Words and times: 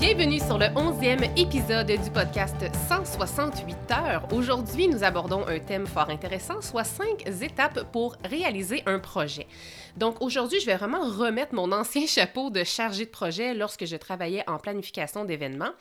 Bienvenue 0.00 0.38
sur 0.38 0.56
le 0.56 0.64
11e 0.64 1.28
épisode 1.38 1.88
du 1.88 2.10
podcast 2.10 2.56
168 2.88 3.76
heures. 3.92 4.26
Aujourd'hui, 4.32 4.88
nous 4.88 5.04
abordons 5.04 5.46
un 5.46 5.58
thème 5.58 5.86
fort 5.86 6.08
intéressant, 6.08 6.62
soit 6.62 6.84
cinq 6.84 7.28
étapes 7.42 7.84
pour 7.92 8.16
réaliser 8.24 8.82
un 8.86 8.98
projet. 8.98 9.46
Donc 9.96 10.20
aujourd'hui, 10.22 10.60
je 10.60 10.66
vais 10.66 10.76
vraiment 10.76 11.00
remettre 11.00 11.54
mon 11.54 11.72
ancien 11.72 12.06
chapeau 12.08 12.50
de 12.50 12.64
chargé 12.64 13.04
de 13.04 13.10
projet 13.10 13.54
lorsque 13.54 13.84
je 13.84 13.96
travaillais 13.96 14.48
en 14.48 14.58
planification 14.58 15.24
d'événements. 15.24 15.72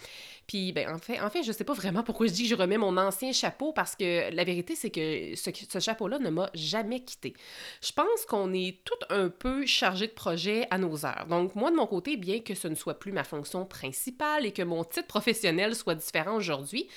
Puis, 0.47 0.71
ben, 0.71 0.89
en 0.91 0.97
fait, 0.97 1.21
en 1.21 1.29
fait, 1.29 1.43
je 1.43 1.51
sais 1.51 1.63
pas 1.63 1.73
vraiment 1.73 2.01
pourquoi 2.01 2.25
je 2.25 2.31
dis 2.31 2.43
que 2.43 2.49
je 2.49 2.55
remets 2.55 2.79
mon 2.79 2.97
ancien 2.97 3.31
chapeau 3.31 3.71
parce 3.71 3.95
que 3.95 4.33
la 4.33 4.43
vérité, 4.43 4.75
c'est 4.75 4.89
que 4.89 5.35
ce, 5.35 5.51
ce 5.53 5.79
chapeau-là 5.79 6.17
ne 6.17 6.31
m'a 6.31 6.49
jamais 6.55 7.01
quitté. 7.01 7.35
Je 7.83 7.91
pense 7.91 8.25
qu'on 8.27 8.51
est 8.51 8.79
tout 8.83 8.97
un 9.11 9.29
peu 9.29 9.67
chargé 9.67 10.07
de 10.07 10.11
projet 10.11 10.65
à 10.71 10.79
nos 10.79 11.05
heures. 11.05 11.27
Donc, 11.29 11.53
moi, 11.53 11.69
de 11.69 11.75
mon 11.75 11.85
côté, 11.85 12.17
bien 12.17 12.39
que 12.39 12.55
ce 12.55 12.67
ne 12.67 12.73
soit 12.73 12.97
plus 12.97 13.11
ma 13.11 13.23
fonction 13.23 13.63
principale 13.63 14.47
et 14.47 14.51
que 14.51 14.63
mon 14.63 14.83
titre 14.83 15.07
professionnel 15.07 15.75
soit 15.75 15.93
différent 15.93 16.35
aujourd'hui, 16.35 16.87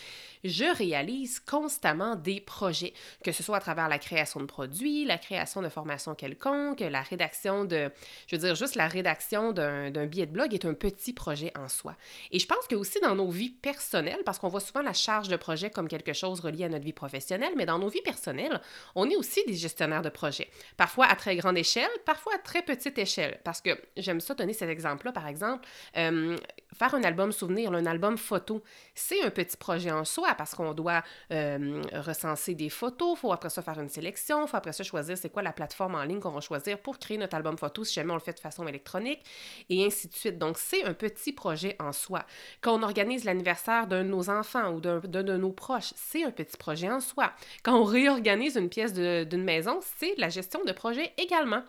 je 0.45 0.65
réalise 0.77 1.41
constamment 1.41 2.17
des 2.17 2.41
projets, 2.41 2.93
que 3.25 3.33
ce 3.33 3.43
soit 3.43 3.57
à 3.57 3.61
travers 3.61 3.89
la 3.89 3.99
création 3.99 4.41
de 4.41 4.47
produits, 4.47 5.05
la 5.05 5.19
création 5.19 5.63
de 5.63 5.69
formations 5.69 6.15
quelconques, 6.15 6.81
la 6.81 7.03
rédaction 7.03 7.65
de, 7.65 7.91
je 8.27 8.37
veux 8.37 8.43
dire, 8.43 8.55
juste 8.55 8.75
la 8.75 8.89
rédaction 8.89 9.53
d'un 9.53 10.07
billet 10.07 10.27
de 10.27 10.33
blog 10.33 10.55
est 10.55 10.65
un 10.65 10.75
petit 10.75 11.13
projet 11.13 11.53
en 11.57 11.69
soi. 11.69 11.97
Et 12.31 12.39
je 12.39 12.47
pense 12.47 12.67
que 12.67 12.75
aussi 12.75 13.01
dans 13.01 13.15
nos 13.15 13.31
vies 13.31 13.51
personnelles, 13.51 14.23
parce 14.25 14.39
qu'on 14.39 14.49
voit 14.49 14.61
souvent 14.61 14.83
la 14.83 14.93
charge 14.93 15.29
de 15.29 15.37
projet 15.37 15.71
comme 15.71 15.89
quelque 15.89 16.13
chose 16.13 16.41
relié 16.41 16.65
à 16.65 16.69
notre 16.69 16.85
vie 16.85 16.93
professionnelle, 16.93 17.53
mais 17.57 17.67
dans 17.67 17.79
nos 17.79 17.89
vies 17.89 18.03
personnelles, 18.03 18.61
on 18.95 19.09
est 19.09 19.17
aussi 19.17 19.45
des 19.47 19.55
gestionnaires 19.55 20.03
de 20.03 20.09
projets. 20.09 20.49
Parfois 20.77 21.07
à 21.07 21.17
très 21.17 21.37
grande 21.37 21.59
échelle, 21.59 21.91
parfois 22.05 22.35
à 22.35 22.39
très 22.39 22.63
petite 22.63 22.99
échelle. 22.99 23.41
Parce 23.45 23.61
que 23.61 23.71
j'aime 23.97 24.21
ça 24.21 24.35
donner 24.35 24.53
cet 24.53 24.69
exemple-là, 24.69 25.13
par 25.13 25.27
exemple, 25.27 25.69
euh, 25.97 26.37
faire 26.83 26.95
un 26.95 27.05
album 27.05 27.31
souvenir, 27.31 27.73
un 27.73 27.87
album 27.87 28.19
photo, 28.19 28.63
c'est 28.95 29.23
un 29.23 29.31
petit 29.31 29.57
projet 29.57 29.93
en 29.93 30.05
soi 30.05 30.35
parce 30.37 30.55
qu'on 30.55 30.75
doit 30.75 31.03
euh, 31.31 31.81
recenser 31.95 32.55
des 32.55 32.71
photos, 32.71 33.17
il 33.17 33.21
faut 33.21 33.33
après 33.33 33.51
ça 33.51 33.63
faire 33.63 33.79
une 33.79 33.89
sélection, 33.89 34.45
il 34.45 34.49
faut 34.49 34.57
après 34.57 34.73
ça 34.73 34.83
choisir 34.83 35.17
c'est 35.17 35.31
quoi 35.31 35.43
la 35.43 35.53
plateforme 35.53 35.95
en 35.95 36.03
ligne 36.03 36.19
qu'on 36.19 36.31
va 36.31 36.41
choisir 36.41 36.79
pour 36.79 36.99
créer 36.99 37.19
notre 37.19 37.37
album 37.37 37.57
photo 37.57 37.85
si 37.85 37.95
jamais 37.95 38.11
on 38.11 38.15
le 38.15 38.21
fait 38.21 38.33
de 38.33 38.41
façon 38.41 38.67
électronique, 38.67 39.21
et 39.69 39.85
ainsi 39.87 40.09
de 40.09 40.15
suite. 40.15 40.39
Donc, 40.39 40.59
c'est 40.59 40.85
un 40.85 40.95
petit 40.95 41.33
projet 41.33 41.77
en 41.79 41.93
soi. 41.93 42.25
Quand 42.61 42.79
on 42.79 42.83
organise 42.83 43.25
l'anniversaire 43.25 43.87
d'un 43.87 44.03
de 44.03 44.09
nos 44.09 44.29
enfants 44.29 44.73
ou 44.73 44.81
d'un 44.81 44.99
de 45.01 45.37
nos 45.37 45.53
proches, 45.53 45.93
c'est 45.95 46.25
un 46.25 46.33
petit 46.33 46.57
projet 46.57 46.91
en 46.91 47.01
soi. 47.01 47.33
Quand 47.63 47.79
on 47.79 47.85
réorganise 47.85 48.57
une 48.57 48.69
pièce 48.69 48.93
d'une 48.93 49.45
maison, 49.45 49.79
c'est 49.99 50.15
la 50.19 50.29
gestion 50.29 50.65
de 50.65 50.73
projet 50.73 51.13
également. 51.17 51.63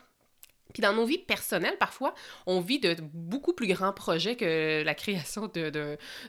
Puis 0.73 0.81
dans 0.81 0.93
nos 0.93 1.05
vies 1.05 1.19
personnelles, 1.19 1.77
parfois, 1.79 2.13
on 2.45 2.59
vit 2.59 2.79
de 2.79 2.95
beaucoup 3.13 3.53
plus 3.53 3.67
grands 3.67 3.93
projets 3.93 4.35
que 4.35 4.83
la 4.83 4.95
création 4.95 5.49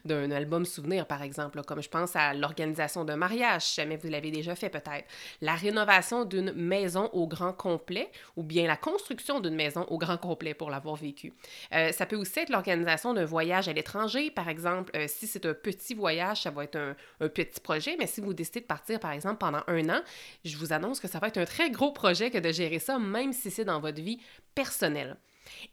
d'un 0.05 0.31
album 0.31 0.65
souvenir, 0.65 1.06
par 1.06 1.22
exemple. 1.22 1.62
comme 1.62 1.82
je 1.82 1.88
pense 1.88 2.15
à 2.16 2.34
l'organisation 2.34 3.04
d'un 3.04 3.16
mariage, 3.16 3.62
si 3.62 3.75
jamais 3.77 3.97
vous 3.97 4.09
l'avez 4.09 4.31
déjà 4.31 4.54
fait 4.54 4.69
peut-être. 4.69 5.06
La 5.41 5.54
rénovation 5.54 6.25
d'une 6.25 6.53
maison 6.53 7.10
au 7.12 7.27
grand 7.27 7.53
complet, 7.53 8.10
ou 8.37 8.43
bien 8.43 8.66
la 8.66 8.77
construction 8.77 9.41
d'une 9.41 9.54
maison 9.54 9.84
au 9.88 9.99
grand 9.99 10.19
complet 10.19 10.54
pour 10.54 10.71
l'avoir 10.71 10.97
vécu. 10.97 11.33
Euh, 11.72 11.93
ça 11.93 12.06
peut 12.06 12.16
aussi 12.16 12.41
être 12.41 12.50
l'organisation 12.50 13.15
d'un 13.15 13.25
voyage 13.25 13.69
à 13.69 13.72
l'étranger, 13.72 14.31
par 14.31 14.49
exemple. 14.49 14.91
Euh, 14.97 15.06
si 15.09 15.27
c'est 15.27 15.47
un 15.47 15.54
petit 15.54 15.94
voyage, 15.94 16.43
ça 16.43 16.50
va 16.50 16.65
être 16.65 16.77
un, 16.77 16.94
un 17.21 17.28
petit 17.28 17.60
projet, 17.60 17.97
mais 17.99 18.06
si 18.06 18.21
vous 18.21 18.34
décidez 18.34 18.60
de 18.60 18.66
partir, 18.66 19.00
par 19.00 19.12
exemple, 19.12 19.38
pendant 19.38 19.62
un 19.66 19.88
an, 19.88 20.00
je 20.44 20.56
vous 20.56 20.72
annonce 20.72 21.00
que 21.00 21.09
ça 21.09 21.19
va 21.19 21.28
être 21.28 21.38
un 21.38 21.44
très 21.44 21.71
gros 21.71 21.93
projet 21.93 22.31
que 22.31 22.38
de 22.38 22.53
gérer 22.53 22.78
ça, 22.78 22.99
même 22.99 23.33
si 23.33 23.50
c'est 23.50 23.65
dans 23.65 23.81
votre 23.81 24.00
vie 24.00 24.19
personnel. 24.55 25.17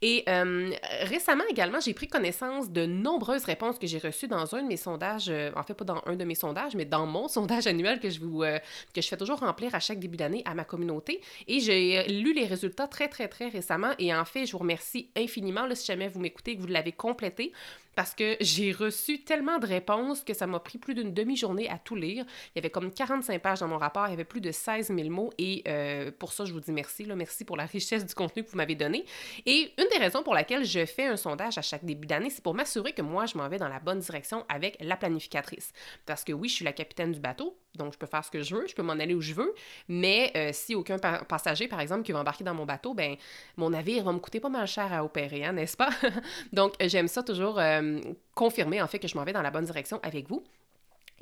Et 0.00 0.24
euh, 0.28 0.70
récemment 1.02 1.44
également, 1.50 1.80
j'ai 1.80 1.94
pris 1.94 2.08
connaissance 2.08 2.70
de 2.70 2.86
nombreuses 2.86 3.44
réponses 3.44 3.78
que 3.78 3.86
j'ai 3.86 3.98
reçues 3.98 4.28
dans 4.28 4.54
un 4.54 4.62
de 4.62 4.68
mes 4.68 4.76
sondages, 4.76 5.28
euh, 5.28 5.50
en 5.56 5.62
fait 5.62 5.74
pas 5.74 5.84
dans 5.84 6.02
un 6.06 6.16
de 6.16 6.24
mes 6.24 6.34
sondages, 6.34 6.74
mais 6.74 6.84
dans 6.84 7.06
mon 7.06 7.28
sondage 7.28 7.66
annuel 7.66 8.00
que 8.00 8.10
je 8.10 8.20
vous 8.20 8.42
euh, 8.42 8.58
que 8.94 9.00
je 9.00 9.08
fais 9.08 9.16
toujours 9.16 9.38
remplir 9.38 9.74
à 9.74 9.80
chaque 9.80 9.98
début 9.98 10.16
d'année 10.16 10.42
à 10.44 10.54
ma 10.54 10.64
communauté. 10.64 11.20
Et 11.46 11.60
j'ai 11.60 12.04
lu 12.08 12.34
les 12.34 12.46
résultats 12.46 12.86
très 12.86 13.08
très 13.08 13.28
très 13.28 13.48
récemment. 13.48 13.92
Et 13.98 14.14
en 14.14 14.24
fait, 14.24 14.46
je 14.46 14.52
vous 14.52 14.58
remercie 14.58 15.10
infiniment 15.16 15.66
là, 15.66 15.74
si 15.74 15.86
jamais 15.86 16.08
vous 16.08 16.20
m'écoutez 16.20 16.56
que 16.56 16.60
vous 16.60 16.68
l'avez 16.68 16.92
complété 16.92 17.52
parce 17.94 18.14
que 18.14 18.36
j'ai 18.40 18.72
reçu 18.72 19.22
tellement 19.24 19.58
de 19.58 19.66
réponses 19.66 20.22
que 20.22 20.34
ça 20.34 20.46
m'a 20.46 20.60
pris 20.60 20.78
plus 20.78 20.94
d'une 20.94 21.12
demi-journée 21.12 21.68
à 21.68 21.78
tout 21.78 21.96
lire. 21.96 22.24
Il 22.54 22.56
y 22.56 22.58
avait 22.58 22.70
comme 22.70 22.92
45 22.92 23.40
pages 23.40 23.60
dans 23.60 23.68
mon 23.68 23.78
rapport, 23.78 24.06
il 24.06 24.10
y 24.10 24.14
avait 24.14 24.24
plus 24.24 24.40
de 24.40 24.50
16 24.50 24.88
000 24.94 25.08
mots 25.08 25.30
et 25.38 25.62
euh, 25.68 26.10
pour 26.18 26.32
ça, 26.32 26.44
je 26.44 26.52
vous 26.52 26.60
dis 26.60 26.72
merci. 26.72 27.04
Là, 27.04 27.14
merci 27.14 27.44
pour 27.44 27.56
la 27.56 27.66
richesse 27.66 28.06
du 28.06 28.14
contenu 28.14 28.44
que 28.44 28.50
vous 28.50 28.56
m'avez 28.56 28.74
donné. 28.74 29.04
Et 29.46 29.72
une 29.78 29.88
des 29.92 29.98
raisons 29.98 30.22
pour 30.22 30.34
laquelle 30.34 30.64
je 30.64 30.84
fais 30.86 31.06
un 31.06 31.16
sondage 31.16 31.58
à 31.58 31.62
chaque 31.62 31.84
début 31.84 32.06
d'année, 32.06 32.30
c'est 32.30 32.42
pour 32.42 32.54
m'assurer 32.54 32.92
que 32.92 33.02
moi, 33.02 33.26
je 33.26 33.36
m'en 33.36 33.48
vais 33.48 33.58
dans 33.58 33.68
la 33.68 33.80
bonne 33.80 33.98
direction 33.98 34.44
avec 34.48 34.76
la 34.80 34.96
planificatrice. 34.96 35.72
Parce 36.06 36.24
que 36.24 36.32
oui, 36.32 36.48
je 36.48 36.54
suis 36.54 36.64
la 36.64 36.72
capitaine 36.72 37.12
du 37.12 37.20
bateau, 37.20 37.56
donc 37.74 37.92
je 37.92 37.98
peux 37.98 38.06
faire 38.06 38.24
ce 38.24 38.30
que 38.30 38.42
je 38.42 38.54
veux, 38.54 38.66
je 38.66 38.74
peux 38.74 38.82
m'en 38.82 38.92
aller 38.92 39.14
où 39.14 39.20
je 39.20 39.32
veux, 39.32 39.54
mais 39.88 40.32
euh, 40.36 40.50
si 40.52 40.74
aucun 40.74 40.98
passager, 40.98 41.68
par 41.68 41.80
exemple, 41.80 42.02
qui 42.02 42.12
va 42.12 42.20
embarquer 42.20 42.44
dans 42.44 42.54
mon 42.54 42.66
bateau, 42.66 42.94
ben 42.94 43.16
mon 43.56 43.70
navire 43.70 44.04
va 44.04 44.12
me 44.12 44.18
coûter 44.18 44.40
pas 44.40 44.48
mal 44.48 44.66
cher 44.66 44.92
à 44.92 45.04
opérer, 45.04 45.44
hein, 45.44 45.52
n'est-ce 45.52 45.76
pas? 45.76 45.90
donc 46.52 46.74
j'aime 46.80 47.08
ça 47.08 47.22
toujours 47.22 47.58
euh, 47.58 47.98
confirmer 48.34 48.82
en 48.82 48.86
fait 48.86 48.98
que 48.98 49.08
je 49.08 49.16
m'en 49.16 49.24
vais 49.24 49.32
dans 49.32 49.42
la 49.42 49.50
bonne 49.50 49.64
direction 49.64 50.00
avec 50.02 50.28
vous. 50.28 50.42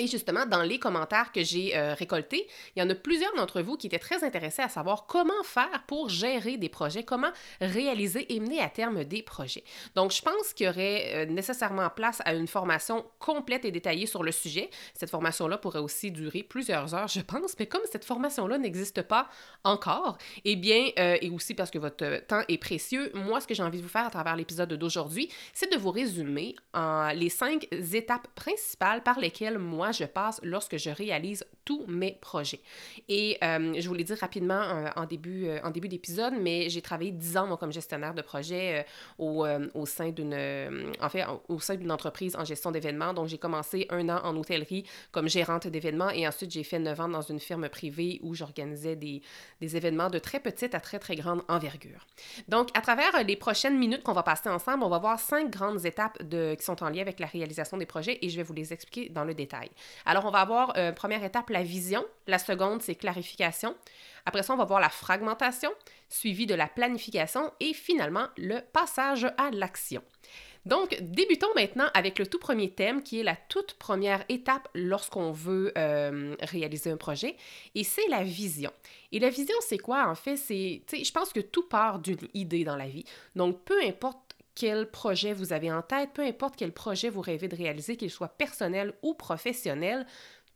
Et 0.01 0.07
justement, 0.07 0.47
dans 0.47 0.63
les 0.63 0.79
commentaires 0.79 1.31
que 1.31 1.45
j'ai 1.45 1.77
euh, 1.77 1.93
récoltés, 1.93 2.49
il 2.75 2.81
y 2.81 2.83
en 2.83 2.89
a 2.89 2.95
plusieurs 2.95 3.35
d'entre 3.35 3.61
vous 3.61 3.77
qui 3.77 3.87
étaient 3.87 3.99
très 3.99 4.25
intéressés 4.25 4.63
à 4.63 4.71
savoir 4.71 5.05
comment 5.05 5.43
faire 5.45 5.85
pour 5.87 6.09
gérer 6.09 6.57
des 6.57 6.71
projets, 6.71 7.05
comment 7.05 7.29
réaliser 7.61 8.35
et 8.35 8.41
mener 8.41 8.63
à 8.63 8.71
terme 8.71 9.05
des 9.05 9.23
projets. 9.23 9.63
Donc, 9.97 10.13
je 10.13 10.23
pense 10.23 10.55
qu'il 10.55 10.65
y 10.65 10.71
aurait 10.71 11.13
euh, 11.15 11.27
nécessairement 11.27 11.91
place 11.91 12.23
à 12.25 12.33
une 12.33 12.47
formation 12.47 13.05
complète 13.19 13.67
et 13.67 13.71
détaillée 13.71 14.07
sur 14.07 14.23
le 14.23 14.33
sujet. 14.33 14.71
Cette 14.95 15.11
formation-là 15.11 15.59
pourrait 15.59 15.81
aussi 15.81 16.11
durer 16.11 16.45
plusieurs 16.45 16.95
heures, 16.95 17.09
je 17.09 17.21
pense, 17.21 17.55
mais 17.59 17.67
comme 17.67 17.83
cette 17.93 18.07
formation-là 18.07 18.57
n'existe 18.57 19.03
pas 19.03 19.29
encore, 19.65 20.17
eh 20.47 20.57
bien, 20.57 20.89
euh, 20.99 21.19
et 21.21 21.29
aussi 21.29 21.53
parce 21.53 21.71
que 21.71 21.79
votre 21.79 22.25
temps 22.27 22.41
est 22.49 22.57
précieux, 22.57 23.13
moi, 23.13 23.43
ce 23.43 23.47
que 23.47 23.53
j'ai 23.53 23.63
envie 23.63 23.77
de 23.77 23.83
vous 23.83 23.91
faire 23.91 24.07
à 24.07 24.11
travers 24.11 24.35
l'épisode 24.35 24.73
d'aujourd'hui, 24.73 25.29
c'est 25.53 25.71
de 25.71 25.77
vous 25.77 25.91
résumer 25.91 26.57
les 27.15 27.29
cinq 27.29 27.69
étapes 27.93 28.29
principales 28.35 29.03
par 29.03 29.21
lesquelles 29.21 29.59
moi, 29.59 29.90
je 29.93 30.05
passe 30.05 30.41
lorsque 30.43 30.77
je 30.77 30.91
réalise 30.91 31.45
tous 31.65 31.85
mes 31.87 32.19
projets. 32.21 32.61
Et 33.09 33.39
euh, 33.43 33.75
je 33.79 33.87
vous 33.89 33.95
l'ai 33.95 34.05
dit 34.05 34.15
rapidement 34.15 34.61
euh, 34.61 34.89
en 34.97 35.05
début, 35.05 35.47
euh, 35.47 35.61
en 35.63 35.71
début 35.71 35.89
d'épisode, 35.89 36.35
mais 36.41 36.69
j'ai 36.69 36.83
travaillé 36.83 37.13
10 37.13 37.37
ans, 37.37 37.47
moi, 37.47 37.57
comme 37.57 37.73
gestionnaire 37.73 38.15
de 38.15 38.23
projet 38.23 38.85
au, 39.19 39.47
sein 39.87 40.11
d'une 40.11 40.35
en 41.01 41.09
fait, 41.09 41.25
au 41.49 41.61
sein 41.61 41.77
d'une 41.77 41.93
entreprise 41.93 42.37
en 42.37 42.45
gestion 42.45 42.71
d'événements. 42.71 43.15
Donc, 43.15 43.29
j'ai 43.29 43.39
commencé 43.39 43.87
un 43.91 44.09
an 44.09 44.21
en 44.25 44.37
hôtellerie 44.37 44.85
comme 45.13 45.29
gérante 45.29 45.67
d'événements 45.67 46.11
et 46.11 46.27
ensuite, 46.27 46.51
j'ai 46.51 46.65
fait 46.65 46.79
9 46.79 47.01
ans 47.01 47.09
dans 47.09 47.23
une 47.23 47.41
firme 47.41 47.69
privée 47.69 48.21
où 48.23 48.35
j'organisais 48.35 48.97
des, 48.97 49.23
événements 49.61 50.11
de 50.11 50.19
très 50.19 50.41
petite 50.41 50.75
à 50.75 50.81
très, 50.81 50.99
très 50.99 51.15
grande 51.15 51.43
envergure. 51.49 52.07
Donc, 52.49 52.69
à 52.75 52.81
travers 52.81 53.23
les 53.25 53.37
prochaines 53.37 53.79
minutes 53.79 54.03
qu'on 54.03 54.13
va 54.13 54.23
passer 54.23 54.49
ensemble, 54.49 54.83
on 54.85 54.89
va 54.89 54.99
voir 54.99 55.21
cinq 55.21 55.51
grandes 55.51 55.85
étapes 55.85 56.19
qui 56.19 56.65
sont 56.65 56.83
en 56.83 56.89
lien 56.89 57.03
avec 57.03 57.21
la 57.21 57.27
réalisation 57.27 57.77
des 57.77 57.87
projets 57.87 58.19
et 58.23 58.29
je 58.29 58.37
vais 58.37 58.43
vous 58.43 58.53
les 58.53 58.73
expliquer 58.73 59.09
dans 59.09 59.25
le 59.25 59.35
détail. 59.35 59.70
Alors, 60.07 60.25
on 60.27 60.31
va 60.31 60.41
avoir, 60.41 60.73
euh, 60.77 60.93
première 60.93 61.25
étape, 61.25 61.51
la 61.51 61.63
vision. 61.63 62.05
La 62.27 62.39
seconde, 62.39 62.83
c'est 62.83 62.95
clarification. 62.95 63.75
Après 64.27 64.43
ça, 64.43 64.55
on 64.55 64.57
va 64.57 64.65
voir 64.65 64.81
la 64.81 64.91
fragmentation, 64.91 65.71
suivi 66.09 66.47
de 66.47 66.55
la 66.55 66.67
planification 66.67 67.53
et 67.61 67.73
finalement 67.73 68.27
le 68.37 68.61
passage 68.61 69.27
à 69.39 69.51
l'action. 69.51 70.03
Donc, 70.67 70.99
débutons 71.01 71.49
maintenant 71.55 71.89
avec 71.95 72.19
le 72.19 72.27
tout 72.27 72.39
premier 72.39 72.71
thème 72.71 73.03
qui 73.03 73.21
est 73.21 73.23
la 73.23 73.37
toute 73.37 73.75
première 73.75 74.25
étape 74.29 74.69
lorsqu'on 74.75 75.33
veut 75.33 75.73
euh, 75.79 76.37
réaliser 76.43 76.91
un 76.91 76.99
projet, 76.99 77.37
et 77.75 77.83
c'est 77.83 78.07
la 78.09 78.23
vision. 78.23 78.71
Et 79.11 79.21
la 79.21 79.31
vision, 79.31 79.55
c'est 79.61 79.79
quoi 79.79 80.07
en 80.07 80.15
fait? 80.15 80.37
C'est, 80.37 80.83
je 80.93 81.13
pense 81.13 81.33
que 81.33 81.41
tout 81.41 81.67
part 81.67 81.99
d'une 81.99 82.29
idée 82.35 82.65
dans 82.65 82.77
la 82.77 82.89
vie. 82.89 83.05
Donc, 83.35 83.65
peu 83.65 83.83
importe 83.83 84.30
quel 84.61 84.91
projet 84.91 85.33
vous 85.33 85.55
avez 85.55 85.73
en 85.73 85.81
tête, 85.81 86.11
peu 86.13 86.21
importe 86.21 86.55
quel 86.55 86.73
projet 86.73 87.09
vous 87.09 87.23
rêvez 87.23 87.49
de 87.49 87.57
réaliser, 87.57 87.97
qu'il 87.97 88.11
soit 88.11 88.29
personnel 88.29 88.93
ou 89.03 89.15
professionnel, 89.15 90.07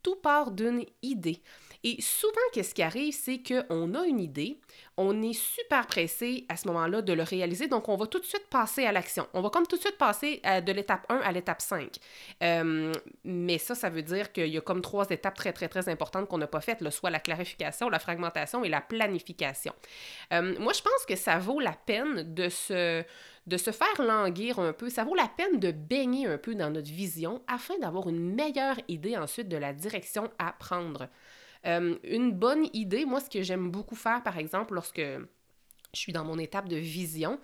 tout 0.02 0.16
part 0.16 0.50
d'une 0.50 0.84
idée. 1.00 1.40
Et 1.84 2.00
souvent, 2.02 2.34
qu'est-ce 2.52 2.74
qui 2.74 2.82
arrive, 2.82 3.14
c'est 3.14 3.42
qu'on 3.42 3.94
a 3.94 4.04
une 4.04 4.20
idée, 4.20 4.58
on 4.98 5.22
est 5.22 5.32
super 5.32 5.86
pressé 5.86 6.44
à 6.50 6.56
ce 6.56 6.66
moment-là 6.68 7.00
de 7.00 7.12
le 7.14 7.22
réaliser, 7.22 7.66
donc 7.66 7.88
on 7.88 7.96
va 7.96 8.06
tout 8.06 8.18
de 8.18 8.24
suite 8.24 8.46
passer 8.50 8.84
à 8.84 8.92
l'action. 8.92 9.26
On 9.32 9.40
va 9.40 9.48
comme 9.48 9.66
tout 9.66 9.76
de 9.76 9.80
suite 9.80 9.96
passer 9.96 10.42
euh, 10.46 10.60
de 10.60 10.72
l'étape 10.72 11.06
1 11.08 11.16
à 11.16 11.32
l'étape 11.32 11.62
5. 11.62 11.96
Euh, 12.42 12.92
mais 13.24 13.56
ça, 13.56 13.74
ça 13.74 13.88
veut 13.88 14.02
dire 14.02 14.32
qu'il 14.32 14.48
y 14.48 14.58
a 14.58 14.60
comme 14.60 14.82
trois 14.82 15.06
étapes 15.08 15.34
très, 15.34 15.52
très, 15.54 15.68
très 15.68 15.88
importantes 15.88 16.28
qu'on 16.28 16.38
n'a 16.38 16.46
pas 16.46 16.60
faites, 16.60 16.88
soit 16.90 17.10
la 17.10 17.20
clarification, 17.20 17.88
la 17.88 17.98
fragmentation 17.98 18.64
et 18.64 18.68
la 18.68 18.82
planification. 18.82 19.72
Euh, 20.32 20.54
moi, 20.58 20.74
je 20.74 20.82
pense 20.82 21.06
que 21.08 21.16
ça 21.16 21.38
vaut 21.38 21.60
la 21.60 21.72
peine 21.72 22.34
de 22.34 22.50
se 22.50 23.02
de 23.46 23.56
se 23.56 23.70
faire 23.70 24.02
languir 24.02 24.58
un 24.58 24.72
peu. 24.72 24.88
Ça 24.88 25.04
vaut 25.04 25.14
la 25.14 25.28
peine 25.28 25.60
de 25.60 25.70
baigner 25.70 26.26
un 26.26 26.38
peu 26.38 26.54
dans 26.54 26.70
notre 26.70 26.90
vision 26.90 27.42
afin 27.46 27.78
d'avoir 27.78 28.08
une 28.08 28.34
meilleure 28.34 28.78
idée 28.88 29.16
ensuite 29.16 29.48
de 29.48 29.56
la 29.56 29.72
direction 29.72 30.30
à 30.38 30.52
prendre. 30.52 31.08
Euh, 31.66 31.96
une 32.04 32.32
bonne 32.32 32.66
idée, 32.72 33.04
moi, 33.04 33.20
ce 33.20 33.30
que 33.30 33.42
j'aime 33.42 33.70
beaucoup 33.70 33.96
faire, 33.96 34.22
par 34.22 34.38
exemple, 34.38 34.74
lorsque 34.74 35.00
je 35.00 35.98
suis 35.98 36.12
dans 36.12 36.24
mon 36.24 36.38
étape 36.38 36.68
de 36.68 36.76
vision, 36.76 37.38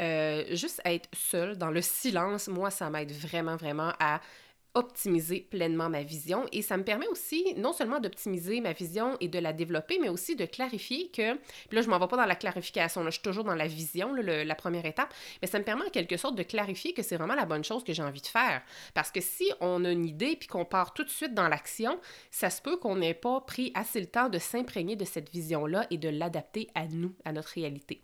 euh, 0.00 0.44
juste 0.52 0.80
être 0.84 1.08
seule 1.12 1.58
dans 1.58 1.70
le 1.70 1.82
silence, 1.82 2.48
moi, 2.48 2.70
ça 2.70 2.88
m'aide 2.88 3.12
vraiment, 3.12 3.56
vraiment 3.56 3.92
à 3.98 4.20
optimiser 4.76 5.40
pleinement 5.40 5.88
ma 5.88 6.02
vision 6.02 6.44
et 6.52 6.62
ça 6.62 6.76
me 6.76 6.84
permet 6.84 7.08
aussi 7.08 7.54
non 7.56 7.72
seulement 7.72 7.98
d'optimiser 7.98 8.60
ma 8.60 8.72
vision 8.72 9.16
et 9.20 9.28
de 9.28 9.38
la 9.38 9.52
développer, 9.52 9.98
mais 9.98 10.10
aussi 10.10 10.36
de 10.36 10.44
clarifier 10.44 11.08
que, 11.08 11.34
puis 11.34 11.76
là 11.76 11.82
je 11.82 11.88
m'en 11.88 11.98
vais 11.98 12.06
pas 12.06 12.18
dans 12.18 12.26
la 12.26 12.36
clarification, 12.36 13.02
là, 13.02 13.08
je 13.08 13.14
suis 13.14 13.22
toujours 13.22 13.44
dans 13.44 13.54
la 13.54 13.66
vision, 13.66 14.12
la 14.14 14.54
première 14.54 14.84
étape, 14.84 15.12
mais 15.40 15.48
ça 15.48 15.58
me 15.58 15.64
permet 15.64 15.84
en 15.86 15.90
quelque 15.90 16.18
sorte 16.18 16.36
de 16.36 16.42
clarifier 16.42 16.92
que 16.92 17.02
c'est 17.02 17.16
vraiment 17.16 17.34
la 17.34 17.46
bonne 17.46 17.64
chose 17.64 17.84
que 17.84 17.94
j'ai 17.94 18.02
envie 18.02 18.20
de 18.20 18.26
faire. 18.26 18.62
Parce 18.92 19.10
que 19.10 19.20
si 19.22 19.50
on 19.60 19.84
a 19.84 19.90
une 19.90 20.04
idée 20.04 20.36
puis 20.36 20.46
qu'on 20.46 20.66
part 20.66 20.92
tout 20.92 21.04
de 21.04 21.08
suite 21.08 21.32
dans 21.32 21.48
l'action, 21.48 21.98
ça 22.30 22.50
se 22.50 22.60
peut 22.60 22.76
qu'on 22.76 22.96
n'ait 22.96 23.14
pas 23.14 23.40
pris 23.40 23.72
assez 23.74 23.98
le 23.98 24.06
temps 24.06 24.28
de 24.28 24.38
s'imprégner 24.38 24.94
de 24.94 25.06
cette 25.06 25.30
vision-là 25.30 25.86
et 25.90 25.96
de 25.96 26.10
l'adapter 26.10 26.68
à 26.74 26.86
nous, 26.86 27.14
à 27.24 27.32
notre 27.32 27.48
réalité. 27.48 28.02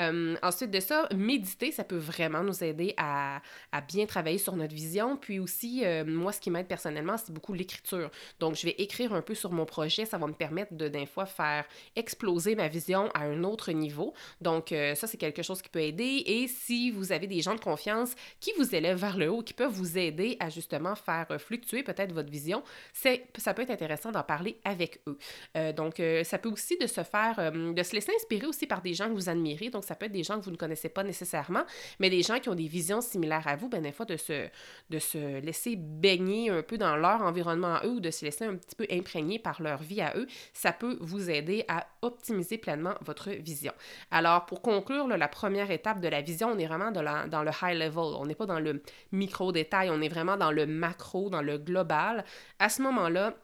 Euh, 0.00 0.36
ensuite 0.42 0.70
de 0.70 0.80
ça, 0.80 1.08
méditer, 1.16 1.72
ça 1.72 1.84
peut 1.84 1.96
vraiment 1.96 2.42
nous 2.42 2.62
aider 2.62 2.92
à, 2.98 3.40
à 3.72 3.80
bien 3.80 4.04
travailler 4.04 4.38
sur 4.38 4.54
notre 4.54 4.74
vision, 4.74 5.16
puis 5.16 5.38
aussi... 5.38 5.82
Euh, 5.86 6.09
moi, 6.12 6.32
ce 6.32 6.40
qui 6.40 6.50
m'aide 6.50 6.66
personnellement, 6.66 7.16
c'est 7.16 7.32
beaucoup 7.32 7.52
l'écriture. 7.52 8.10
Donc, 8.38 8.56
je 8.56 8.66
vais 8.66 8.74
écrire 8.78 9.12
un 9.12 9.22
peu 9.22 9.34
sur 9.34 9.52
mon 9.52 9.64
projet. 9.64 10.04
Ça 10.04 10.18
va 10.18 10.26
me 10.26 10.32
permettre 10.32 10.74
de, 10.74 10.88
d'un 10.88 11.06
fois, 11.06 11.26
faire 11.26 11.64
exploser 11.96 12.54
ma 12.54 12.68
vision 12.68 13.10
à 13.14 13.20
un 13.20 13.44
autre 13.44 13.72
niveau. 13.72 14.14
Donc, 14.40 14.72
euh, 14.72 14.94
ça, 14.94 15.06
c'est 15.06 15.16
quelque 15.16 15.42
chose 15.42 15.62
qui 15.62 15.68
peut 15.68 15.80
aider. 15.80 16.22
Et 16.26 16.48
si 16.48 16.90
vous 16.90 17.12
avez 17.12 17.26
des 17.26 17.40
gens 17.40 17.54
de 17.54 17.60
confiance 17.60 18.14
qui 18.40 18.52
vous 18.58 18.74
élèvent 18.74 18.98
vers 18.98 19.16
le 19.16 19.30
haut, 19.30 19.42
qui 19.42 19.54
peuvent 19.54 19.72
vous 19.72 19.98
aider 19.98 20.36
à 20.40 20.50
justement 20.50 20.94
faire 20.94 21.26
fluctuer 21.38 21.82
peut-être 21.82 22.12
votre 22.12 22.30
vision, 22.30 22.62
c'est, 22.92 23.26
ça 23.38 23.54
peut 23.54 23.62
être 23.62 23.70
intéressant 23.70 24.12
d'en 24.12 24.22
parler 24.22 24.58
avec 24.64 25.00
eux. 25.06 25.18
Euh, 25.56 25.72
donc, 25.72 26.00
euh, 26.00 26.24
ça 26.24 26.38
peut 26.38 26.48
aussi 26.48 26.76
de 26.78 26.86
se 26.86 27.02
faire, 27.02 27.52
de 27.52 27.82
se 27.82 27.94
laisser 27.94 28.12
inspirer 28.14 28.46
aussi 28.46 28.66
par 28.66 28.82
des 28.82 28.94
gens 28.94 29.08
que 29.08 29.14
vous 29.14 29.28
admirez. 29.28 29.70
Donc, 29.70 29.84
ça 29.84 29.94
peut 29.94 30.06
être 30.06 30.12
des 30.12 30.24
gens 30.24 30.38
que 30.38 30.44
vous 30.44 30.50
ne 30.50 30.56
connaissez 30.56 30.88
pas 30.88 31.02
nécessairement, 31.02 31.64
mais 31.98 32.10
des 32.10 32.22
gens 32.22 32.38
qui 32.38 32.48
ont 32.48 32.54
des 32.54 32.68
visions 32.68 33.00
similaires 33.00 33.46
à 33.46 33.56
vous, 33.56 33.68
ben, 33.68 33.82
des 33.82 33.92
fois, 33.92 34.06
de 34.06 34.16
se, 34.16 34.48
de 34.90 34.98
se 34.98 35.40
laisser 35.40 35.76
baigner 36.00 36.50
un 36.50 36.62
peu 36.62 36.78
dans 36.78 36.96
leur 36.96 37.22
environnement 37.22 37.74
à 37.74 37.86
eux 37.86 37.90
ou 37.90 38.00
de 38.00 38.10
se 38.10 38.24
laisser 38.24 38.44
un 38.44 38.56
petit 38.56 38.76
peu 38.76 38.86
imprégner 38.90 39.38
par 39.38 39.62
leur 39.62 39.82
vie 39.82 40.00
à 40.00 40.16
eux, 40.16 40.26
ça 40.52 40.72
peut 40.72 40.96
vous 41.00 41.30
aider 41.30 41.64
à 41.68 41.86
optimiser 42.02 42.58
pleinement 42.58 42.94
votre 43.02 43.30
vision. 43.30 43.72
Alors, 44.10 44.46
pour 44.46 44.62
conclure, 44.62 45.06
la 45.06 45.28
première 45.28 45.70
étape 45.70 46.00
de 46.00 46.08
la 46.08 46.22
vision, 46.22 46.48
on 46.48 46.58
est 46.58 46.66
vraiment 46.66 46.90
dans 46.90 47.02
le 47.42 47.50
high 47.62 47.78
level. 47.78 48.16
On 48.18 48.26
n'est 48.26 48.34
pas 48.34 48.46
dans 48.46 48.60
le 48.60 48.82
micro-détail, 49.12 49.90
on 49.90 50.00
est 50.00 50.08
vraiment 50.08 50.36
dans 50.36 50.52
le 50.52 50.66
macro, 50.66 51.30
dans 51.30 51.42
le 51.42 51.58
global. 51.58 52.24
À 52.58 52.68
ce 52.68 52.82
moment-là, 52.82 53.34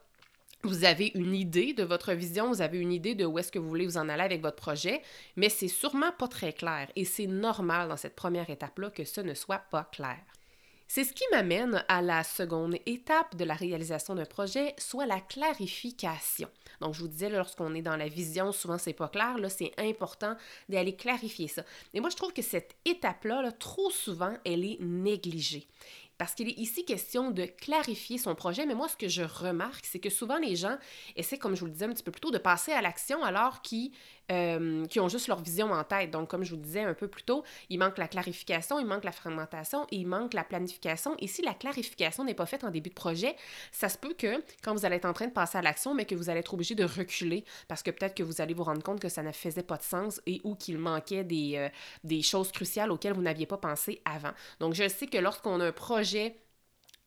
vous 0.63 0.85
avez 0.85 1.11
une 1.13 1.35
idée 1.35 1.73
de 1.73 1.83
votre 1.83 2.13
vision, 2.13 2.49
vous 2.49 2.61
avez 2.61 2.79
une 2.79 2.91
idée 2.91 3.15
de 3.15 3.25
où 3.25 3.37
est-ce 3.37 3.51
que 3.51 3.59
vous 3.59 3.69
voulez 3.69 3.85
vous 3.85 3.97
en 3.97 4.09
aller 4.09 4.23
avec 4.23 4.41
votre 4.41 4.55
projet, 4.55 5.01
mais 5.35 5.49
c'est 5.49 5.67
sûrement 5.67 6.11
pas 6.17 6.27
très 6.27 6.51
clair 6.51 6.89
et 6.95 7.05
c'est 7.05 7.27
normal 7.27 7.89
dans 7.89 7.97
cette 7.97 8.15
première 8.15 8.49
étape-là 8.49 8.89
que 8.89 9.05
ce 9.05 9.21
ne 9.21 9.33
soit 9.33 9.61
pas 9.69 9.87
clair. 9.91 10.17
C'est 10.89 11.03
ce 11.03 11.13
qui 11.13 11.25
m'amène 11.31 11.83
à 11.89 12.01
la 12.01 12.23
seconde 12.23 12.77
étape 12.85 13.35
de 13.35 13.43
la 13.43 13.55
réalisation 13.55 14.15
d'un 14.15 14.25
projet, 14.25 14.73
soit 14.77 15.05
la 15.05 15.19
clarification. 15.19 16.49
Donc, 16.79 16.93
je 16.93 17.01
vous 17.01 17.09
disais, 17.09 17.29
lorsqu'on 17.29 17.75
est 17.75 17.81
dans 17.81 17.97
la 17.97 18.07
vision, 18.07 18.53
souvent 18.53 18.77
c'est 18.77 18.93
pas 18.93 19.09
clair, 19.09 19.37
là, 19.37 19.49
c'est 19.49 19.73
important 19.77 20.37
d'aller 20.69 20.95
clarifier 20.95 21.49
ça. 21.49 21.63
Et 21.93 21.99
moi, 21.99 22.09
je 22.09 22.15
trouve 22.15 22.31
que 22.31 22.41
cette 22.41 22.75
étape-là, 22.85 23.41
là, 23.41 23.51
trop 23.51 23.91
souvent, 23.91 24.33
elle 24.45 24.63
est 24.63 24.77
négligée 24.79 25.67
parce 26.17 26.33
qu'il 26.33 26.49
est 26.49 26.57
ici 26.57 26.83
question 26.83 27.31
de 27.31 27.45
clarifier 27.45 28.17
son 28.17 28.33
projet. 28.35 28.65
Mais 28.65 28.75
moi, 28.75 28.87
ce 28.87 28.97
que 28.97 29.07
je 29.07 29.23
remarque, 29.23 29.85
c'est 29.85 29.99
que 29.99 30.09
souvent 30.09 30.37
les 30.37 30.55
gens 30.55 30.77
essaient, 31.15 31.37
comme 31.37 31.55
je 31.55 31.59
vous 31.61 31.67
le 31.67 31.71
disais 31.71 31.85
un 31.85 31.93
petit 31.93 32.03
peu 32.03 32.11
plus 32.11 32.21
tôt, 32.21 32.31
de 32.31 32.37
passer 32.37 32.71
à 32.71 32.81
l'action 32.81 33.23
alors 33.23 33.61
qu'ils 33.61 33.91
euh, 34.31 34.85
ont 34.97 35.09
juste 35.09 35.27
leur 35.27 35.41
vision 35.41 35.71
en 35.71 35.83
tête. 35.83 36.11
Donc, 36.11 36.29
comme 36.29 36.43
je 36.43 36.51
vous 36.51 36.61
disais 36.61 36.81
un 36.81 36.93
peu 36.93 37.07
plus 37.07 37.23
tôt, 37.23 37.43
il 37.69 37.79
manque 37.79 37.97
la 37.97 38.07
clarification, 38.07 38.79
il 38.79 38.85
manque 38.85 39.03
la 39.03 39.11
fragmentation 39.11 39.85
et 39.91 39.97
il 39.97 40.07
manque 40.07 40.33
la 40.33 40.43
planification. 40.43 41.15
Et 41.19 41.27
si 41.27 41.41
la 41.41 41.53
clarification 41.53 42.23
n'est 42.23 42.33
pas 42.33 42.45
faite 42.45 42.63
en 42.63 42.71
début 42.71 42.89
de 42.89 42.95
projet, 42.95 43.35
ça 43.71 43.89
se 43.89 43.97
peut 43.97 44.13
que 44.17 44.43
quand 44.63 44.73
vous 44.73 44.85
allez 44.85 44.97
être 44.97 45.05
en 45.05 45.13
train 45.13 45.27
de 45.27 45.33
passer 45.33 45.57
à 45.57 45.61
l'action, 45.61 45.93
mais 45.93 46.05
que 46.05 46.15
vous 46.15 46.29
allez 46.29 46.39
être 46.39 46.53
obligé 46.53 46.75
de 46.75 46.83
reculer 46.83 47.43
parce 47.67 47.83
que 47.83 47.91
peut-être 47.91 48.15
que 48.15 48.23
vous 48.23 48.41
allez 48.41 48.53
vous 48.53 48.63
rendre 48.63 48.83
compte 48.83 48.99
que 48.99 49.09
ça 49.09 49.23
ne 49.23 49.31
faisait 49.31 49.63
pas 49.63 49.77
de 49.77 49.83
sens 49.83 50.21
et 50.25 50.41
ou 50.43 50.55
qu'il 50.55 50.77
manquait 50.77 51.23
des, 51.23 51.53
euh, 51.55 51.69
des 52.03 52.21
choses 52.21 52.51
cruciales 52.51 52.91
auxquelles 52.91 53.13
vous 53.13 53.21
n'aviez 53.21 53.45
pas 53.45 53.57
pensé 53.57 54.01
avant. 54.05 54.31
Donc, 54.59 54.73
je 54.73 54.87
sais 54.87 55.07
que 55.07 55.17
lorsqu'on 55.17 55.59
a 55.59 55.65
un 55.65 55.71
projet 55.71 56.35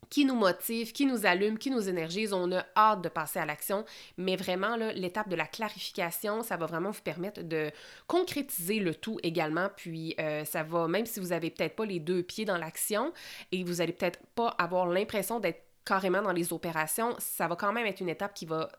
qui 0.08 0.25
nous 0.25 0.35
motive, 0.35 0.93
qui 0.93 1.06
nous 1.06 1.26
allume, 1.26 1.58
qui 1.58 1.70
nous 1.70 1.88
énergise. 1.88 2.32
On 2.32 2.50
a 2.52 2.64
hâte 2.76 3.02
de 3.02 3.08
passer 3.08 3.38
à 3.38 3.47
l'action, 3.47 3.85
mais 4.17 4.37
vraiment, 4.37 4.76
l'étape 4.76 5.29
de 5.29 5.37
la 5.37 5.47
clarification, 5.47 6.43
ça 6.43 6.56
va 6.56 6.67
vraiment 6.67 6.91
vous 6.91 7.02
permettre 7.02 7.43
de 7.43 7.70
concrétiser 8.06 8.81
le 8.81 8.95
tout 8.95 9.19
également. 9.23 9.69
Puis, 9.76 10.14
euh, 10.19 10.45
ça 10.45 10.62
va, 10.62 10.88
même 10.88 11.07
si 11.07 11.21
vous 11.21 11.28
n'avez 11.28 11.50
peut-être 11.50 11.76
pas 11.76 11.87
les 11.87 12.00
deux 12.00 12.23
pieds 12.23 12.45
dans 12.45 12.59
l'action 12.59 13.12
et 13.52 13.62
vous 13.62 13.75
n'allez 13.75 13.92
peut-être 13.92 14.19
pas 14.35 14.49
avoir 14.59 14.87
l'impression 14.87 15.38
d'être 15.38 15.62
carrément 15.85 16.23
dans 16.23 16.33
les 16.33 16.52
opérations, 16.52 17.14
ça 17.19 17.49
va 17.49 17.57
quand 17.57 17.73
même 17.73 17.87
être 17.87 18.00
une 18.00 18.09
étape 18.09 18.35
qui 18.35 18.47
va 18.47 18.71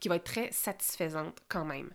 qui 0.00 0.08
va 0.08 0.16
être 0.16 0.24
très 0.24 0.50
satisfaisante 0.52 1.38
quand 1.48 1.64
même. 1.64 1.90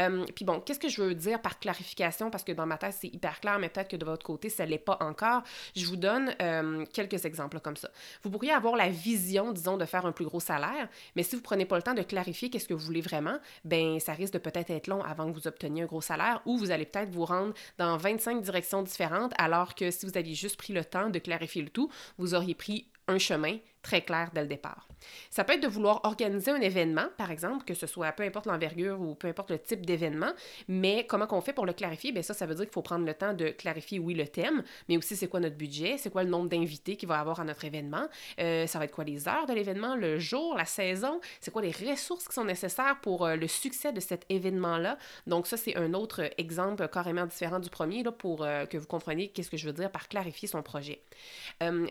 Euh, 0.00 0.24
puis 0.34 0.44
bon, 0.44 0.60
qu'est-ce 0.60 0.78
que 0.78 0.88
je 0.88 1.02
veux 1.02 1.14
dire 1.14 1.40
par 1.40 1.58
clarification? 1.58 2.30
Parce 2.30 2.44
que 2.44 2.52
dans 2.52 2.66
ma 2.66 2.78
tête, 2.78 2.94
c'est 2.98 3.08
hyper 3.08 3.40
clair, 3.40 3.58
mais 3.58 3.68
peut-être 3.68 3.88
que 3.88 3.96
de 3.96 4.04
votre 4.04 4.24
côté, 4.24 4.48
ça 4.48 4.64
ne 4.64 4.70
l'est 4.70 4.78
pas 4.78 4.98
encore. 5.00 5.42
Je 5.76 5.86
vous 5.86 5.96
donne 5.96 6.34
euh, 6.40 6.84
quelques 6.92 7.24
exemples 7.24 7.60
comme 7.60 7.76
ça. 7.76 7.90
Vous 8.22 8.30
pourriez 8.30 8.52
avoir 8.52 8.76
la 8.76 8.88
vision, 8.88 9.52
disons, 9.52 9.76
de 9.76 9.84
faire 9.84 10.06
un 10.06 10.12
plus 10.12 10.24
gros 10.24 10.40
salaire, 10.40 10.88
mais 11.16 11.22
si 11.22 11.36
vous 11.36 11.40
ne 11.40 11.44
prenez 11.44 11.64
pas 11.64 11.76
le 11.76 11.82
temps 11.82 11.94
de 11.94 12.02
clarifier 12.02 12.50
qu'est-ce 12.50 12.68
que 12.68 12.74
vous 12.74 12.84
voulez 12.84 13.00
vraiment, 13.00 13.38
ben 13.64 14.00
ça 14.00 14.12
risque 14.12 14.34
de 14.34 14.38
peut-être 14.38 14.70
être 14.70 14.86
long 14.86 15.02
avant 15.02 15.30
que 15.30 15.38
vous 15.38 15.46
obteniez 15.46 15.82
un 15.82 15.86
gros 15.86 16.00
salaire 16.00 16.40
ou 16.46 16.56
vous 16.58 16.70
allez 16.70 16.86
peut-être 16.86 17.10
vous 17.10 17.24
rendre 17.24 17.54
dans 17.78 17.96
25 17.96 18.42
directions 18.42 18.82
différentes 18.82 19.32
alors 19.38 19.74
que 19.74 19.90
si 19.90 20.06
vous 20.06 20.16
aviez 20.16 20.34
juste 20.34 20.56
pris 20.56 20.72
le 20.72 20.84
temps 20.84 21.10
de 21.10 21.18
clarifier 21.18 21.62
le 21.62 21.70
tout, 21.70 21.90
vous 22.18 22.34
auriez 22.34 22.54
pris 22.54 22.88
un 23.08 23.18
chemin 23.18 23.58
très 23.82 24.02
clair 24.02 24.30
dès 24.32 24.42
le 24.42 24.48
départ. 24.48 24.88
Ça 25.30 25.44
peut 25.44 25.54
être 25.54 25.62
de 25.62 25.68
vouloir 25.68 26.00
organiser 26.04 26.50
un 26.50 26.60
événement, 26.60 27.06
par 27.16 27.30
exemple, 27.30 27.64
que 27.64 27.74
ce 27.74 27.86
soit 27.86 28.12
peu 28.12 28.22
importe 28.22 28.46
l'envergure 28.46 29.00
ou 29.00 29.14
peu 29.14 29.28
importe 29.28 29.50
le 29.50 29.58
type 29.58 29.84
d'événement, 29.84 30.32
mais 30.68 31.06
comment 31.06 31.26
qu'on 31.26 31.40
fait 31.40 31.52
pour 31.52 31.66
le 31.66 31.72
clarifier? 31.72 32.12
Bien 32.12 32.22
ça, 32.22 32.34
ça 32.34 32.46
veut 32.46 32.54
dire 32.54 32.64
qu'il 32.64 32.72
faut 32.72 32.82
prendre 32.82 33.04
le 33.04 33.14
temps 33.14 33.34
de 33.34 33.48
clarifier, 33.48 33.98
oui, 33.98 34.14
le 34.14 34.26
thème, 34.26 34.62
mais 34.88 34.96
aussi 34.96 35.16
c'est 35.16 35.28
quoi 35.28 35.40
notre 35.40 35.56
budget, 35.56 35.98
c'est 35.98 36.10
quoi 36.10 36.22
le 36.22 36.30
nombre 36.30 36.48
d'invités 36.48 36.96
qu'il 36.96 37.08
va 37.08 37.18
avoir 37.18 37.40
à 37.40 37.44
notre 37.44 37.64
événement, 37.64 38.06
euh, 38.40 38.66
ça 38.66 38.78
va 38.78 38.84
être 38.84 38.92
quoi 38.92 39.04
les 39.04 39.28
heures 39.28 39.46
de 39.46 39.52
l'événement, 39.52 39.96
le 39.96 40.18
jour, 40.18 40.54
la 40.56 40.64
saison, 40.64 41.20
c'est 41.40 41.50
quoi 41.50 41.62
les 41.62 41.72
ressources 41.72 42.28
qui 42.28 42.34
sont 42.34 42.44
nécessaires 42.44 43.00
pour 43.00 43.26
euh, 43.26 43.36
le 43.36 43.48
succès 43.48 43.92
de 43.92 44.00
cet 44.00 44.24
événement-là? 44.28 44.98
Donc 45.26 45.46
ça, 45.46 45.56
c'est 45.56 45.76
un 45.76 45.94
autre 45.94 46.30
exemple 46.38 46.86
carrément 46.88 47.26
différent 47.26 47.58
du 47.58 47.70
premier, 47.70 48.02
là, 48.02 48.12
pour 48.12 48.44
euh, 48.44 48.66
que 48.66 48.78
vous 48.78 48.86
compreniez 48.86 49.28
qu'est-ce 49.28 49.50
que 49.50 49.56
je 49.56 49.66
veux 49.66 49.72
dire 49.72 49.90
par 49.90 50.08
clarifier 50.08 50.48
son 50.48 50.62
projet. 50.62 51.02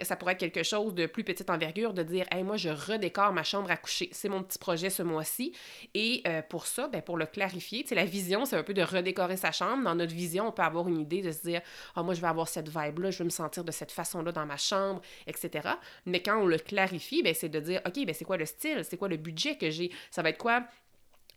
ça 0.02 0.16
pourrait 0.16 0.34
être 0.34 0.40
quelque 0.40 0.64
chose 0.64 0.94
de 0.94 1.06
plus 1.06 1.24
petite 1.24 1.50
envergure 1.50 1.81
de 1.90 2.04
dire 2.04 2.26
hey, 2.32 2.44
moi, 2.44 2.58
je 2.58 2.70
redécore 2.70 3.34
ma 3.34 3.44
chambre 3.44 3.70
à 3.72 3.78
coucher. 3.78 4.10
C'est 4.12 4.30
mon 4.30 4.44
petit 4.44 4.60
projet 4.60 4.90
ce 4.90 5.04
mois-ci. 5.04 5.54
Et 5.94 6.22
euh, 6.28 6.42
pour 6.42 6.68
ça, 6.68 6.88
ben, 6.88 7.02
pour 7.02 7.18
le 7.18 7.26
clarifier, 7.26 7.86
la 7.92 8.06
vision, 8.06 8.46
c'est 8.46 8.56
un 8.56 8.64
peu 8.64 8.74
de 8.74 8.84
redécorer 8.84 9.38
sa 9.38 9.52
chambre. 9.52 9.84
Dans 9.84 9.96
notre 9.96 10.14
vision, 10.14 10.48
on 10.48 10.52
peut 10.52 10.62
avoir 10.62 10.88
une 10.88 11.00
idée 11.00 11.22
de 11.22 11.32
se 11.32 11.42
dire 11.42 11.62
ah, 11.96 12.04
moi, 12.04 12.14
je 12.14 12.22
vais 12.22 12.28
avoir 12.28 12.48
cette 12.48 12.70
vibe-là, 12.70 13.12
je 13.12 13.20
veux 13.20 13.26
me 13.26 13.30
sentir 13.30 13.64
de 13.64 13.72
cette 13.72 13.92
façon-là 13.92 14.32
dans 14.32 14.46
ma 14.46 14.58
chambre, 14.58 15.02
etc. 15.28 15.70
Mais 16.06 16.22
quand 16.22 16.38
on 16.38 16.46
le 16.46 16.58
clarifie, 16.58 17.24
ben, 17.24 17.34
c'est 17.34 17.50
de 17.50 17.60
dire 17.60 17.82
OK, 17.86 18.06
ben, 18.06 18.14
c'est 18.14 18.26
quoi 18.26 18.38
le 18.38 18.46
style, 18.46 18.84
c'est 18.84 18.98
quoi 18.98 19.08
le 19.08 19.18
budget 19.18 19.58
que 19.58 19.70
j'ai, 19.70 19.92
ça 20.12 20.22
va 20.22 20.30
être 20.30 20.38
quoi? 20.38 20.64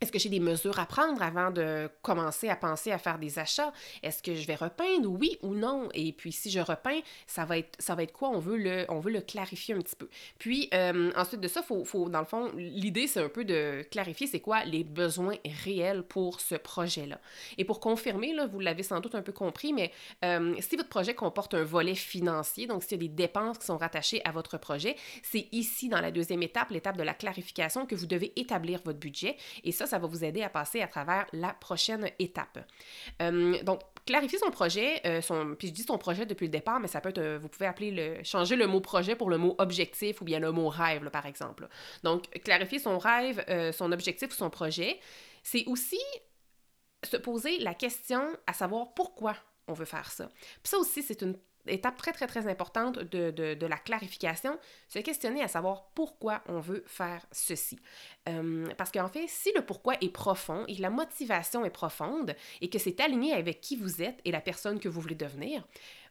Est-ce 0.01 0.11
que 0.11 0.19
j'ai 0.19 0.29
des 0.29 0.39
mesures 0.39 0.77
à 0.79 0.85
prendre 0.85 1.21
avant 1.21 1.51
de 1.51 1.89
commencer 2.01 2.49
à 2.49 2.55
penser 2.55 2.91
à 2.91 2.97
faire 2.97 3.17
des 3.17 3.39
achats? 3.39 3.71
Est-ce 4.03 4.21
que 4.21 4.35
je 4.35 4.45
vais 4.45 4.55
repeindre, 4.55 5.09
oui 5.09 5.37
ou 5.41 5.55
non? 5.55 5.89
Et 5.93 6.11
puis, 6.11 6.31
si 6.31 6.51
je 6.51 6.59
repeins, 6.59 6.99
ça 7.27 7.45
va 7.45 7.57
être, 7.57 7.75
ça 7.79 7.95
va 7.95 8.03
être 8.03 8.11
quoi? 8.11 8.29
On 8.29 8.39
veut 8.39 8.57
le, 8.57 8.85
on 8.89 8.99
veut 8.99 9.11
le 9.11 9.21
clarifier 9.21 9.73
un 9.73 9.79
petit 9.79 9.95
peu. 9.95 10.09
Puis, 10.37 10.69
euh, 10.73 11.11
ensuite 11.15 11.39
de 11.39 11.47
ça, 11.47 11.63
faut, 11.63 11.85
faut, 11.85 12.09
dans 12.09 12.19
le 12.19 12.25
fond, 12.25 12.51
l'idée, 12.55 13.07
c'est 13.07 13.21
un 13.21 13.29
peu 13.29 13.45
de 13.45 13.85
clarifier 13.89 14.27
c'est 14.27 14.41
quoi 14.41 14.65
les 14.65 14.83
besoins 14.83 15.35
réels 15.63 16.03
pour 16.03 16.41
ce 16.41 16.55
projet-là. 16.55 17.19
Et 17.57 17.63
pour 17.63 17.79
confirmer, 17.79 18.33
là, 18.33 18.47
vous 18.47 18.59
l'avez 18.59 18.83
sans 18.83 18.99
doute 18.99 19.15
un 19.15 19.21
peu 19.21 19.31
compris, 19.31 19.73
mais 19.73 19.91
euh, 20.23 20.55
si 20.59 20.75
votre 20.75 20.89
projet 20.89 21.15
comporte 21.15 21.53
un 21.53 21.63
volet 21.63 21.95
financier, 21.95 22.67
donc 22.67 22.83
s'il 22.83 22.93
y 22.93 23.05
a 23.05 23.07
des 23.07 23.13
dépenses 23.13 23.57
qui 23.59 23.65
sont 23.65 23.77
rattachées 23.77 24.21
à 24.25 24.31
votre 24.31 24.57
projet, 24.57 24.95
c'est 25.23 25.47
ici, 25.51 25.87
dans 25.87 26.01
la 26.01 26.11
deuxième 26.11 26.43
étape, 26.43 26.69
l'étape 26.69 26.97
de 26.97 27.03
la 27.03 27.13
clarification, 27.13 27.85
que 27.85 27.95
vous 27.95 28.07
devez 28.07 28.33
établir 28.35 28.81
votre 28.83 28.99
budget. 28.99 29.37
Et 29.63 29.71
ça, 29.71 29.84
ça 29.85 29.99
va 29.99 30.07
vous 30.07 30.23
aider 30.23 30.43
à 30.43 30.49
passer 30.49 30.81
à 30.81 30.87
travers 30.87 31.25
la 31.33 31.53
prochaine 31.53 32.09
étape. 32.19 32.59
Euh, 33.21 33.61
donc, 33.63 33.81
clarifier 34.05 34.37
son 34.39 34.51
projet, 34.51 35.01
euh, 35.05 35.21
puis 35.55 35.69
je 35.69 35.73
dis 35.73 35.83
son 35.83 35.97
projet 35.97 36.25
depuis 36.25 36.45
le 36.45 36.51
départ, 36.51 36.79
mais 36.79 36.87
ça 36.87 37.01
peut 37.01 37.09
être, 37.09 37.17
euh, 37.17 37.39
vous 37.41 37.49
pouvez 37.49 37.65
appeler 37.65 37.91
le, 37.91 38.23
changer 38.23 38.55
le 38.55 38.67
mot 38.67 38.81
projet 38.81 39.15
pour 39.15 39.29
le 39.29 39.37
mot 39.37 39.55
objectif 39.57 40.21
ou 40.21 40.25
bien 40.25 40.39
le 40.39 40.51
mot 40.51 40.69
rêve, 40.69 41.09
par 41.09 41.25
exemple. 41.25 41.67
Donc, 42.03 42.29
clarifier 42.43 42.79
son 42.79 42.97
rêve, 42.97 43.43
son 43.73 43.91
objectif 43.91 44.29
ou 44.31 44.35
son 44.35 44.49
projet, 44.49 44.99
c'est 45.43 45.65
aussi 45.67 45.99
se 47.03 47.17
poser 47.17 47.59
la 47.59 47.73
question 47.73 48.21
à 48.47 48.53
savoir 48.53 48.93
pourquoi 48.93 49.35
on 49.67 49.73
veut 49.73 49.85
faire 49.85 50.11
ça. 50.11 50.29
Puis 50.63 50.69
ça 50.71 50.77
aussi, 50.77 51.01
c'est 51.03 51.21
une 51.21 51.37
étape 51.67 51.97
très, 51.97 52.11
très, 52.11 52.27
très 52.27 52.47
importante 52.47 52.99
de, 52.99 53.31
de, 53.31 53.53
de, 53.53 53.67
la 53.67 53.77
clarification, 53.77 54.57
se 54.87 54.99
questionner 54.99 55.41
à 55.41 55.47
savoir 55.47 55.87
pourquoi 55.95 56.43
on 56.47 56.59
veut 56.59 56.83
faire 56.87 57.25
ceci. 57.31 57.79
Euh, 58.29 58.67
parce 58.77 58.91
qu'en 58.91 59.07
fait, 59.07 59.25
si 59.27 59.51
le 59.55 59.61
pourquoi 59.61 59.95
est 60.01 60.09
profond 60.09 60.65
et 60.67 60.75
la 60.75 60.89
motivation 60.89 61.65
est 61.65 61.69
profonde 61.69 62.35
et 62.61 62.69
que 62.69 62.79
c'est 62.79 62.99
aligné 62.99 63.33
avec 63.33 63.61
qui 63.61 63.75
vous 63.75 64.01
êtes 64.01 64.19
et 64.25 64.31
la 64.31 64.41
personne 64.41 64.79
que 64.79 64.89
vous 64.89 65.01
voulez 65.01 65.15
devenir, 65.15 65.65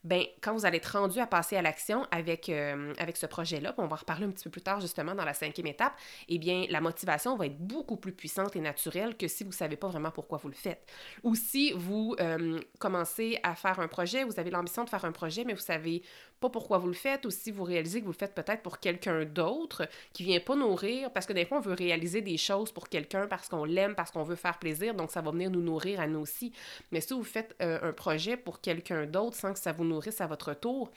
ben 0.04 0.25
quand 0.40 0.52
vous 0.52 0.66
allez 0.66 0.76
être 0.76 0.99
rendu 0.99 1.18
à 1.18 1.26
passer 1.26 1.56
à 1.56 1.62
l'action 1.62 2.06
avec, 2.11 2.49
euh, 2.49 2.92
ce 3.14 3.26
projet-là, 3.26 3.75
on 3.78 3.87
va 3.87 3.94
en 3.94 3.99
reparler 3.99 4.26
un 4.26 4.30
petit 4.30 4.44
peu 4.44 4.50
plus 4.50 4.61
tard 4.61 4.80
justement 4.80 5.14
dans 5.14 5.25
la 5.25 5.34
cinquième 5.34 5.66
étape, 5.66 5.94
eh 6.28 6.38
bien 6.38 6.66
la 6.68 6.80
motivation 6.80 7.37
va 7.37 7.46
être 7.46 7.58
beaucoup 7.58 7.96
plus 7.96 8.12
puissante 8.12 8.54
et 8.56 8.61
naturelle 8.61 9.16
que 9.16 9.28
si 9.28 9.44
vous 9.44 9.50
ne 9.50 9.54
savez 9.54 9.76
pas 9.76 9.88
vraiment 9.88 10.11
pourquoi 10.11 10.38
vous 10.38 10.49
le 10.49 10.54
faites. 10.54 10.87
Ou 11.23 11.34
si 11.34 11.73
vous 11.73 12.14
euh, 12.20 12.61
commencez 12.78 13.38
à 13.42 13.54
faire 13.54 13.80
un 13.80 13.88
projet, 13.88 14.25
vous 14.25 14.38
avez 14.38 14.50
l'ambition 14.50 14.84
de 14.84 14.90
faire 14.90 15.04
un 15.04 15.12
projet, 15.12 15.44
mais 15.44 15.54
vous 15.54 15.61
savez 15.61 16.02
pas 16.44 16.50
pourquoi 16.50 16.76
vous 16.76 16.88
le 16.88 16.92
faites, 16.92 17.24
ou 17.24 17.30
si 17.30 17.50
vous 17.50 17.64
réalisez 17.64 18.00
que 18.00 18.04
vous 18.04 18.12
le 18.12 18.16
faites 18.16 18.34
peut-être 18.34 18.62
pour 18.62 18.78
quelqu'un 18.78 19.24
d'autre 19.24 19.88
qui 20.12 20.24
vient 20.24 20.40
pas 20.40 20.54
nourrir, 20.54 21.10
parce 21.10 21.24
que 21.24 21.32
des 21.32 21.46
fois 21.46 21.58
on 21.58 21.60
veut 21.62 21.72
réaliser 21.72 22.20
des 22.20 22.36
choses 22.36 22.70
pour 22.70 22.90
quelqu'un 22.90 23.26
parce 23.26 23.48
qu'on 23.48 23.64
l'aime, 23.64 23.94
parce 23.94 24.10
qu'on 24.10 24.24
veut 24.24 24.36
faire 24.36 24.58
plaisir, 24.58 24.94
donc 24.94 25.10
ça 25.10 25.22
va 25.22 25.30
venir 25.30 25.50
nous 25.50 25.62
nourrir 25.62 26.00
à 26.00 26.06
nous 26.06 26.20
aussi. 26.20 26.52
Mais 26.92 27.00
si 27.00 27.14
vous 27.14 27.24
faites 27.24 27.56
euh, 27.62 27.78
un 27.82 27.92
projet 27.92 28.36
pour 28.36 28.60
quelqu'un 28.60 29.06
d'autre 29.06 29.36
sans 29.36 29.54
que 29.54 29.58
ça 29.58 29.72
vous 29.72 29.84
nourrisse 29.84 30.20
à 30.20 30.26
votre 30.26 30.52
tour, 30.52 30.90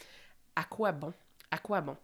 à 0.57 0.65
quoi 0.65 0.91
bon? 0.91 1.13
À 1.49 1.59
quoi 1.59 1.79
bon? 1.79 1.95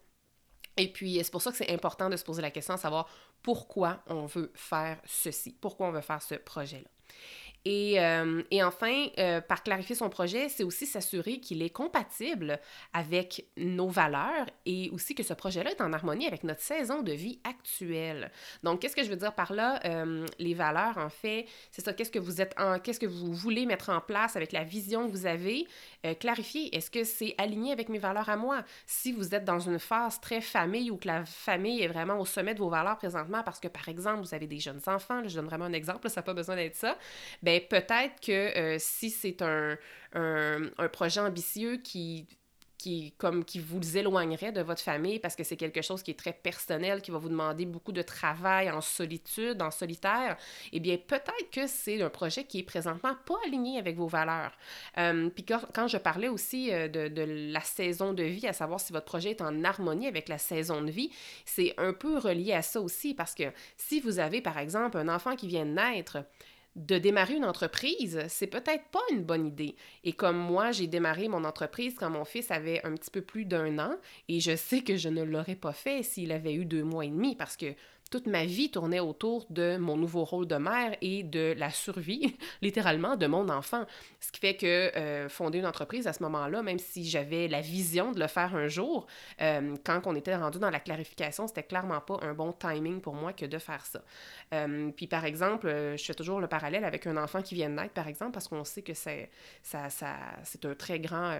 Et 0.77 0.91
puis, 0.91 1.19
c'est 1.21 1.31
pour 1.31 1.41
ça 1.41 1.51
que 1.51 1.57
c'est 1.57 1.71
important 1.71 2.09
de 2.09 2.15
se 2.15 2.23
poser 2.23 2.41
la 2.41 2.49
question, 2.49 2.73
à 2.73 2.77
savoir 2.77 3.09
pourquoi 3.41 4.01
on 4.07 4.25
veut 4.25 4.51
faire 4.55 4.99
ceci, 5.05 5.55
pourquoi 5.59 5.87
on 5.87 5.91
veut 5.91 6.01
faire 6.01 6.21
ce 6.21 6.35
projet-là. 6.35 6.89
Et, 7.65 7.99
euh, 8.01 8.43
et 8.51 8.61
enfin, 8.61 9.07
euh, 9.17 9.39
par 9.39 9.63
clarifier 9.63 9.95
son 9.95 10.09
projet, 10.09 10.49
c'est 10.49 10.63
aussi 10.63 10.85
s'assurer 10.85 11.39
qu'il 11.39 11.61
est 11.61 11.69
compatible 11.69 12.59
avec 12.91 13.45
nos 13.55 13.87
valeurs 13.87 14.47
et 14.65 14.89
aussi 14.91 15.15
que 15.15 15.23
ce 15.23 15.33
projet-là 15.33 15.71
est 15.71 15.81
en 15.81 15.93
harmonie 15.93 16.27
avec 16.27 16.43
notre 16.43 16.61
saison 16.61 17.01
de 17.01 17.13
vie 17.13 17.39
actuelle. 17.45 18.31
Donc, 18.63 18.81
qu'est-ce 18.81 18.95
que 18.95 19.03
je 19.03 19.09
veux 19.09 19.15
dire 19.15 19.33
par 19.33 19.53
là? 19.53 19.79
Euh, 19.85 20.25
les 20.39 20.53
valeurs, 20.53 20.97
en 20.97 21.09
fait, 21.09 21.45
c'est 21.71 21.83
ça, 21.83 21.93
qu'est-ce 21.93 22.11
que 22.11 22.19
vous 22.19 22.41
êtes 22.41 22.53
en, 22.59 22.79
qu'est-ce 22.79 22.99
que 22.99 23.05
vous 23.05 23.31
voulez 23.33 23.65
mettre 23.65 23.89
en 23.89 24.01
place 24.01 24.35
avec 24.35 24.51
la 24.51 24.63
vision 24.65 25.07
que 25.07 25.11
vous 25.11 25.25
avez? 25.25 25.65
Clarifier, 26.19 26.75
est-ce 26.75 26.91
que 26.91 27.03
c'est 27.03 27.35
aligné 27.37 27.71
avec 27.71 27.89
mes 27.89 27.99
valeurs 27.99 28.29
à 28.29 28.35
moi? 28.35 28.63
Si 28.85 29.11
vous 29.11 29.33
êtes 29.33 29.45
dans 29.45 29.59
une 29.59 29.79
phase 29.79 30.19
très 30.19 30.41
famille 30.41 30.91
ou 30.91 30.97
que 30.97 31.07
la 31.07 31.25
famille 31.25 31.81
est 31.81 31.87
vraiment 31.87 32.19
au 32.19 32.25
sommet 32.25 32.53
de 32.53 32.59
vos 32.59 32.69
valeurs 32.69 32.97
présentement 32.97 33.43
parce 33.43 33.59
que, 33.59 33.67
par 33.67 33.87
exemple, 33.89 34.21
vous 34.21 34.33
avez 34.33 34.47
des 34.47 34.59
jeunes 34.59 34.81
enfants, 34.87 35.21
je 35.25 35.35
donne 35.35 35.45
vraiment 35.45 35.65
un 35.65 35.73
exemple, 35.73 36.09
ça 36.09 36.21
n'a 36.21 36.23
pas 36.23 36.33
besoin 36.33 36.55
d'être 36.55 36.75
ça, 36.75 36.97
ben, 37.41 37.61
peut-être 37.69 38.19
que 38.21 38.57
euh, 38.57 38.77
si 38.79 39.09
c'est 39.09 39.41
un, 39.41 39.77
un, 40.13 40.87
projet 40.89 41.21
ambitieux 41.21 41.77
qui 41.77 42.27
qui, 42.83 43.13
comme, 43.17 43.45
qui 43.45 43.59
vous 43.59 43.97
éloignerait 43.97 44.51
de 44.51 44.59
votre 44.59 44.81
famille 44.81 45.17
parce 45.17 45.37
que 45.37 45.45
c'est 45.45 45.55
quelque 45.55 45.81
chose 45.81 46.03
qui 46.03 46.11
est 46.11 46.19
très 46.19 46.33
personnel, 46.33 47.01
qui 47.01 47.11
va 47.11 47.17
vous 47.17 47.29
demander 47.29 47.65
beaucoup 47.65 47.93
de 47.93 48.01
travail 48.01 48.69
en 48.69 48.81
solitude, 48.81 49.61
en 49.61 49.71
solitaire, 49.71 50.35
eh 50.73 50.81
bien, 50.81 50.97
peut-être 50.97 51.49
que 51.49 51.65
c'est 51.65 52.01
un 52.01 52.09
projet 52.09 52.43
qui 52.43 52.59
est 52.59 52.63
présentement 52.63 53.15
pas 53.25 53.37
aligné 53.45 53.79
avec 53.79 53.95
vos 53.95 54.07
valeurs. 54.07 54.51
Euh, 54.97 55.29
puis 55.29 55.45
quand, 55.45 55.87
je 55.87 55.97
parlais 55.97 56.27
aussi 56.27 56.73
euh, 56.73 56.89
de, 56.89 57.07
de, 57.07 57.23
la 57.53 57.61
saison 57.61 58.11
de 58.11 58.23
vie, 58.23 58.47
à 58.47 58.53
savoir 58.53 58.81
si 58.81 58.91
votre 58.91 59.05
projet 59.05 59.29
est 59.31 59.41
en 59.41 59.63
harmonie 59.63 60.07
avec 60.07 60.27
la 60.27 60.37
saison 60.37 60.81
de 60.81 60.91
vie, 60.91 61.09
c'est 61.45 61.73
un 61.77 61.93
peu 61.93 62.17
relié 62.17 62.51
à 62.51 62.61
ça 62.61 62.81
aussi 62.81 63.13
parce 63.13 63.33
que 63.33 63.45
si 63.77 64.01
vous 64.01 64.19
avez, 64.19 64.41
par 64.41 64.57
exemple, 64.57 64.97
un 64.97 65.07
enfant 65.07 65.37
qui 65.37 65.47
vient 65.47 65.65
de 65.65 65.71
naître, 65.71 66.17
de 66.75 66.97
démarrer 66.97 67.35
une 67.35 67.45
entreprise, 67.45 68.19
c'est 68.27 68.47
peut-être 68.47 68.85
pas 68.91 69.03
une 69.11 69.23
bonne 69.23 69.45
idée. 69.45 69.75
Et 70.03 70.13
comme 70.13 70.37
moi, 70.37 70.71
j'ai 70.71 70.87
démarré 70.87 71.27
mon 71.27 71.43
entreprise 71.43 71.95
quand 71.97 72.09
mon 72.09 72.25
fils 72.25 72.49
avait 72.49 72.83
un 72.83 72.95
petit 72.95 73.11
peu 73.11 73.21
plus 73.21 73.45
d'un 73.45 73.77
an, 73.79 73.95
et 74.27 74.39
je 74.39 74.55
sais 74.55 74.81
que 74.81 74.97
je 74.97 75.09
ne 75.09 75.23
l'aurais 75.23 75.55
pas 75.55 75.73
fait 75.73 76.03
s'il 76.03 76.31
avait 76.31 76.53
eu 76.53 76.65
deux 76.65 76.83
mois 76.83 77.05
et 77.05 77.09
demi, 77.09 77.35
parce 77.35 77.57
que 77.57 77.75
toute 78.13 78.27
ma 78.27 78.45
vie 78.45 78.69
tournait 78.69 78.99
autour 78.99 79.47
de 79.49 79.75
mon 79.77 79.97
nouveau 79.97 80.23
rôle 80.23 80.45
de 80.45 80.57
mère 80.57 80.95
et 81.01 81.23
de 81.23 81.55
la 81.57 81.71
survie, 81.71 82.37
littéralement, 82.61 83.15
de 83.15 83.25
mon 83.25 83.49
enfant. 83.49 83.87
Ce 84.19 84.31
qui 84.31 84.39
fait 84.39 84.55
que 84.55 84.95
euh, 84.95 85.29
fonder 85.29 85.57
une 85.57 85.65
entreprise 85.65 86.05
à 86.05 86.13
ce 86.13 86.21
moment-là, 86.21 86.61
même 86.61 86.77
si 86.77 87.09
j'avais 87.09 87.47
la 87.47 87.61
vision 87.61 88.11
de 88.11 88.19
le 88.19 88.27
faire 88.27 88.55
un 88.55 88.67
jour, 88.67 89.07
euh, 89.41 89.75
quand 89.83 90.01
on 90.05 90.13
était 90.13 90.35
rendu 90.35 90.59
dans 90.59 90.69
la 90.69 90.79
clarification, 90.79 91.47
c'était 91.47 91.63
clairement 91.63 92.01
pas 92.01 92.19
un 92.21 92.35
bon 92.35 92.51
timing 92.51 93.01
pour 93.01 93.15
moi 93.15 93.33
que 93.33 93.47
de 93.47 93.57
faire 93.57 93.83
ça. 93.83 94.03
Euh, 94.53 94.91
puis 94.95 95.07
par 95.07 95.25
exemple, 95.25 95.67
je 95.97 96.03
fais 96.03 96.13
toujours 96.13 96.39
le 96.39 96.45
parallèle 96.47 96.85
avec 96.85 97.07
un 97.07 97.17
enfant 97.17 97.41
qui 97.41 97.55
vient 97.55 97.71
de 97.71 97.73
naître, 97.73 97.93
par 97.95 98.07
exemple, 98.07 98.33
parce 98.33 98.47
qu'on 98.47 98.63
sait 98.63 98.83
que 98.83 98.93
c'est 98.93 99.31
ça, 99.63 99.87
un 99.87 100.75
très 100.75 100.99
grand 100.99 101.39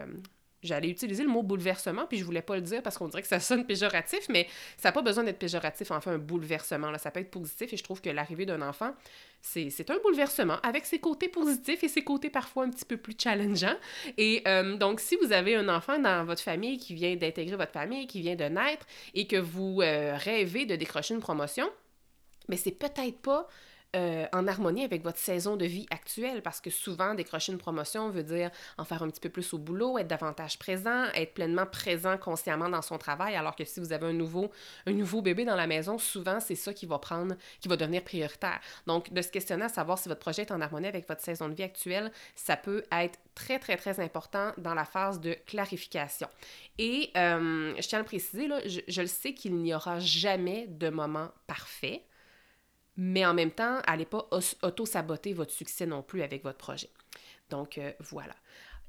J'allais 0.63 0.89
utiliser 0.89 1.23
le 1.23 1.29
mot 1.29 1.43
bouleversement, 1.43 2.05
puis 2.07 2.17
je 2.17 2.23
voulais 2.23 2.41
pas 2.41 2.55
le 2.55 2.61
dire 2.61 2.81
parce 2.81 2.97
qu'on 2.97 3.07
dirait 3.07 3.21
que 3.21 3.27
ça 3.27 3.39
sonne 3.39 3.65
péjoratif, 3.65 4.27
mais 4.29 4.47
ça 4.77 4.89
n'a 4.89 4.91
pas 4.93 5.01
besoin 5.01 5.23
d'être 5.23 5.39
péjoratif, 5.39 5.91
enfin, 5.91 6.13
un 6.13 6.17
bouleversement. 6.17 6.91
Là. 6.91 6.97
Ça 6.97 7.11
peut 7.11 7.19
être 7.19 7.31
positif 7.31 7.73
et 7.73 7.77
je 7.77 7.83
trouve 7.83 8.01
que 8.01 8.09
l'arrivée 8.09 8.45
d'un 8.45 8.61
enfant, 8.61 8.93
c'est 9.41 9.89
un 9.89 9.97
bouleversement 9.99 10.57
avec 10.63 10.85
ses 10.85 10.99
côtés 10.99 11.27
positifs 11.27 11.83
et 11.83 11.87
ses 11.87 12.03
côtés 12.03 12.29
parfois 12.29 12.63
un 12.63 12.69
petit 12.69 12.85
peu 12.85 12.97
plus 12.97 13.15
challengeants. 13.17 13.75
Et 14.17 14.41
euh, 14.47 14.77
donc, 14.77 14.99
si 14.99 15.17
vous 15.17 15.31
avez 15.33 15.55
un 15.55 15.67
enfant 15.69 15.99
dans 15.99 16.25
votre 16.25 16.41
famille 16.41 16.77
qui 16.77 16.93
vient 16.93 17.15
d'intégrer 17.15 17.55
votre 17.55 17.73
famille, 17.73 18.07
qui 18.07 18.21
vient 18.21 18.35
de 18.35 18.45
naître 18.45 18.85
et 19.13 19.27
que 19.27 19.37
vous 19.37 19.81
euh, 19.81 20.15
rêvez 20.17 20.65
de 20.65 20.75
décrocher 20.75 21.13
une 21.13 21.19
promotion, 21.19 21.69
mais 22.47 22.57
c'est 22.57 22.71
peut-être 22.71 23.21
pas 23.21 23.47
euh, 23.95 24.25
en 24.33 24.47
harmonie 24.47 24.83
avec 24.83 25.03
votre 25.03 25.19
saison 25.19 25.55
de 25.55 25.65
vie 25.65 25.85
actuelle 25.91 26.41
parce 26.41 26.59
que 26.59 26.71
souvent 26.71 27.13
décrocher 27.13 27.51
une 27.51 27.59
promotion 27.59 28.09
veut 28.09 28.23
dire 28.23 28.49
en 28.79 28.85
faire 28.85 29.03
un 29.03 29.09
petit 29.09 29.19
peu 29.19 29.29
plus 29.29 29.53
au 29.53 29.59
boulot, 29.59 29.99
être 29.99 30.07
davantage 30.07 30.57
présent, 30.57 31.05
être 31.13 31.35
pleinement 31.35 31.67
présent 31.67 32.17
consciemment 32.17 32.69
dans 32.69 32.81
son 32.81 32.97
travail 32.97 33.35
alors 33.35 33.55
que 33.55 33.65
si 33.65 33.79
vous 33.79 33.93
avez 33.93 34.07
un 34.07 34.13
nouveau 34.13 34.49
un 34.87 34.93
nouveau 34.93 35.21
bébé 35.21 35.45
dans 35.45 35.55
la 35.55 35.67
maison, 35.67 35.99
souvent 35.99 36.39
c'est 36.39 36.55
ça 36.55 36.73
qui 36.73 36.87
va 36.87 36.97
prendre 36.97 37.35
qui 37.61 37.67
va 37.67 37.77
devenir 37.77 38.03
prioritaire. 38.03 38.59
Donc 38.87 39.13
de 39.13 39.21
se 39.21 39.29
questionner 39.29 39.65
à 39.65 39.69
savoir 39.69 39.99
si 39.99 40.09
votre 40.09 40.21
projet 40.21 40.41
est 40.41 40.51
en 40.51 40.61
harmonie 40.61 40.87
avec 40.87 41.07
votre 41.07 41.21
saison 41.21 41.47
de 41.47 41.53
vie 41.53 41.61
actuelle, 41.61 42.11
ça 42.35 42.57
peut 42.57 42.83
être 42.91 43.19
très 43.35 43.59
très 43.59 43.77
très 43.77 43.99
important 43.99 44.53
dans 44.57 44.73
la 44.73 44.85
phase 44.85 45.19
de 45.19 45.35
clarification. 45.45 46.27
Et 46.79 47.11
euh, 47.15 47.75
je 47.79 47.87
tiens 47.87 47.99
à 47.99 48.01
le 48.01 48.07
préciser 48.07 48.47
là, 48.47 48.59
je, 48.65 48.79
je 48.87 49.01
le 49.01 49.07
sais 49.07 49.35
qu'il 49.35 49.55
n'y 49.57 49.73
aura 49.73 49.99
jamais 49.99 50.65
de 50.67 50.89
moment 50.89 51.29
parfait 51.45 52.03
mais 52.97 53.25
en 53.25 53.33
même 53.33 53.51
temps, 53.51 53.79
allez 53.85 54.05
pas 54.05 54.27
auto-saboter 54.61 55.33
votre 55.33 55.51
succès 55.51 55.85
non 55.85 56.03
plus 56.03 56.21
avec 56.21 56.43
votre 56.43 56.57
projet. 56.57 56.89
Donc, 57.49 57.77
euh, 57.77 57.91
voilà. 57.99 58.35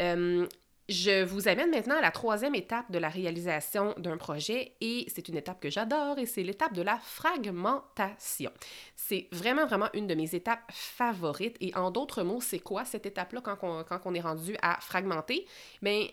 Euh, 0.02 0.46
je 0.88 1.24
vous 1.24 1.48
amène 1.48 1.70
maintenant 1.70 1.96
à 1.96 2.02
la 2.02 2.10
troisième 2.10 2.54
étape 2.54 2.90
de 2.90 2.98
la 2.98 3.08
réalisation 3.08 3.94
d'un 3.96 4.18
projet 4.18 4.74
et 4.82 5.06
c'est 5.08 5.28
une 5.28 5.36
étape 5.36 5.58
que 5.58 5.70
j'adore 5.70 6.18
et 6.18 6.26
c'est 6.26 6.42
l'étape 6.42 6.74
de 6.74 6.82
la 6.82 6.98
fragmentation. 6.98 8.50
C'est 8.94 9.28
vraiment, 9.32 9.64
vraiment 9.64 9.88
une 9.94 10.06
de 10.06 10.14
mes 10.14 10.34
étapes 10.34 10.60
favorites 10.70 11.56
et 11.60 11.74
en 11.74 11.90
d'autres 11.90 12.22
mots, 12.22 12.42
c'est 12.42 12.58
quoi 12.58 12.84
cette 12.84 13.06
étape-là 13.06 13.40
quand 13.40 13.58
on, 14.04 14.14
est 14.14 14.20
rendu 14.20 14.56
à 14.60 14.78
fragmenter? 14.80 15.46
Bien, 15.80 16.06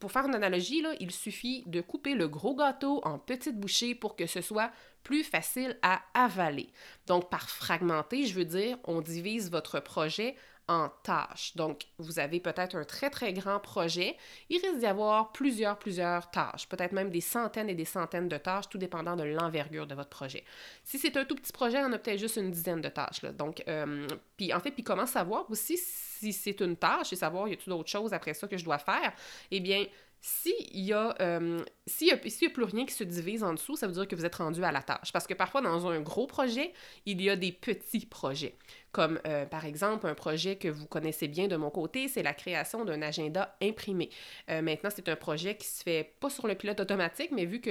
pour 0.00 0.12
faire 0.12 0.26
une 0.26 0.34
analogie, 0.34 0.84
il 1.00 1.10
suffit 1.10 1.62
de 1.66 1.80
couper 1.80 2.14
le 2.14 2.28
gros 2.28 2.54
gâteau 2.54 3.00
en 3.04 3.18
petites 3.18 3.58
bouchées 3.58 3.94
pour 3.94 4.16
que 4.16 4.26
ce 4.26 4.40
soit 4.40 4.70
plus 5.02 5.22
facile 5.22 5.78
à 5.82 6.02
avaler. 6.14 6.70
Donc, 7.06 7.30
par 7.30 7.48
fragmenter, 7.48 8.26
je 8.26 8.34
veux 8.34 8.44
dire, 8.44 8.78
on 8.84 9.00
divise 9.00 9.50
votre 9.50 9.80
projet 9.80 10.34
en 10.68 10.88
tâches. 11.02 11.54
Donc, 11.56 11.86
vous 11.98 12.18
avez 12.18 12.40
peut-être 12.40 12.76
un 12.76 12.84
très, 12.84 13.10
très 13.10 13.32
grand 13.32 13.60
projet. 13.60 14.16
Il 14.48 14.60
risque 14.60 14.78
d'y 14.78 14.86
avoir 14.86 15.32
plusieurs, 15.32 15.78
plusieurs 15.78 16.30
tâches, 16.30 16.68
peut-être 16.68 16.92
même 16.92 17.10
des 17.10 17.20
centaines 17.20 17.68
et 17.68 17.74
des 17.74 17.84
centaines 17.84 18.28
de 18.28 18.36
tâches, 18.36 18.68
tout 18.68 18.78
dépendant 18.78 19.16
de 19.16 19.24
l'envergure 19.24 19.86
de 19.86 19.94
votre 19.94 20.10
projet. 20.10 20.44
Si 20.82 20.98
c'est 20.98 21.16
un 21.16 21.24
tout 21.24 21.34
petit 21.34 21.52
projet, 21.52 21.78
on 21.82 21.92
a 21.92 21.98
peut-être 21.98 22.18
juste 22.18 22.36
une 22.36 22.50
dizaine 22.50 22.80
de 22.80 22.88
tâches. 22.88 23.22
Donc, 23.36 23.62
euh, 23.68 24.06
puis 24.36 24.52
en 24.54 24.60
fait, 24.60 24.70
puis 24.70 24.82
comment 24.82 25.06
savoir 25.06 25.50
aussi 25.50 25.76
si 25.76 26.32
c'est 26.32 26.60
une 26.60 26.76
tâche 26.76 27.12
et 27.12 27.16
savoir 27.16 27.48
y 27.48 27.52
a-t-il 27.52 27.70
d'autres 27.70 27.90
choses 27.90 28.12
après 28.12 28.34
ça 28.34 28.48
que 28.48 28.56
je 28.56 28.64
dois 28.64 28.78
faire? 28.78 29.12
Eh 29.50 29.60
bien, 29.60 29.84
s'il 30.26 30.54
y, 30.86 30.94
a, 30.94 31.14
euh, 31.20 31.60
a 31.60 32.16
plus 32.16 32.64
rien 32.64 32.86
qui 32.86 32.94
se 32.94 33.04
divise 33.04 33.44
en 33.44 33.52
dessous, 33.52 33.76
ça 33.76 33.86
veut 33.86 33.92
dire 33.92 34.08
que 34.08 34.16
vous 34.16 34.24
êtes 34.24 34.36
rendu 34.36 34.64
à 34.64 34.72
la 34.72 34.80
tâche. 34.80 35.12
Parce 35.12 35.26
que 35.26 35.34
parfois, 35.34 35.60
dans 35.60 35.86
un 35.86 36.00
gros 36.00 36.26
projet, 36.26 36.72
il 37.04 37.20
y 37.20 37.28
a 37.28 37.36
des 37.36 37.52
petits 37.52 38.06
projets. 38.06 38.56
Comme 38.90 39.20
euh, 39.26 39.44
par 39.44 39.66
exemple, 39.66 40.06
un 40.06 40.14
projet 40.14 40.56
que 40.56 40.68
vous 40.68 40.86
connaissez 40.86 41.28
bien 41.28 41.46
de 41.46 41.56
mon 41.56 41.68
côté, 41.68 42.08
c'est 42.08 42.22
la 42.22 42.32
création 42.32 42.86
d'un 42.86 43.02
agenda 43.02 43.54
imprimé. 43.60 44.08
Euh, 44.48 44.62
maintenant, 44.62 44.88
c'est 44.88 45.10
un 45.10 45.16
projet 45.16 45.58
qui 45.58 45.66
se 45.66 45.82
fait 45.82 46.14
pas 46.20 46.30
sur 46.30 46.46
le 46.46 46.54
pilote 46.54 46.80
automatique, 46.80 47.30
mais 47.30 47.44
vu 47.44 47.60
que 47.60 47.68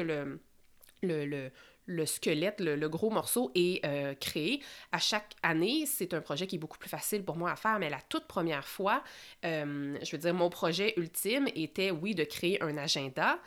le, 1.02 1.50
le 1.86 2.06
squelette, 2.06 2.60
le, 2.60 2.88
gros 2.88 3.10
morceau 3.10 3.52
est 3.56 3.84
euh, 3.86 4.14
créé. 4.16 4.62
À 4.92 5.00
chaque 5.00 5.36
année, 5.42 5.86
c'est 5.86 6.14
un 6.14 6.22
projet 6.22 6.48
qui 6.48 6.56
est 6.56 6.60
beaucoup 6.60 6.78
plus 6.78 6.90
facile 6.90 7.24
pour 7.24 7.36
moi 7.36 7.52
à 7.52 7.56
faire, 7.56 7.80
mais 7.80 7.90
la 7.90 8.02
toute 8.10 8.26
première 8.26 8.68
fois, 8.68 9.04
euh, 9.46 9.98
je 10.02 10.12
veux 10.12 10.18
dire, 10.18 10.34
mon 10.34 10.50
projet 10.50 10.94
ultime 10.98 11.48
était, 11.56 11.92
oui, 11.92 12.16
de 12.16 12.24
créer 12.24 12.62
un 12.62 12.78
agenda. 12.78 13.40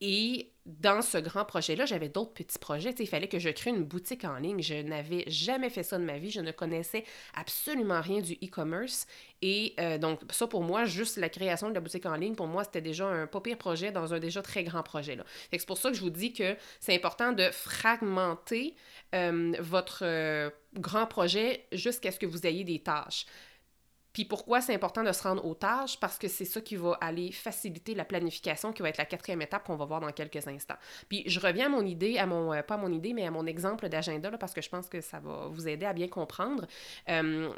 Et 0.00 0.52
dans 0.66 1.02
ce 1.02 1.18
grand 1.18 1.44
projet-là, 1.44 1.84
j'avais 1.84 2.08
d'autres 2.08 2.32
petits 2.32 2.58
projets. 2.58 2.94
il 2.98 3.06
fallait 3.06 3.28
que 3.28 3.38
je 3.38 3.48
crée 3.50 3.70
une 3.70 3.84
boutique 3.84 4.24
en 4.24 4.36
ligne. 4.36 4.62
Je 4.62 4.74
n'avais 4.74 5.24
jamais 5.26 5.68
fait 5.68 5.82
ça 5.82 5.98
de 5.98 6.04
ma 6.04 6.18
vie. 6.18 6.30
Je 6.30 6.40
ne 6.40 6.52
connaissais 6.52 7.04
absolument 7.34 8.00
rien 8.00 8.20
du 8.20 8.34
e-commerce. 8.34 9.06
Et 9.42 9.74
euh, 9.80 9.98
donc, 9.98 10.20
ça 10.30 10.46
pour 10.46 10.62
moi, 10.62 10.84
juste 10.84 11.16
la 11.16 11.28
création 11.28 11.68
de 11.68 11.74
la 11.74 11.80
boutique 11.80 12.06
en 12.06 12.14
ligne, 12.14 12.34
pour 12.34 12.46
moi, 12.46 12.64
c'était 12.64 12.80
déjà 12.80 13.06
un 13.06 13.26
pas 13.26 13.40
pire 13.40 13.58
projet 13.58 13.90
dans 13.90 14.14
un 14.14 14.18
déjà 14.18 14.42
très 14.42 14.64
grand 14.64 14.82
projet. 14.82 15.18
C'est 15.50 15.66
pour 15.66 15.78
ça 15.78 15.90
que 15.90 15.96
je 15.96 16.02
vous 16.02 16.10
dis 16.10 16.32
que 16.32 16.56
c'est 16.78 16.94
important 16.94 17.32
de 17.32 17.50
fragmenter 17.50 18.76
euh, 19.14 19.52
votre 19.60 20.00
euh, 20.04 20.50
grand 20.74 21.06
projet 21.06 21.66
jusqu'à 21.72 22.12
ce 22.12 22.18
que 22.18 22.26
vous 22.26 22.46
ayez 22.46 22.64
des 22.64 22.78
tâches. 22.78 23.26
Puis 24.12 24.24
pourquoi 24.24 24.60
c'est 24.60 24.74
important 24.74 25.02
de 25.02 25.12
se 25.12 25.22
rendre 25.22 25.44
aux 25.44 25.54
tâches? 25.54 25.98
Parce 25.98 26.18
que 26.18 26.28
c'est 26.28 26.44
ça 26.44 26.60
qui 26.60 26.76
va 26.76 26.98
aller 27.00 27.32
faciliter 27.32 27.94
la 27.94 28.04
planification, 28.04 28.72
qui 28.72 28.82
va 28.82 28.88
être 28.88 28.98
la 28.98 29.04
quatrième 29.04 29.42
étape 29.42 29.66
qu'on 29.66 29.76
va 29.76 29.84
voir 29.84 30.00
dans 30.00 30.12
quelques 30.12 30.46
instants. 30.48 30.78
Puis 31.08 31.22
je 31.26 31.40
reviens 31.40 31.66
à 31.66 31.68
mon 31.68 31.84
idée, 31.84 32.18
à 32.18 32.26
mon, 32.26 32.52
euh, 32.52 32.62
pas 32.62 32.74
à 32.74 32.78
mon 32.78 32.92
idée, 32.92 33.12
mais 33.12 33.26
à 33.26 33.30
mon 33.30 33.46
exemple 33.46 33.88
d'agenda, 33.88 34.30
parce 34.38 34.52
que 34.52 34.62
je 34.62 34.68
pense 34.68 34.88
que 34.88 35.00
ça 35.00 35.20
va 35.20 35.48
vous 35.48 35.68
aider 35.68 35.86
à 35.86 35.92
bien 35.92 36.08
comprendre. 36.08 36.66
Euh, 37.08 37.50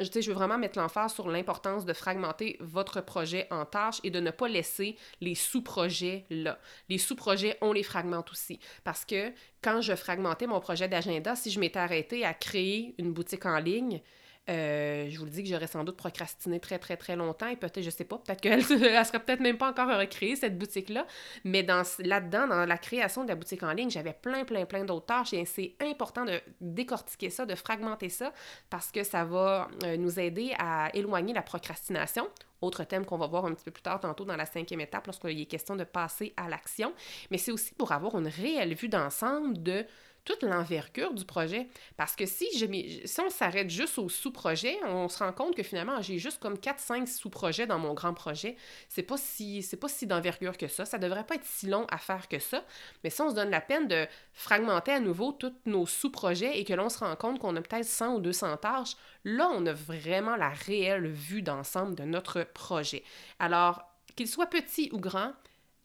je, 0.00 0.20
je 0.20 0.28
veux 0.28 0.34
vraiment 0.34 0.58
mettre 0.58 0.78
l'emphase 0.78 1.14
sur 1.14 1.28
l'importance 1.28 1.84
de 1.84 1.92
fragmenter 1.92 2.56
votre 2.60 3.00
projet 3.00 3.46
en 3.50 3.64
tâches 3.64 4.00
et 4.02 4.10
de 4.10 4.18
ne 4.20 4.30
pas 4.30 4.48
laisser 4.48 4.96
les 5.20 5.34
sous-projets 5.34 6.26
là. 6.30 6.58
Les 6.88 6.98
sous-projets, 6.98 7.56
on 7.60 7.72
les 7.72 7.84
fragmente 7.84 8.30
aussi. 8.32 8.58
Parce 8.82 9.04
que 9.04 9.32
quand 9.62 9.80
je 9.80 9.94
fragmentais 9.94 10.46
mon 10.46 10.60
projet 10.60 10.88
d'agenda, 10.88 11.36
si 11.36 11.50
je 11.50 11.60
m'étais 11.60 11.78
arrêté 11.78 12.24
à 12.24 12.34
créer 12.34 12.94
une 12.98 13.12
boutique 13.12 13.46
en 13.46 13.58
ligne, 13.58 14.00
euh, 14.48 15.08
je 15.10 15.18
vous 15.18 15.24
le 15.24 15.30
dis 15.30 15.42
que 15.42 15.48
j'aurais 15.48 15.66
sans 15.66 15.82
doute 15.82 15.96
procrastiné 15.96 16.60
très, 16.60 16.78
très, 16.78 16.96
très 16.96 17.16
longtemps 17.16 17.48
et 17.48 17.56
peut-être, 17.56 17.82
je 17.82 17.90
sais 17.90 18.04
pas, 18.04 18.18
peut-être 18.18 18.40
qu'elle 18.40 18.60
elle 18.70 19.04
serait 19.04 19.18
peut-être 19.20 19.40
même 19.40 19.58
pas 19.58 19.70
encore 19.70 19.88
recréée, 19.88 20.36
cette 20.36 20.56
boutique-là. 20.56 21.06
Mais 21.44 21.62
dans, 21.62 21.82
là-dedans, 21.98 22.46
dans 22.46 22.64
la 22.64 22.78
création 22.78 23.24
de 23.24 23.28
la 23.28 23.34
boutique 23.34 23.62
en 23.62 23.72
ligne, 23.72 23.90
j'avais 23.90 24.12
plein, 24.12 24.44
plein, 24.44 24.64
plein 24.64 24.84
d'autres 24.84 25.06
tâches 25.06 25.32
et 25.32 25.44
c'est 25.44 25.74
important 25.80 26.24
de 26.24 26.40
décortiquer 26.60 27.30
ça, 27.30 27.44
de 27.44 27.54
fragmenter 27.54 28.08
ça 28.08 28.32
parce 28.70 28.92
que 28.92 29.02
ça 29.02 29.24
va 29.24 29.68
euh, 29.84 29.96
nous 29.96 30.20
aider 30.20 30.54
à 30.58 30.90
éloigner 30.94 31.34
la 31.34 31.42
procrastination. 31.42 32.28
Autre 32.62 32.84
thème 32.84 33.04
qu'on 33.04 33.18
va 33.18 33.26
voir 33.26 33.44
un 33.46 33.52
petit 33.52 33.64
peu 33.64 33.70
plus 33.70 33.82
tard 33.82 34.00
tantôt 34.00 34.24
dans 34.24 34.36
la 34.36 34.46
cinquième 34.46 34.80
étape 34.80 35.06
lorsqu'il 35.06 35.40
est 35.40 35.46
question 35.46 35.76
de 35.76 35.84
passer 35.84 36.32
à 36.36 36.48
l'action. 36.48 36.92
Mais 37.30 37.38
c'est 37.38 37.52
aussi 37.52 37.74
pour 37.74 37.92
avoir 37.92 38.16
une 38.16 38.28
réelle 38.28 38.74
vue 38.74 38.88
d'ensemble 38.88 39.62
de 39.62 39.84
toute 40.26 40.42
l'envergure 40.42 41.14
du 41.14 41.24
projet. 41.24 41.68
Parce 41.96 42.14
que 42.14 42.26
si, 42.26 42.46
je, 42.58 42.66
si 43.06 43.20
on 43.20 43.30
s'arrête 43.30 43.70
juste 43.70 43.98
au 43.98 44.10
sous-projet, 44.10 44.76
on 44.84 45.08
se 45.08 45.20
rend 45.20 45.32
compte 45.32 45.56
que 45.56 45.62
finalement, 45.62 46.02
j'ai 46.02 46.18
juste 46.18 46.40
comme 46.40 46.56
4-5 46.56 47.06
sous-projets 47.06 47.66
dans 47.66 47.78
mon 47.78 47.94
grand 47.94 48.12
projet. 48.12 48.56
C'est 48.90 49.04
pas 49.04 49.16
si 49.16 49.62
c'est 49.62 49.78
pas 49.78 49.88
si 49.88 50.06
d'envergure 50.06 50.58
que 50.58 50.68
ça. 50.68 50.84
Ça 50.84 50.98
devrait 50.98 51.24
pas 51.24 51.36
être 51.36 51.46
si 51.46 51.68
long 51.68 51.86
à 51.90 51.96
faire 51.96 52.28
que 52.28 52.38
ça. 52.38 52.64
Mais 53.02 53.10
si 53.10 53.22
on 53.22 53.30
se 53.30 53.34
donne 53.34 53.50
la 53.50 53.60
peine 53.60 53.88
de 53.88 54.06
fragmenter 54.34 54.92
à 54.92 55.00
nouveau 55.00 55.32
tous 55.32 55.54
nos 55.64 55.86
sous-projets 55.86 56.58
et 56.58 56.64
que 56.64 56.74
l'on 56.74 56.88
se 56.88 56.98
rend 56.98 57.16
compte 57.16 57.38
qu'on 57.38 57.56
a 57.56 57.62
peut-être 57.62 57.86
100 57.86 58.16
ou 58.16 58.20
200 58.20 58.56
tâches, 58.58 58.96
là, 59.24 59.48
on 59.54 59.64
a 59.64 59.72
vraiment 59.72 60.36
la 60.36 60.50
réelle 60.50 61.06
vue 61.06 61.42
d'ensemble 61.42 61.94
de 61.94 62.02
notre 62.02 62.42
projet. 62.42 63.04
Alors, 63.38 63.82
qu'il 64.16 64.26
soit 64.26 64.46
petit 64.46 64.88
ou 64.92 64.98
grand, 64.98 65.32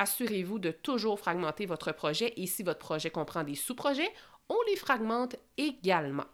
assurez-vous 0.01 0.57
de 0.59 0.71
toujours 0.71 1.19
fragmenter 1.19 1.65
votre 1.65 1.91
projet 1.91 2.33
et 2.35 2.47
si 2.47 2.63
votre 2.63 2.79
projet 2.79 3.11
comprend 3.11 3.43
des 3.43 3.55
sous-projets, 3.55 4.11
on 4.51 4.57
les 4.67 4.75
fragmente 4.75 5.37
également. 5.57 6.25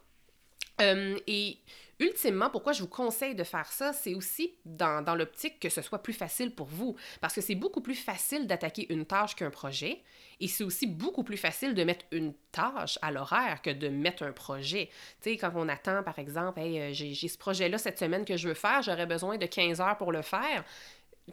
Euh, 0.82 1.18
et 1.28 1.58
ultimement, 2.00 2.50
pourquoi 2.50 2.74
je 2.74 2.82
vous 2.82 2.88
conseille 2.88 3.36
de 3.36 3.44
faire 3.44 3.72
ça, 3.72 3.94
c'est 3.94 4.14
aussi 4.14 4.54
dans, 4.66 5.16
l'optique 5.16 5.60
que 5.60 5.70
ce 5.70 5.82
soit 5.82 6.02
plus 6.04 6.14
facile 6.14 6.54
pour 6.54 6.68
vous. 6.68 6.96
Parce 7.22 7.34
que 7.34 7.42
c'est 7.42 7.56
beaucoup 7.56 7.82
plus 7.82 7.96
facile 7.96 8.48
d'attaquer 8.48 8.92
une 8.92 9.06
tâche 9.06 9.36
qu'un 9.36 9.50
projet. 9.50 10.02
Et 10.40 10.48
c'est 10.48 10.64
aussi 10.64 10.86
beaucoup 10.86 11.24
plus 11.24 11.38
facile 11.38 11.74
de 11.74 11.84
mettre 11.84 12.06
une 12.12 12.34
tâche 12.52 13.00
à 13.02 13.12
l'horaire 13.12 13.62
que 13.64 13.72
de 13.72 13.90
mettre 13.90 14.24
un 14.24 14.32
projet. 14.32 14.90
Tu 15.22 15.32
sais, 15.32 15.38
quand 15.38 15.52
on 15.56 15.68
attend, 15.68 16.04
par 16.04 16.20
exemple, 16.20 16.60
hey, 16.60 16.80
euh, 16.80 16.90
j'ai 16.94 17.28
ce 17.28 17.38
projet-là 17.38 17.80
cette 17.80 17.98
semaine 17.98 18.26
que 18.26 18.38
je 18.38 18.48
veux 18.48 18.54
faire, 18.54 18.84
j'aurais 18.84 19.08
besoin 19.08 19.38
de 19.38 19.46
15 19.48 19.82
heures 19.82 19.98
pour 19.98 20.12
le 20.12 20.22
faire. 20.22 20.64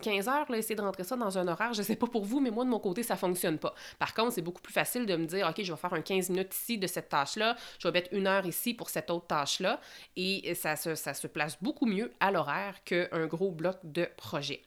15 0.00 0.28
heures, 0.28 0.50
là, 0.50 0.58
essayer 0.58 0.74
de 0.74 0.80
rentrer 0.80 1.04
ça 1.04 1.16
dans 1.16 1.38
un 1.38 1.48
horaire, 1.48 1.72
je 1.72 1.82
sais 1.82 1.96
pas 1.96 2.06
pour 2.06 2.24
vous, 2.24 2.40
mais 2.40 2.50
moi, 2.50 2.64
de 2.64 2.70
mon 2.70 2.80
côté, 2.80 3.02
ça 3.02 3.16
fonctionne 3.16 3.58
pas. 3.58 3.74
Par 3.98 4.14
contre, 4.14 4.32
c'est 4.32 4.42
beaucoup 4.42 4.62
plus 4.62 4.72
facile 4.72 5.06
de 5.06 5.16
me 5.16 5.26
dire, 5.26 5.46
OK, 5.48 5.62
je 5.62 5.72
vais 5.72 5.78
faire 5.78 5.94
un 5.94 6.02
15 6.02 6.30
minutes 6.30 6.54
ici 6.54 6.78
de 6.78 6.86
cette 6.86 7.08
tâche-là, 7.08 7.56
je 7.78 7.88
vais 7.88 7.92
mettre 7.92 8.08
une 8.12 8.26
heure 8.26 8.46
ici 8.46 8.74
pour 8.74 8.90
cette 8.90 9.10
autre 9.10 9.26
tâche-là, 9.26 9.80
et 10.16 10.54
ça 10.54 10.76
se, 10.76 10.94
ça 10.94 11.14
se 11.14 11.26
place 11.26 11.56
beaucoup 11.62 11.86
mieux 11.86 12.12
à 12.20 12.30
l'horaire 12.30 12.82
qu'un 12.84 13.26
gros 13.26 13.50
bloc 13.50 13.76
de 13.84 14.08
projet. 14.16 14.62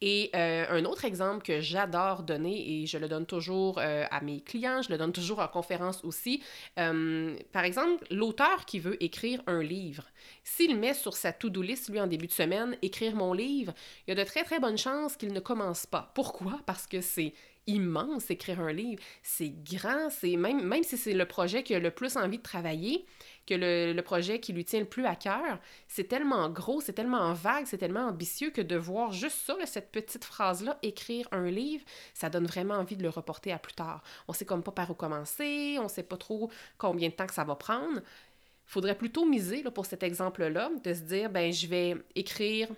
Et 0.00 0.30
euh, 0.34 0.66
un 0.70 0.84
autre 0.84 1.04
exemple 1.04 1.44
que 1.44 1.60
j'adore 1.60 2.22
donner, 2.22 2.82
et 2.82 2.86
je 2.86 2.98
le 2.98 3.08
donne 3.08 3.26
toujours 3.26 3.78
euh, 3.78 4.04
à 4.10 4.20
mes 4.20 4.40
clients, 4.40 4.82
je 4.82 4.90
le 4.90 4.98
donne 4.98 5.12
toujours 5.12 5.38
en 5.38 5.48
conférence 5.48 6.04
aussi, 6.04 6.42
euh, 6.78 7.36
par 7.52 7.64
exemple, 7.64 8.04
l'auteur 8.10 8.64
qui 8.64 8.80
veut 8.80 9.02
écrire 9.02 9.42
un 9.46 9.62
livre, 9.62 10.04
s'il 10.44 10.78
met 10.78 10.94
sur 10.94 11.14
sa 11.14 11.32
to-do 11.32 11.62
list, 11.62 11.88
lui, 11.88 12.00
en 12.00 12.06
début 12.06 12.26
de 12.26 12.32
semaine, 12.32 12.76
écrire 12.82 13.14
mon 13.14 13.32
livre, 13.32 13.72
il 14.06 14.10
y 14.10 14.12
a 14.12 14.22
de 14.22 14.28
très, 14.28 14.44
très 14.44 14.60
bonnes 14.60 14.78
chances 14.78 15.16
qu'il 15.16 15.32
ne 15.32 15.40
commence 15.40 15.86
pas. 15.86 16.10
Pourquoi? 16.14 16.60
Parce 16.66 16.86
que 16.86 17.00
c'est 17.00 17.34
immense 17.66 18.30
écrire 18.30 18.60
un 18.60 18.72
livre. 18.72 19.02
C'est 19.22 19.50
grand, 19.50 20.10
c'est 20.10 20.36
même, 20.36 20.66
même 20.66 20.82
si 20.82 20.96
c'est 20.96 21.12
le 21.12 21.26
projet 21.26 21.62
qui 21.62 21.74
a 21.74 21.78
le 21.78 21.90
plus 21.90 22.16
envie 22.16 22.38
de 22.38 22.42
travailler, 22.42 23.06
que 23.46 23.54
le, 23.54 24.00
projet 24.02 24.40
qui 24.40 24.52
lui 24.52 24.64
tient 24.64 24.80
le 24.80 24.86
plus 24.86 25.06
à 25.06 25.16
cœur, 25.16 25.58
c'est 25.88 26.04
tellement 26.04 26.48
gros, 26.48 26.80
c'est 26.80 26.92
tellement 26.92 27.32
vague, 27.32 27.66
c'est 27.66 27.78
tellement 27.78 28.06
ambitieux 28.06 28.50
que 28.50 28.60
de 28.60 28.76
voir 28.76 29.12
juste 29.12 29.38
ça, 29.46 29.54
cette 29.64 29.90
petite 29.90 30.24
phrase-là, 30.24 30.78
écrire 30.82 31.28
un 31.32 31.50
livre, 31.50 31.84
ça 32.14 32.30
donne 32.30 32.46
vraiment 32.46 32.74
envie 32.74 32.96
de 32.96 33.02
le 33.02 33.08
reporter 33.08 33.52
à 33.52 33.58
plus 33.58 33.74
tard. 33.74 34.02
On 34.28 34.32
sait 34.32 34.44
comme 34.44 34.62
pas 34.62 34.72
par 34.72 34.90
où 34.90 34.94
commencer, 34.94 35.76
on 35.80 35.88
sait 35.88 36.02
pas 36.02 36.16
trop 36.16 36.50
combien 36.78 37.08
de 37.08 37.14
temps 37.14 37.26
que 37.26 37.34
ça 37.34 37.44
va 37.44 37.54
prendre. 37.54 38.00
Faudrait 38.72 38.96
plutôt 38.96 39.26
miser 39.26 39.62
pour 39.64 39.84
cet 39.84 40.02
exemple-là, 40.02 40.70
de 40.82 40.94
se 40.94 41.02
dire, 41.02 41.28
ben 41.28 41.52
je 41.52 41.66
vais 41.66 41.94
écrire 42.14 42.68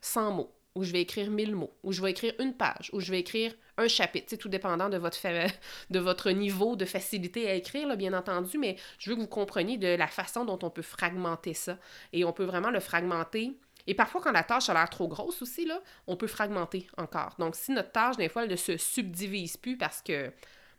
100 0.00 0.30
mots 0.30 0.52
où 0.76 0.84
je 0.84 0.92
vais 0.92 1.00
écrire 1.00 1.32
1000 1.32 1.56
mots, 1.56 1.76
où 1.82 1.90
je 1.90 2.00
vais 2.00 2.12
écrire 2.12 2.32
une 2.38 2.54
page, 2.54 2.90
où 2.92 3.00
je 3.00 3.10
vais 3.10 3.18
écrire 3.18 3.52
un 3.76 3.88
chapitre, 3.88 4.26
c'est 4.28 4.36
tout 4.36 4.48
dépendant 4.48 4.88
de 4.88 4.98
votre, 4.98 5.18
de 5.90 5.98
votre 5.98 6.30
niveau 6.30 6.76
de 6.76 6.84
facilité 6.84 7.50
à 7.50 7.54
écrire, 7.54 7.96
bien 7.96 8.12
entendu, 8.12 8.56
mais 8.56 8.76
je 9.00 9.10
veux 9.10 9.16
que 9.16 9.22
vous 9.22 9.26
compreniez 9.26 9.78
de 9.78 9.88
la 9.88 10.06
façon 10.06 10.44
dont 10.44 10.60
on 10.62 10.70
peut 10.70 10.82
fragmenter 10.82 11.54
ça. 11.54 11.76
Et 12.12 12.24
on 12.24 12.32
peut 12.32 12.44
vraiment 12.44 12.70
le 12.70 12.78
fragmenter. 12.78 13.58
Et 13.88 13.94
parfois, 13.94 14.20
quand 14.20 14.30
la 14.32 14.44
tâche 14.44 14.68
a 14.68 14.74
l'air 14.74 14.88
trop 14.90 15.08
grosse 15.08 15.42
aussi, 15.42 15.66
là, 15.66 15.80
on 16.06 16.16
peut 16.16 16.28
fragmenter 16.28 16.86
encore. 16.98 17.34
Donc, 17.40 17.56
si 17.56 17.72
notre 17.72 17.90
tâche, 17.90 18.16
des 18.16 18.28
fois, 18.28 18.44
elle 18.44 18.50
ne 18.50 18.56
se 18.56 18.76
subdivise 18.76 19.56
plus 19.56 19.76
parce 19.76 20.02
que 20.02 20.30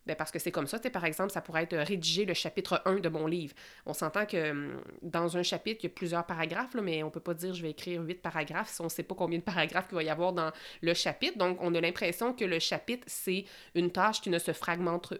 ben, 0.07 0.15
parce 0.15 0.31
que 0.31 0.39
c'est 0.39 0.51
comme 0.51 0.67
ça. 0.67 0.79
Par 0.79 1.05
exemple, 1.05 1.31
ça 1.31 1.41
pourrait 1.41 1.63
être 1.63 1.77
rédiger 1.77 2.25
le 2.25 2.33
chapitre 2.33 2.81
1 2.85 2.95
de 2.95 3.09
mon 3.09 3.27
livre. 3.27 3.53
On 3.85 3.93
s'entend 3.93 4.25
que 4.25 4.51
hum, 4.51 4.81
dans 5.01 5.37
un 5.37 5.43
chapitre, 5.43 5.81
il 5.83 5.87
y 5.87 5.91
a 5.91 5.93
plusieurs 5.93 6.25
paragraphes, 6.25 6.75
mais 6.81 7.03
on 7.03 7.07
ne 7.07 7.11
peut 7.11 7.19
pas 7.19 7.33
dire 7.33 7.53
je 7.53 7.61
vais 7.61 7.71
écrire 7.71 8.01
huit 8.01 8.21
paragraphes 8.21 8.69
si 8.69 8.81
on 8.81 8.85
ne 8.85 8.89
sait 8.89 9.03
pas 9.03 9.15
combien 9.15 9.39
de 9.39 9.43
paragraphes 9.43 9.87
il 9.91 9.95
va 9.95 10.03
y 10.03 10.09
avoir 10.09 10.33
dans 10.33 10.51
le 10.81 10.93
chapitre. 10.93 11.37
Donc, 11.37 11.57
on 11.61 11.75
a 11.75 11.81
l'impression 11.81 12.33
que 12.33 12.45
le 12.45 12.59
chapitre, 12.59 13.03
c'est 13.07 13.45
une 13.75 13.91
tâche 13.91 14.21
qui 14.21 14.29
ne 14.29 14.39
se 14.39 14.53
fragmente, 14.53 15.13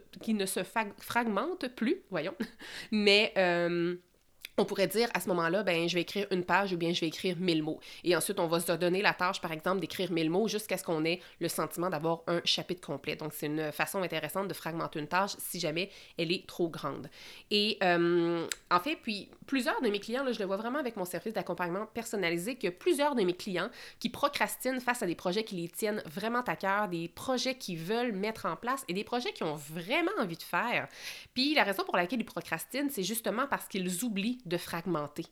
fragmente 0.98 1.68
plus, 1.68 1.98
voyons. 2.10 2.34
mais... 2.90 3.32
Hum, 3.36 3.98
on 4.58 4.64
pourrait 4.64 4.86
dire 4.86 5.08
à 5.14 5.20
ce 5.20 5.28
moment-là, 5.28 5.62
ben, 5.62 5.88
je 5.88 5.94
vais 5.94 6.02
écrire 6.02 6.26
une 6.30 6.44
page 6.44 6.72
ou 6.72 6.76
bien 6.76 6.92
je 6.92 7.00
vais 7.00 7.08
écrire 7.08 7.36
mille 7.38 7.62
mots. 7.62 7.80
Et 8.04 8.16
ensuite, 8.16 8.40
on 8.40 8.46
va 8.46 8.60
se 8.60 8.72
donner 8.72 9.02
la 9.02 9.14
tâche, 9.14 9.40
par 9.40 9.52
exemple, 9.52 9.80
d'écrire 9.80 10.12
mille 10.12 10.30
mots 10.30 10.48
jusqu'à 10.48 10.76
ce 10.76 10.84
qu'on 10.84 11.04
ait 11.04 11.20
le 11.40 11.48
sentiment 11.48 11.90
d'avoir 11.90 12.20
un 12.26 12.40
chapitre 12.44 12.86
complet. 12.86 13.16
Donc, 13.16 13.32
c'est 13.34 13.46
une 13.46 13.72
façon 13.72 14.02
intéressante 14.02 14.48
de 14.48 14.54
fragmenter 14.54 14.98
une 14.98 15.08
tâche 15.08 15.32
si 15.38 15.60
jamais 15.60 15.90
elle 16.18 16.32
est 16.32 16.46
trop 16.46 16.68
grande. 16.68 17.08
Et 17.50 17.78
euh, 17.82 18.46
en 18.70 18.80
fait, 18.80 18.96
puis 18.96 19.28
plusieurs 19.46 19.80
de 19.80 19.88
mes 19.88 20.00
clients, 20.00 20.24
là, 20.24 20.32
je 20.32 20.38
le 20.38 20.44
vois 20.44 20.56
vraiment 20.56 20.78
avec 20.78 20.96
mon 20.96 21.04
service 21.04 21.32
d'accompagnement 21.32 21.86
personnalisé, 21.86 22.56
que 22.56 22.68
plusieurs 22.68 23.14
de 23.14 23.22
mes 23.22 23.34
clients 23.34 23.70
qui 23.98 24.08
procrastinent 24.08 24.80
face 24.80 25.02
à 25.02 25.06
des 25.06 25.14
projets 25.14 25.44
qui 25.44 25.56
les 25.56 25.68
tiennent 25.68 26.02
vraiment 26.06 26.42
à 26.42 26.56
cœur, 26.56 26.88
des 26.88 27.08
projets 27.08 27.54
qu'ils 27.54 27.78
veulent 27.78 28.12
mettre 28.12 28.46
en 28.46 28.56
place 28.56 28.84
et 28.88 28.92
des 28.92 29.04
projets 29.04 29.32
qu'ils 29.32 29.46
ont 29.46 29.54
vraiment 29.54 30.10
envie 30.18 30.36
de 30.36 30.42
faire. 30.42 30.88
Puis 31.34 31.54
la 31.54 31.64
raison 31.64 31.84
pour 31.84 31.96
laquelle 31.96 32.20
ils 32.20 32.24
procrastinent, 32.24 32.90
c'est 32.90 33.02
justement 33.02 33.46
parce 33.46 33.66
qu'ils 33.66 34.04
oublient 34.04 34.38
de 34.48 34.56
fragmenter. 34.56 35.26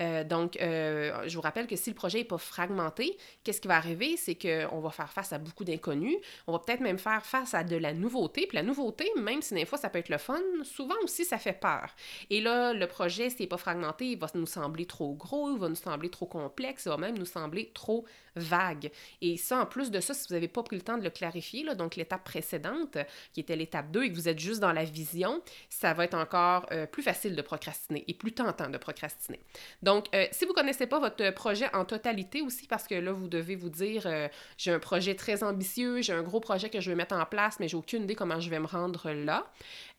Euh, 0.00 0.24
donc, 0.24 0.56
euh, 0.60 1.26
je 1.26 1.34
vous 1.34 1.40
rappelle 1.40 1.66
que 1.66 1.76
si 1.76 1.90
le 1.90 1.94
projet 1.94 2.18
n'est 2.18 2.24
pas 2.24 2.38
fragmenté, 2.38 3.16
qu'est-ce 3.42 3.60
qui 3.60 3.68
va 3.68 3.76
arriver? 3.76 4.16
C'est 4.16 4.34
qu'on 4.34 4.80
va 4.80 4.90
faire 4.90 5.12
face 5.12 5.32
à 5.32 5.38
beaucoup 5.38 5.64
d'inconnus. 5.64 6.16
On 6.46 6.52
va 6.52 6.58
peut-être 6.58 6.80
même 6.80 6.98
faire 6.98 7.24
face 7.24 7.54
à 7.54 7.62
de 7.64 7.76
la 7.76 7.92
nouveauté. 7.92 8.46
Puis 8.46 8.56
la 8.56 8.62
nouveauté, 8.62 9.10
même 9.16 9.42
si 9.42 9.54
des 9.54 9.66
fois 9.66 9.78
ça 9.78 9.88
peut 9.88 9.98
être 9.98 10.08
le 10.08 10.18
fun, 10.18 10.40
souvent 10.62 10.96
aussi 11.04 11.24
ça 11.24 11.38
fait 11.38 11.52
peur. 11.58 11.94
Et 12.30 12.40
là, 12.40 12.72
le 12.72 12.86
projet, 12.86 13.30
s'il 13.30 13.42
n'est 13.42 13.48
pas 13.48 13.56
fragmenté, 13.56 14.12
il 14.12 14.18
va 14.18 14.26
nous 14.34 14.46
sembler 14.46 14.86
trop 14.86 15.14
gros, 15.14 15.52
il 15.52 15.58
va 15.58 15.68
nous 15.68 15.74
sembler 15.74 16.10
trop 16.10 16.26
complexe, 16.26 16.84
il 16.86 16.88
va 16.88 16.96
même 16.96 17.18
nous 17.18 17.24
sembler 17.24 17.70
trop 17.74 18.04
vague. 18.36 18.90
Et 19.20 19.36
ça, 19.36 19.58
en 19.58 19.66
plus 19.66 19.90
de 19.90 20.00
ça, 20.00 20.14
si 20.14 20.28
vous 20.28 20.34
n'avez 20.34 20.48
pas 20.48 20.62
pris 20.62 20.76
le 20.76 20.82
temps 20.82 20.98
de 20.98 21.04
le 21.04 21.10
clarifier, 21.10 21.74
donc 21.74 21.96
l'étape 21.96 22.24
précédente, 22.24 22.98
qui 23.32 23.40
était 23.40 23.56
l'étape 23.56 23.90
2, 23.90 24.04
et 24.04 24.10
que 24.10 24.14
vous 24.14 24.28
êtes 24.28 24.38
juste 24.38 24.60
dans 24.60 24.72
la 24.72 24.84
vision, 24.84 25.42
ça 25.68 25.94
va 25.94 26.04
être 26.04 26.14
encore 26.14 26.66
euh, 26.72 26.86
plus 26.86 27.02
facile 27.02 27.36
de 27.36 27.42
procrastiner 27.42 28.04
et 28.08 28.14
plus 28.14 28.32
tentant 28.32 28.68
de 28.68 28.78
procrastiner. 28.78 29.40
Donc, 29.82 30.06
euh, 30.14 30.26
si 30.32 30.44
vous 30.44 30.52
ne 30.52 30.56
connaissez 30.56 30.86
pas 30.86 30.98
votre 30.98 31.30
projet 31.30 31.66
en 31.74 31.84
totalité 31.84 32.42
aussi, 32.42 32.66
parce 32.66 32.86
que 32.86 32.94
là, 32.94 33.12
vous 33.12 33.28
devez 33.28 33.56
vous 33.56 33.70
dire, 33.70 34.02
euh, 34.06 34.28
j'ai 34.56 34.72
un 34.72 34.78
projet 34.78 35.14
très 35.14 35.42
ambitieux, 35.42 36.02
j'ai 36.02 36.12
un 36.12 36.22
gros 36.22 36.40
projet 36.40 36.70
que 36.70 36.80
je 36.80 36.90
veux 36.90 36.96
mettre 36.96 37.14
en 37.14 37.24
place, 37.26 37.58
mais 37.60 37.68
j'ai 37.68 37.76
aucune 37.76 38.04
idée 38.04 38.14
comment 38.14 38.40
je 38.40 38.50
vais 38.50 38.58
me 38.58 38.66
rendre 38.66 39.10
là. 39.10 39.50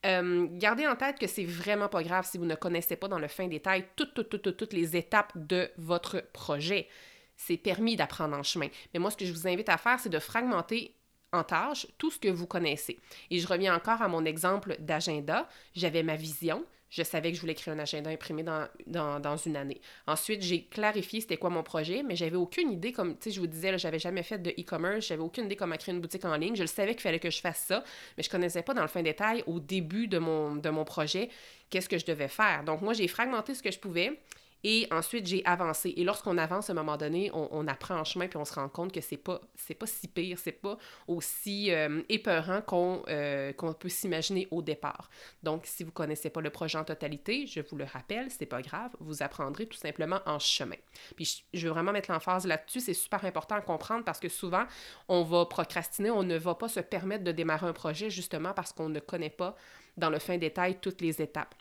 gardez 0.04 0.88
en 0.88 0.95
tête 0.95 1.17
que 1.17 1.28
c'est 1.28 1.45
vraiment 1.45 1.88
pas 1.88 2.04
grave 2.04 2.28
si 2.30 2.38
vous 2.38 2.45
ne 2.45 2.56
connaissez 2.56 2.95
pas 2.95 3.08
dans 3.08 3.19
le 3.19 3.28
fin 3.28 3.48
détail 3.48 3.86
toutes, 3.95 4.13
toutes, 4.13 4.30
toutes, 4.30 4.58
toutes 4.58 4.74
les 4.74 4.95
étapes 4.95 5.32
de 5.36 5.69
votre 5.78 6.24
projet 6.32 6.88
c'est 7.36 7.58
permis 7.58 7.95
d'apprendre 7.95 8.36
en 8.36 8.43
chemin. 8.43 8.67
Mais 8.93 9.00
moi, 9.00 9.12
ce 9.12 9.17
que 9.17 9.26
je 9.26 9.34
vous 9.34 9.48
invite 9.48 9.69
à 9.69 9.78
faire, 9.78 10.00
c'est 10.00 10.10
de 10.10 10.19
fragmenter 10.19 10.95
en 11.32 11.43
tâches 11.43 11.88
tout 11.98 12.12
ce 12.12 12.19
que 12.19 12.30
vous 12.30 12.48
connaissez. 12.48 13.00
Et 13.30 13.39
je 13.39 13.48
reviens 13.48 13.76
encore 13.76 14.02
à 14.02 14.08
mon 14.08 14.26
exemple 14.26 14.78
d'agenda. 14.80 15.48
J'avais 15.76 16.04
ma 16.04 16.15
vision. 16.15 16.65
Je 16.89 17.04
savais 17.04 17.32
que 17.32 17.36
je 17.36 17.41
voulais 17.41 17.56
créer 17.56 17.74
un 17.74 17.80
agenda 17.80 18.10
imprimé 18.10 18.43
dans, 18.43 19.38
une 19.45 19.58
année. 19.58 19.82
Ensuite, 20.08 20.41
j'ai 20.41 20.63
clarifié 20.63 21.19
c'était 21.19 21.36
quoi 21.36 21.50
mon 21.50 21.63
projet, 21.63 22.04
mais 22.04 22.15
j'avais 22.15 22.38
aucune 22.38 22.71
idée, 22.71 22.93
comme 22.93 23.17
je 23.26 23.38
vous 23.38 23.48
disais, 23.48 23.78
j'avais 23.78 24.00
jamais 24.00 24.24
fait 24.24 24.38
de 24.38 24.52
e-commerce, 24.52 25.08
j'avais 25.08 25.21
aucune 25.21 25.45
idée 25.45 25.58
comment 25.58 25.76
créer 25.76 25.93
une 25.93 26.00
boutique 26.00 26.24
en 26.24 26.38
ligne. 26.38 26.56
Je 26.56 26.62
le 26.62 26.67
savais 26.67 26.93
qu'il 26.93 27.02
fallait 27.02 27.19
que 27.19 27.32
je 27.32 27.41
fasse 27.41 27.65
ça, 27.67 27.84
mais 28.15 28.24
je 28.24 28.30
connaissais 28.30 28.62
pas 28.62 28.74
dans 28.74 28.84
le 28.84 28.88
fin 28.88 29.02
détail 29.02 29.43
au 29.45 29.60
début 29.60 30.08
de 30.08 30.19
mon, 30.19 30.56
de 30.56 30.69
mon 30.69 30.86
projet 30.86 31.30
qu'est-ce 31.69 31.89
que 31.89 31.98
je 31.98 32.06
devais 32.06 32.30
faire. 32.30 32.63
Donc, 32.63 32.82
moi, 32.82 32.93
j'ai 32.93 33.08
fragmenté 33.10 33.56
ce 33.56 33.63
que 33.63 33.71
je 33.71 33.80
pouvais. 33.80 34.21
Et 34.67 34.88
ensuite, 34.89 35.28
j'ai 35.28 35.45
avancé. 35.45 35.93
Et 35.95 36.04
lorsqu'on 36.04 36.39
avance, 36.39 36.71
à 36.71 36.73
un 36.73 36.75
moment 36.75 36.97
donné, 36.97 37.30
on, 37.34 37.67
apprend 37.67 37.99
en 37.99 38.04
chemin, 38.04 38.28
puis 38.28 38.38
on 38.38 38.45
se 38.45 38.56
rend 38.56 38.67
compte 38.67 38.91
que 38.91 38.99
c'est 38.99 39.15
pas, 39.15 39.39
c'est 39.54 39.75
pas 39.75 39.86
si 39.86 40.08
pire, 40.08 40.39
c'est 40.39 40.54
pas 40.54 40.75
aussi 41.08 41.71
euh, 41.71 42.01
épeurant 42.10 42.63
euh, 43.08 43.54
qu'on, 43.54 43.73
peut 43.73 43.89
s'imaginer 43.89 44.47
au 44.49 44.63
départ. 44.63 45.12
Donc, 45.43 45.67
si 45.67 45.84
vous 45.84 45.91
connaissez 45.91 46.32
pas 46.32 46.41
le 46.41 46.49
projet 46.49 46.80
en 46.80 46.84
totalité, 46.84 47.45
je 47.45 47.62
vous 47.62 47.75
le 47.75 47.84
rappelle, 47.84 48.32
c'est 48.32 48.47
pas 48.47 48.63
grave, 48.63 48.89
vous 48.99 49.21
apprendrez 49.21 49.67
tout 49.67 49.78
simplement 49.78 50.19
en 50.25 50.39
chemin. 50.39 50.78
Puis, 51.15 51.45
je 51.54 51.67
veux 51.67 51.71
vraiment 51.71 51.91
mettre 51.91 52.12
l'emphase 52.12 52.47
là-dessus, 52.47 52.80
c'est 52.80 52.95
super 52.95 53.23
important 53.23 53.54
à 53.54 53.62
comprendre 53.62 54.04
parce 54.04 54.19
que 54.19 54.30
souvent, 54.30 54.65
on 55.08 55.21
va 55.21 55.45
procrastiner, 55.45 56.10
on 56.10 56.23
ne 56.23 56.38
va 56.39 56.56
pas 56.56 56.69
se 56.69 56.80
permettre 56.80 57.23
de 57.23 57.32
démarrer 57.32 57.67
un 57.67 57.73
projet 57.73 58.10
justement 58.10 58.54
parce 58.54 58.73
qu'on 58.73 58.89
ne 58.89 58.99
connaît 58.99 59.30
pas 59.30 59.56
dans 59.95 60.10
le 60.10 60.17
fin 60.17 60.39
détail 60.39 60.80
toutes 60.82 61.01
les 61.01 61.21
étapes. 61.21 61.54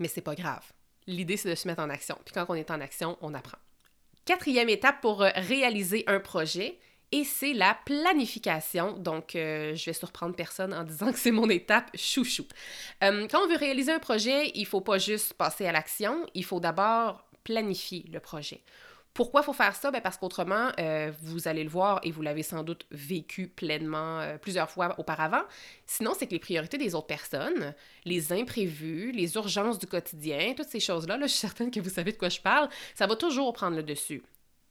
Mais 0.00 0.08
c'est 0.08 0.22
pas 0.22 0.34
grave 0.34 0.72
L'idée, 1.10 1.36
c'est 1.36 1.50
de 1.50 1.54
se 1.54 1.66
mettre 1.66 1.82
en 1.82 1.90
action. 1.90 2.16
Puis 2.24 2.32
quand 2.32 2.46
on 2.48 2.54
est 2.54 2.70
en 2.70 2.80
action, 2.80 3.18
on 3.20 3.34
apprend. 3.34 3.58
Quatrième 4.24 4.68
étape 4.68 5.00
pour 5.00 5.22
euh, 5.22 5.30
réaliser 5.34 6.04
un 6.06 6.20
projet, 6.20 6.78
et 7.12 7.24
c'est 7.24 7.52
la 7.52 7.76
planification. 7.84 8.92
Donc, 8.92 9.34
euh, 9.34 9.74
je 9.74 9.86
vais 9.86 9.92
surprendre 9.92 10.36
personne 10.36 10.72
en 10.72 10.84
disant 10.84 11.12
que 11.12 11.18
c'est 11.18 11.32
mon 11.32 11.50
étape 11.50 11.90
chouchou. 11.96 12.44
Euh, 13.02 13.26
quand 13.28 13.42
on 13.44 13.48
veut 13.48 13.56
réaliser 13.56 13.92
un 13.92 13.98
projet, 13.98 14.52
il 14.54 14.62
ne 14.62 14.66
faut 14.66 14.80
pas 14.80 14.98
juste 14.98 15.34
passer 15.34 15.66
à 15.66 15.72
l'action, 15.72 16.26
il 16.34 16.44
faut 16.44 16.60
d'abord 16.60 17.24
planifier 17.42 18.04
le 18.12 18.20
projet. 18.20 18.60
Pourquoi 19.12 19.42
faut 19.42 19.52
faire 19.52 19.74
ça? 19.74 19.90
Ben 19.90 20.00
parce 20.00 20.16
qu'autrement, 20.16 20.70
euh, 20.78 21.10
vous 21.22 21.48
allez 21.48 21.64
le 21.64 21.70
voir 21.70 22.00
et 22.04 22.12
vous 22.12 22.22
l'avez 22.22 22.44
sans 22.44 22.62
doute 22.62 22.86
vécu 22.92 23.48
pleinement 23.48 24.20
euh, 24.20 24.38
plusieurs 24.38 24.70
fois 24.70 24.94
auparavant. 24.98 25.42
Sinon, 25.84 26.12
c'est 26.16 26.26
que 26.26 26.32
les 26.32 26.38
priorités 26.38 26.78
des 26.78 26.94
autres 26.94 27.08
personnes, 27.08 27.74
les 28.04 28.32
imprévus, 28.32 29.10
les 29.10 29.34
urgences 29.34 29.78
du 29.78 29.86
quotidien, 29.86 30.54
toutes 30.56 30.68
ces 30.68 30.80
choses-là, 30.80 31.16
là, 31.16 31.26
je 31.26 31.32
suis 31.32 31.40
certaine 31.40 31.72
que 31.72 31.80
vous 31.80 31.90
savez 31.90 32.12
de 32.12 32.18
quoi 32.18 32.28
je 32.28 32.40
parle, 32.40 32.68
ça 32.94 33.06
va 33.08 33.16
toujours 33.16 33.52
prendre 33.52 33.76
le 33.76 33.82
dessus. 33.82 34.22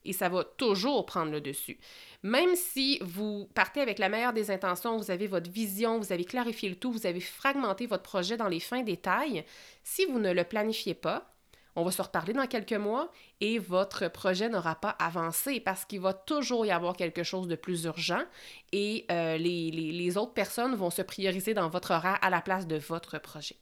Et 0.06 0.14
ça 0.14 0.30
va 0.30 0.46
toujours 0.46 1.06
prendre 1.06 1.32
le 1.32 1.42
dessus. 1.42 1.78
Même 2.24 2.56
si 2.56 3.00
vous 3.02 3.50
partez 3.54 3.82
avec 3.82 4.00
la 4.00 4.08
meilleure 4.08 4.32
des 4.32 4.50
intentions, 4.50 4.96
vous 4.96 5.12
avez 5.12 5.28
votre 5.28 5.52
vision, 5.52 6.00
vous 6.00 6.14
avez 6.14 6.24
clarifié 6.24 6.70
le 6.70 6.76
tout, 6.76 6.94
vous 6.94 7.06
avez 7.06 7.20
fragmenté 7.20 7.86
votre 7.86 8.04
projet 8.04 8.38
dans 8.38 8.48
les 8.48 8.62
fins 8.62 8.84
détails, 8.84 9.44
si 9.84 10.06
vous 10.06 10.20
ne 10.20 10.32
le 10.32 10.46
planifiez 10.46 10.94
pas, 10.94 11.36
on 11.80 11.84
va 11.84 11.92
se 11.92 12.02
reparler 12.02 12.34
dans 12.34 12.48
quelques 12.48 12.74
mois 12.74 13.12
et 13.42 13.60
votre 13.60 14.08
projet 14.10 14.50
n'aura 14.50 14.76
pas 14.76 14.96
avancé 15.00 15.60
parce 15.60 15.86
qu'il 15.86 16.02
va 16.02 16.14
toujours 16.14 16.66
y 16.66 16.72
avoir 16.72 16.96
quelque 16.96 17.24
chose 17.24 17.48
de 17.48 17.56
plus 17.56 17.86
urgent 17.86 18.22
et 18.72 19.06
euh, 19.12 19.38
les, 19.38 19.72
les 19.72 20.18
autres 20.18 20.34
personnes 20.34 20.76
vont 20.76 20.90
se 20.90 21.02
prioriser 21.02 21.54
dans 21.54 21.70
votre 21.70 21.92
horaire 21.92 22.18
à 22.22 22.30
la 22.30 22.42
place 22.42 22.68
de 22.68 22.78
votre 22.78 23.20
projet. 23.20 23.56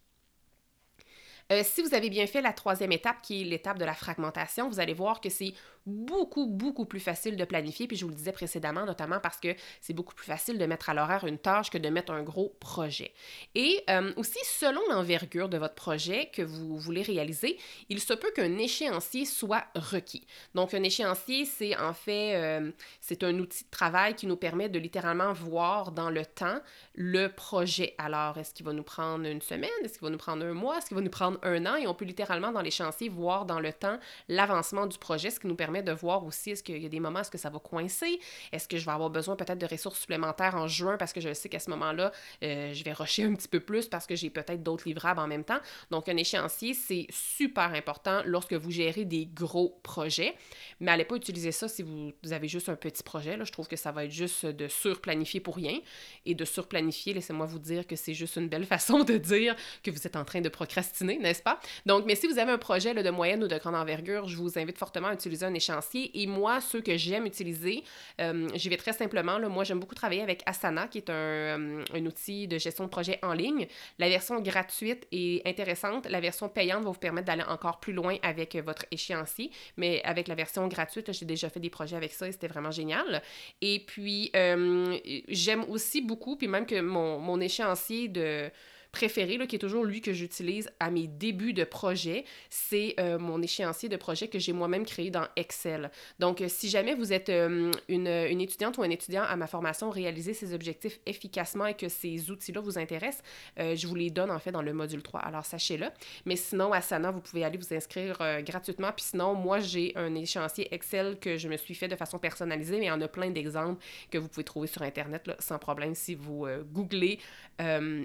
Euh, 1.52 1.62
si 1.64 1.82
vous 1.82 1.94
avez 1.94 2.10
bien 2.10 2.28
fait 2.28 2.42
la 2.42 2.54
troisième 2.54 2.92
étape, 2.92 3.22
qui 3.22 3.42
est 3.42 3.46
l'étape 3.46 3.78
de 3.78 3.86
la 3.86 3.94
fragmentation, 3.94 4.70
vous 4.70 4.80
allez 4.80 4.94
voir 4.94 5.22
que 5.22 5.30
c'est 5.30 5.54
beaucoup, 5.88 6.46
beaucoup 6.46 6.86
plus 6.86 7.00
facile 7.00 7.38
de 7.38 7.46
planifier. 7.46 7.88
Puis 7.88 7.96
je 7.96 8.04
vous 8.04 8.12
le 8.12 8.16
disais 8.16 8.34
précédemment, 8.34 8.86
notamment 8.86 9.20
parce 9.20 9.38
que 9.38 9.56
c'est 9.82 9.94
beaucoup 9.94 10.14
plus 10.14 10.26
facile 10.26 10.58
de 10.58 10.66
mettre 10.66 10.90
à 10.90 10.94
l'horaire 10.94 11.26
une 11.26 11.38
tâche 11.38 11.70
que 11.70 11.78
de 11.78 11.90
mettre 11.90 12.12
un 12.12 12.24
gros 12.24 12.56
projet. 12.60 13.14
Et 13.56 13.84
euh, 13.90 14.12
aussi, 14.18 14.40
selon 14.44 14.82
l'envergure 14.90 15.48
de 15.48 15.58
votre 15.58 15.76
projet 15.76 16.30
que 16.34 16.42
vous 16.42 16.78
voulez 16.78 17.02
réaliser, 17.02 17.58
il 17.90 18.02
se 18.02 18.14
peut 18.14 18.32
qu'un 18.36 18.58
échéancier 18.58 19.26
soit 19.26 19.66
requis. 19.76 20.28
Donc, 20.54 20.74
un 20.74 20.84
échéancier, 20.84 21.46
c'est 21.46 21.78
en 21.78 21.94
fait, 21.94 22.36
euh, 22.36 22.72
c'est 23.00 23.24
un 23.24 23.40
outil 23.40 23.64
de 23.64 23.70
travail 23.70 24.16
qui 24.16 24.28
nous 24.28 24.38
permet 24.38 24.68
de 24.68 24.80
littéralement 24.80 25.32
voir 25.32 25.94
dans 25.94 26.10
le 26.10 26.26
temps 26.26 26.60
le 26.96 27.28
projet. 27.28 27.96
Alors, 27.98 28.38
est-ce 28.38 28.54
qu'il 28.54 28.66
va 28.66 28.74
nous 28.74 28.84
prendre 28.84 29.26
une 29.26 29.42
semaine? 29.42 29.70
Est-ce 29.86 29.94
qu'il 29.94 30.06
va 30.06 30.10
nous 30.10 30.18
prendre 30.18 30.46
un 30.46 30.54
mois? 30.54 30.80
Est-ce 30.80 30.88
qu'il 30.88 30.98
va 30.98 31.02
nous 31.02 31.10
prendre 31.10 31.37
un 31.43 31.65
an 31.65 31.76
et 31.76 31.88
on 31.88 31.93
peut 31.93 32.06
littéralement 32.06 32.52
dans 32.52 32.62
les 32.62 32.71
chantiers 32.71 33.10
voir 33.10 33.45
dans 33.45 33.60
le 33.60 33.73
temps 33.73 34.00
l'avancement 34.28 34.86
du 34.86 34.97
projet, 34.97 35.30
ce 35.30 35.39
qui 35.39 35.47
nous 35.47 35.56
permet 35.56 35.84
de 35.84 35.91
voir 35.91 36.26
aussi 36.26 36.52
est-ce 36.52 36.63
qu'il 36.63 36.82
y 36.82 36.86
a 36.86 36.89
des 36.89 37.00
moments, 37.00 37.19
est-ce 37.19 37.32
que 37.32 37.38
ça 37.38 37.50
va 37.50 37.60
coincer, 37.60 38.19
est-ce 38.52 38.67
que 38.67 38.78
je 38.78 38.86
vais 38.86 38.91
avoir 38.91 39.10
besoin 39.10 39.36
peut-être 39.36 39.60
de 39.60 39.65
ressources 39.65 40.00
supplémentaires 40.00 40.56
en 40.56 40.67
juin 40.67 40.97
parce 40.97 41.13
que 41.13 41.21
je 41.21 41.34
sais 41.34 41.50
qu'à 41.50 41.60
ce 41.60 41.69
moment-là, 41.69 42.12
euh, 42.43 42.73
je 42.73 42.84
vais 42.84 42.93
rusher 42.93 43.23
un 43.23 43.34
petit 43.34 43.47
peu 43.47 43.60
plus 43.60 43.88
parce 43.88 44.06
que 44.06 44.15
j'ai 44.15 44.30
peut-être 44.30 44.63
d'autres 44.63 44.88
livrables 44.88 45.19
en 45.19 45.28
même 45.28 45.43
temps. 45.43 45.60
Donc, 45.91 46.10
un 46.10 46.17
échéancier, 46.17 46.73
c'est 46.73 47.08
super 47.10 47.73
important 47.73 48.21
lorsque 48.26 48.54
vous 48.54 48.71
gérez 48.71 49.06
des 49.06 49.26
gros 49.26 49.80
projets, 49.84 50.36
mais 50.80 50.91
allez 50.91 51.06
pas 51.06 51.15
utiliser 51.15 51.52
ça 51.52 51.67
si 51.67 51.84
vous, 51.84 52.12
avez 52.32 52.47
juste 52.47 52.69
un 52.69 52.76
petit 52.76 53.04
projet. 53.04 53.38
Je 53.43 53.52
trouve 53.52 53.67
que 53.67 53.76
ça 53.76 53.91
va 53.91 54.06
être 54.06 54.12
juste 54.12 54.45
de 54.45 54.67
surplanifier 54.67 55.39
pour 55.39 55.56
rien 55.56 55.80
et 56.26 56.36
de 56.36 56.45
surplanifier, 56.45 57.13
laissez-moi 57.13 57.45
vous 57.45 57.60
dire 57.60 57.88
que 57.88 57.95
c'est 57.95 58.13
juste 58.13 58.36
une 58.36 58.50
belle 58.50 58.65
façon 58.78 59.04
de 59.04 59.17
dire 59.17 59.56
que 59.84 59.91
vous 59.91 60.06
êtes 60.06 60.15
en 60.15 60.26
train 60.26 60.41
de 60.41 60.50
procrastiner, 60.50 61.19
n'est-ce 61.28 61.44
pas? 61.44 61.60
Donc, 61.86 62.06
mais 62.06 62.16
si 62.16 62.28
vous 62.28 62.40
avez 62.40 62.52
un 62.52 62.58
projet 62.58 62.94
de 62.94 63.10
moyenne 63.10 63.44
ou 63.44 63.48
de 63.48 63.58
grande 63.58 63.76
envergure, 63.76 64.28
je 64.28 64.38
vous 64.38 64.58
invite 64.58 64.78
fortement 64.78 65.10
à 65.10 65.13
utiliser 65.13 65.46
un 65.46 65.54
échéancier. 65.54 66.12
Et 66.22 66.28
moi, 66.28 66.62
ceux 66.62 66.82
que 66.82 66.98
j'aime 66.98 67.26
utiliser, 67.26 67.84
euh, 68.22 68.48
j'y 68.56 68.70
vais 68.70 68.78
très 68.78 68.94
simplement. 68.94 69.40
Moi, 69.50 69.63
j'aime 69.63 69.80
beaucoup 69.80 69.96
travailler 69.96 70.22
avec 70.22 70.42
Asana, 70.46 70.88
qui 70.88 71.00
est 71.00 71.10
un, 71.10 71.13
euh, 71.13 71.84
un, 71.94 72.06
outil 72.06 72.48
de 72.48 72.58
gestion 72.58 72.86
de 72.86 72.90
projet 72.90 73.20
en 73.24 73.34
ligne. 73.34 73.68
La 74.00 74.10
version 74.10 74.40
gratuite 74.42 75.08
est 75.12 75.46
intéressante. 75.48 76.08
La 76.10 76.20
version 76.20 76.50
payante 76.50 76.84
va 76.84 76.92
vous 76.92 77.00
permettre 77.00 77.28
d'aller 77.28 77.44
encore 77.44 77.80
plus 77.80 77.94
loin 77.94 78.16
avec 78.22 78.56
votre 78.56 78.86
échéancier. 78.92 79.52
Mais 79.78 80.02
avec 80.04 80.28
la 80.28 80.36
version 80.36 80.68
gratuite, 80.68 81.12
j'ai 81.12 81.26
déjà 81.26 81.50
fait 81.50 81.60
des 81.60 81.70
projets 81.70 81.96
avec 81.96 82.13
ça 82.13 82.28
et 82.28 82.32
c'était 82.32 82.48
vraiment 82.48 82.72
génial. 82.72 83.22
Et 83.62 83.80
puis, 83.80 84.32
euh, 84.36 84.98
j'aime 85.28 85.63
aussi 85.70 86.02
beaucoup, 86.02 86.36
puis 86.36 86.48
même 86.48 86.66
que 86.66 86.80
mon 86.80 87.40
échéancier 87.42 88.08
de 88.08 88.50
préféré, 88.98 89.38
là, 89.38 89.46
qui 89.46 89.56
est 89.56 89.60
toujours 89.60 89.86
lui 89.86 90.02
que 90.02 90.12
j'utilise 90.12 90.72
à 90.80 90.90
mes 90.90 91.06
débuts 91.06 91.54
de 91.54 91.64
projet, 91.64 92.26
c'est 92.50 92.96
euh, 93.00 93.20
mon 93.20 93.44
échéancier 93.44 93.90
de 93.90 93.96
projet 93.96 94.28
que 94.28 94.40
j'ai 94.40 94.54
moi-même 94.54 94.88
créé 94.88 95.12
dans 95.12 95.28
Excel. 95.36 95.92
Donc, 96.18 96.42
euh, 96.42 96.48
si 96.48 96.68
jamais 96.68 96.96
vous 96.96 97.14
êtes 97.14 97.30
une, 97.30 97.72
une, 97.90 98.42
étudiante 98.42 98.80
ou 98.80 98.82
un 98.82 98.90
étudiant 98.90 99.22
à 99.22 99.36
ma 99.36 99.46
formation, 99.46 99.92
réaliser 99.92 100.34
ses 100.34 100.56
objectifs 100.56 101.00
efficacement 101.06 101.68
et 101.68 101.76
que 101.76 101.90
ces 101.90 102.32
outils-là 102.32 102.60
vous 102.60 102.80
intéressent, 102.80 103.22
je 103.58 103.86
vous 103.86 103.96
les 103.96 104.10
donne 104.10 104.32
en 104.32 104.40
fait 104.40 104.52
dans 104.52 104.64
le 104.64 104.74
module 104.74 105.04
3. 105.04 105.20
Alors, 105.20 105.46
sachez-le. 105.46 105.88
Mais 106.26 106.36
sinon, 106.36 106.74
à 106.74 106.82
Sana, 106.82 107.12
vous 107.12 107.20
pouvez 107.20 107.44
aller 107.44 107.58
vous 107.58 107.74
inscrire 107.74 108.18
gratuitement. 108.42 108.92
Puis 108.96 109.06
sinon, 109.12 109.36
moi, 109.36 109.60
j'ai 109.60 109.94
un 109.96 110.16
échéancier 110.16 110.74
Excel 110.74 111.20
que 111.20 111.38
je 111.38 111.48
me 111.48 111.58
suis 111.58 111.76
fait 111.76 111.88
de 111.88 111.96
façon 111.96 112.18
personnalisée, 112.18 112.80
mais 112.80 112.86
il 112.86 112.90
y 112.90 112.92
en 112.92 113.02
a 113.02 113.08
plein 113.08 113.30
d'exemples 113.30 113.84
que 114.10 114.18
vous 114.18 114.28
pouvez 114.28 114.44
trouver 114.44 114.68
sur 114.68 114.82
Internet 114.82 115.28
là, 115.28 115.36
sans 115.40 115.60
problème 115.60 115.94
si 115.94 116.16
vous 116.16 116.48
googlez 116.72 117.20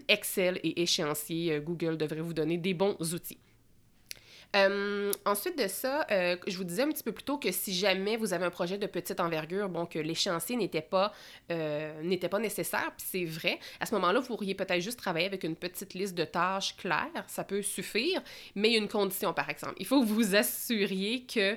Excel 0.08 0.60
et 0.62 0.81
échéancier, 0.82 1.54
euh, 1.54 1.60
Google 1.60 1.96
devrait 1.96 2.20
vous 2.20 2.34
donner 2.34 2.58
des 2.58 2.74
bons 2.74 2.96
outils. 3.14 3.38
Euh, 4.54 5.10
ensuite 5.24 5.58
de 5.58 5.66
ça, 5.66 6.06
euh, 6.10 6.36
je 6.46 6.56
vous 6.58 6.64
disais 6.64 6.82
un 6.82 6.90
petit 6.90 7.02
peu 7.02 7.12
plus 7.12 7.24
tôt 7.24 7.38
que 7.38 7.50
si 7.50 7.72
jamais 7.74 8.18
vous 8.18 8.34
avez 8.34 8.44
un 8.44 8.50
projet 8.50 8.76
de 8.76 8.86
petite 8.86 9.18
envergure, 9.18 9.68
bon, 9.70 9.86
que 9.86 9.98
l'échéancier 9.98 10.56
n'était 10.56 10.82
pas, 10.82 11.12
n'était 12.02 12.28
pas 12.28 12.38
nécessaire, 12.38 12.92
puis 12.96 13.06
c'est 13.08 13.24
vrai, 13.24 13.58
à 13.80 13.86
ce 13.86 13.94
moment-là, 13.94 14.20
vous 14.20 14.26
pourriez 14.26 14.54
peut-être 14.54 14.80
juste 14.80 14.98
travailler 14.98 15.26
avec 15.26 15.44
une 15.44 15.56
petite 15.56 15.94
liste 15.94 16.14
de 16.14 16.24
tâches 16.24 16.76
claires, 16.76 17.24
ça 17.26 17.44
peut 17.44 17.62
suffire, 17.62 18.22
mais 18.54 18.68
il 18.68 18.72
y 18.72 18.74
a 18.76 18.78
une 18.78 18.88
condition, 18.88 19.32
par 19.32 19.48
exemple. 19.48 19.74
Il 19.78 19.86
faut 19.86 20.00
que 20.00 20.06
vous 20.06 20.14
vous 20.14 20.34
assuriez 20.34 21.24
que 21.24 21.56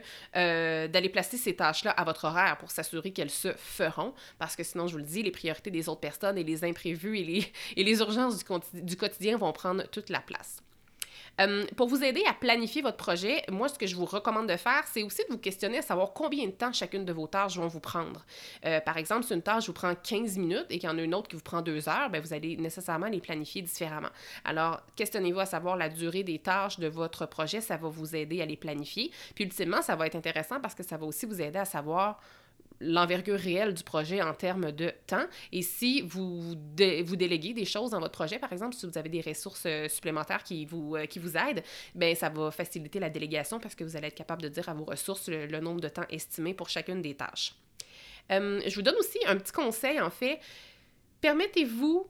d'aller 0.88 1.10
placer 1.10 1.38
ces 1.38 1.56
tâches-là 1.56 1.92
à 1.92 2.04
votre 2.04 2.26
horaire 2.26 2.58
pour 2.58 2.72
s'assurer 2.72 3.12
qu'elles 3.12 3.30
se 3.30 3.54
feront, 3.54 4.14
parce 4.40 4.56
que 4.56 4.64
sinon, 4.64 4.88
je 4.88 4.94
vous 4.94 5.00
le 5.00 5.04
dis, 5.04 5.24
les 5.24 5.32
priorités 5.32 5.72
des 5.72 5.90
autres 5.90 6.02
personnes 6.02 6.38
et 6.38 6.44
les 6.44 6.64
imprévus 6.64 7.20
et 7.20 7.24
les, 7.24 7.52
et 7.76 7.84
les 7.84 8.00
urgences 8.00 8.38
du, 8.38 8.82
du 8.82 8.98
quotidien 8.98 9.38
vont 9.38 9.52
prendre 9.52 9.84
toute 9.90 10.10
la 10.10 10.20
place. 10.20 10.62
Euh, 11.42 11.66
pour 11.76 11.88
vous 11.88 12.04
aider 12.04 12.24
à 12.28 12.34
planifier 12.34 12.82
votre 12.82 12.98
projet, 12.98 13.44
moi, 13.52 13.68
ce 13.68 13.78
que 13.78 13.88
je 13.88 13.96
vous 13.96 14.06
recommande 14.06 14.48
de 14.48 14.56
faire, 14.56 14.84
c'est 14.92 15.04
aussi 15.04 15.22
de 15.28 15.34
vous 15.34 15.38
questionner 15.38 15.80
à 15.80 15.82
savoir 15.82 16.14
combien 16.14 16.46
de 16.46 16.52
temps 16.52 16.72
chacune 16.72 17.06
de 17.06 17.14
vos 17.14 17.28
tâches 17.28 17.58
vont 17.58 17.68
vous 17.68 17.80
prendre. 17.80 18.26
Euh, 18.66 18.80
par 18.80 18.98
exemple, 18.98 19.24
si 19.24 19.34
une 19.34 19.42
tâche 19.42 19.68
vous 19.68 19.74
prend 19.74 19.94
15 19.96 20.38
minutes 20.38 20.66
et 20.70 20.80
qu'il 20.80 20.90
y 20.90 20.92
en 20.92 20.98
a 20.98 21.02
une 21.02 21.14
autre 21.14 21.28
qui 21.28 21.36
vous 21.36 21.42
prend 21.42 21.62
2 21.62 21.90
heures, 21.90 22.10
bien, 22.10 22.22
vous 22.22 22.34
allez 22.34 22.56
nécessairement 22.58 23.08
les 23.08 23.20
planifier 23.20 23.62
différemment. 23.62 24.10
Alors, 24.44 24.82
questionnez-vous 24.96 25.40
à 25.40 25.46
savoir 25.46 25.76
la 25.76 25.90
durée 25.90 26.24
des 26.24 26.40
tâches 26.40 26.80
de 26.80 26.88
votre 26.88 27.26
projet, 27.26 27.62
ça 27.62 27.78
va 27.78 27.90
vous 27.90 28.16
aider 28.16 28.42
à 28.42 28.46
les 28.46 28.58
planifier. 28.58 29.12
Puis, 29.34 29.44
ultimement, 29.44 29.82
ça 29.82 29.96
va 29.96 30.08
être 30.08 30.16
intéressant 30.16 30.60
parce 30.62 30.76
que 30.76 30.84
ça 30.84 30.98
va 30.98 31.06
aussi 31.06 31.26
vous 31.26 31.42
aider 31.42 31.60
à 31.60 31.66
savoir 31.66 32.20
l'envergure 32.86 33.40
réelle 33.40 33.74
du 33.74 33.84
projet 33.84 34.22
en 34.22 34.34
termes 34.34 34.72
de 34.72 34.94
temps. 35.08 35.26
Et 35.52 35.62
si 35.62 36.02
vous, 36.02 36.42
vous 36.42 37.16
déléguez 37.16 37.54
des 37.54 37.66
choses 37.66 37.92
dans 37.92 38.00
votre 38.00 38.14
projet, 38.14 38.40
par 38.40 38.54
exemple, 38.54 38.76
si 38.76 38.86
vous 38.86 38.98
avez 38.98 39.10
des 39.10 39.22
ressources 39.22 39.64
euh, 39.66 39.88
supplémentaires 39.88 40.44
qui 40.44 40.66
vous, 40.66 40.96
euh, 40.96 41.06
qui 41.06 41.20
vous 41.20 41.36
aident, 41.36 41.64
bien, 41.94 42.14
ça 42.16 42.30
va 42.30 42.52
faciliter 42.52 43.00
la 43.00 43.10
délégation 43.10 43.60
parce 43.60 43.76
que 43.76 43.84
vous 43.84 43.96
allez 43.98 44.08
être 44.08 44.16
capable 44.16 44.42
de 44.42 44.50
dire 44.50 44.68
à 44.70 44.74
vos 44.74 44.86
ressources 44.86 45.28
le, 45.28 45.60
nombre 45.60 45.82
de 45.82 45.90
temps 45.90 46.06
estimé 46.10 46.54
pour 46.54 46.70
chacune 46.70 47.02
des 47.02 47.16
tâches. 47.16 47.56
Euh, 48.32 48.62
je 48.66 48.76
vous 48.76 48.82
donne 48.82 48.96
aussi 48.96 49.20
un 49.26 49.38
petit 49.38 49.52
conseil, 49.52 50.00
en 50.00 50.10
fait. 50.10 50.40
Permettez-vous 51.22 52.08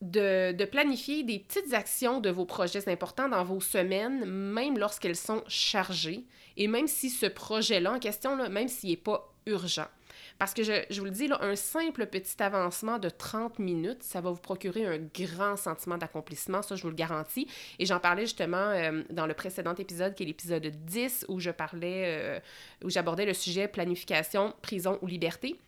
de, 0.00 0.64
planifier 0.66 1.24
des 1.24 1.38
petites 1.38 1.72
actions 1.74 2.20
de 2.20 2.30
vos 2.30 2.44
projets 2.44 2.88
importants 2.88 3.28
dans 3.28 3.44
vos 3.44 3.60
semaines, 3.60 4.24
même 4.24 4.78
lorsqu'elles 4.78 5.16
sont 5.16 5.42
chargées, 5.48 6.24
et 6.56 6.68
même 6.68 6.86
si 6.86 7.10
ce 7.10 7.26
projet-là 7.26 7.92
en 7.92 7.98
question, 7.98 8.36
là, 8.36 8.48
même 8.48 8.68
s'il 8.68 8.90
n'est 8.90 8.96
pas 8.96 9.32
urgent. 9.46 9.86
Parce 10.38 10.54
que 10.54 10.62
je, 10.62 10.98
vous 10.98 11.04
le 11.04 11.10
dis, 11.10 11.26
là, 11.26 11.38
un 11.42 11.56
simple 11.56 12.06
petit 12.06 12.40
avancement 12.40 12.98
de 12.98 13.08
30 13.08 13.58
minutes, 13.58 14.04
ça 14.04 14.20
va 14.20 14.30
vous 14.30 14.40
procurer 14.40 14.86
un 14.86 14.98
grand 14.98 15.56
sentiment 15.56 15.98
d'accomplissement, 15.98 16.62
ça 16.62 16.76
je 16.76 16.82
vous 16.82 16.90
le 16.90 16.94
garantis. 16.94 17.48
Et 17.80 17.86
j'en 17.86 17.98
parlais 17.98 18.22
justement 18.22 18.56
euh, 18.56 19.02
dans 19.10 19.26
le 19.26 19.34
précédent 19.34 19.74
épisode, 19.74 20.14
qui 20.14 20.22
est 20.22 20.26
l'épisode 20.26 20.64
10, 20.66 21.26
où 21.28 21.40
je 21.40 21.50
parlais, 21.50 22.04
euh, 22.06 22.40
où 22.84 22.90
j'abordais 22.90 23.26
le 23.26 23.34
sujet 23.34 23.66
planification, 23.66 24.54
prison 24.62 24.98
ou 25.02 25.08
liberté. 25.08 25.58